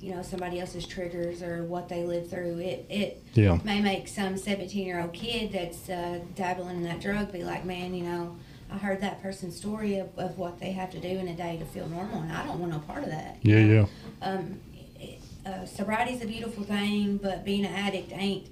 you 0.00 0.14
know, 0.14 0.22
somebody 0.22 0.58
else's 0.60 0.86
triggers 0.86 1.42
or 1.42 1.62
what 1.64 1.88
they 1.88 2.04
live 2.04 2.28
through. 2.28 2.58
It 2.58 2.86
it 2.90 3.22
Yeah, 3.34 3.58
may 3.64 3.80
make 3.80 4.08
some 4.08 4.36
17 4.36 4.84
year 4.86 5.00
old 5.00 5.12
kid 5.12 5.52
that's 5.52 5.88
uh, 5.88 6.20
dabbling 6.34 6.76
in 6.76 6.82
that 6.84 7.00
drug 7.00 7.32
be 7.32 7.44
like, 7.44 7.64
man, 7.64 7.94
you 7.94 8.04
know, 8.04 8.36
I 8.72 8.78
heard 8.78 9.00
that 9.02 9.20
person's 9.22 9.56
story 9.56 9.98
of, 9.98 10.08
of 10.18 10.38
what 10.38 10.58
they 10.58 10.72
have 10.72 10.90
to 10.92 10.98
do 11.00 11.08
in 11.08 11.28
a 11.28 11.34
day 11.34 11.58
to 11.58 11.64
feel 11.66 11.86
normal, 11.88 12.22
and 12.22 12.32
I 12.32 12.44
don't 12.46 12.58
want 12.58 12.72
no 12.72 12.78
part 12.80 13.02
of 13.04 13.10
that. 13.10 13.36
yeah, 13.42 13.58
yeah. 13.58 13.86
Um, 14.22 14.60
it, 14.98 15.20
uh, 15.44 15.66
sobriety's 15.66 16.22
a 16.22 16.26
beautiful 16.26 16.64
thing, 16.64 17.18
but 17.18 17.44
being 17.44 17.64
an 17.66 17.74
addict 17.74 18.12
ain't. 18.12 18.48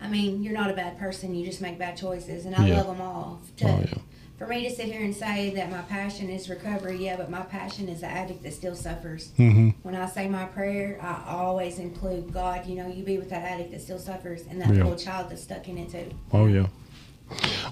I 0.00 0.08
mean, 0.08 0.42
you're 0.42 0.52
not 0.52 0.70
a 0.70 0.74
bad 0.74 0.98
person. 0.98 1.34
You 1.34 1.44
just 1.46 1.60
make 1.60 1.78
bad 1.78 1.96
choices, 1.96 2.44
and 2.46 2.54
I 2.54 2.68
Yeah. 2.68 2.76
love 2.82 2.86
them 2.88 3.00
all. 3.00 3.40
To, 3.58 3.68
Oh, 3.68 3.78
yeah. 3.80 3.94
For 4.36 4.46
me 4.48 4.68
to 4.68 4.70
sit 4.74 4.86
here 4.86 5.02
and 5.02 5.14
say 5.14 5.50
that 5.54 5.70
my 5.70 5.82
passion 5.82 6.28
is 6.28 6.50
recovery, 6.50 6.96
yeah, 7.04 7.16
but 7.16 7.30
my 7.30 7.42
passion 7.42 7.88
is 7.88 8.00
the 8.00 8.08
addict 8.08 8.42
that 8.42 8.52
still 8.52 8.74
suffers. 8.74 9.30
Mm-hmm. 9.38 9.70
When 9.82 9.94
I 9.94 10.06
say 10.06 10.28
my 10.28 10.44
prayer, 10.46 10.98
I 11.00 11.22
always 11.28 11.78
include 11.78 12.32
God. 12.32 12.66
You 12.66 12.74
know, 12.76 12.86
you 12.88 13.04
be 13.04 13.16
with 13.16 13.30
that 13.30 13.42
addict 13.44 13.70
that 13.70 13.80
still 13.80 13.98
suffers 13.98 14.42
and 14.50 14.60
that 14.60 14.68
Yeah. 14.74 14.82
little 14.82 14.96
child 14.98 15.30
that's 15.30 15.42
stuck 15.42 15.68
in 15.68 15.78
it 15.78 15.90
too. 15.90 16.10
Oh 16.32 16.46
yeah. 16.46 16.66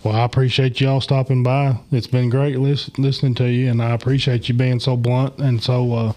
Well, 0.03 0.14
I 0.14 0.24
appreciate 0.24 0.80
y'all 0.80 1.00
stopping 1.00 1.42
by. 1.42 1.76
It's 1.92 2.07
been 2.07 2.28
great 2.28 2.59
lis- 2.59 2.90
listening 2.98 3.34
to 3.36 3.48
you, 3.48 3.70
and 3.70 3.80
I 3.80 3.90
appreciate 3.90 4.48
you 4.48 4.55
being 4.55 4.80
so 4.80 4.96
blunt 4.96 5.38
and 5.38 5.62
so 5.62 5.92
uh, 5.94 6.12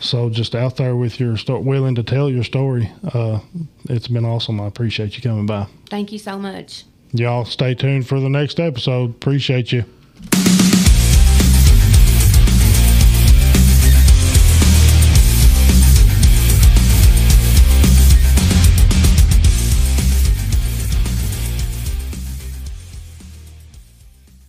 so 0.00 0.30
just 0.30 0.54
out 0.54 0.76
there 0.76 0.94
with 0.94 1.18
your 1.18 1.36
sto- 1.36 1.58
willing 1.58 1.94
to 1.96 2.02
tell 2.02 2.30
your 2.30 2.44
story. 2.44 2.92
Uh, 3.12 3.40
it's 3.88 4.08
been 4.08 4.24
awesome. 4.24 4.60
I 4.60 4.66
appreciate 4.66 5.16
you 5.16 5.22
coming 5.22 5.46
by. 5.46 5.66
Thank 5.88 6.12
you 6.12 6.18
so 6.18 6.38
much. 6.38 6.84
Y'all 7.12 7.44
stay 7.44 7.74
tuned 7.74 8.06
for 8.06 8.20
the 8.20 8.28
next 8.28 8.60
episode. 8.60 9.10
Appreciate 9.10 9.72
you. 9.72 9.84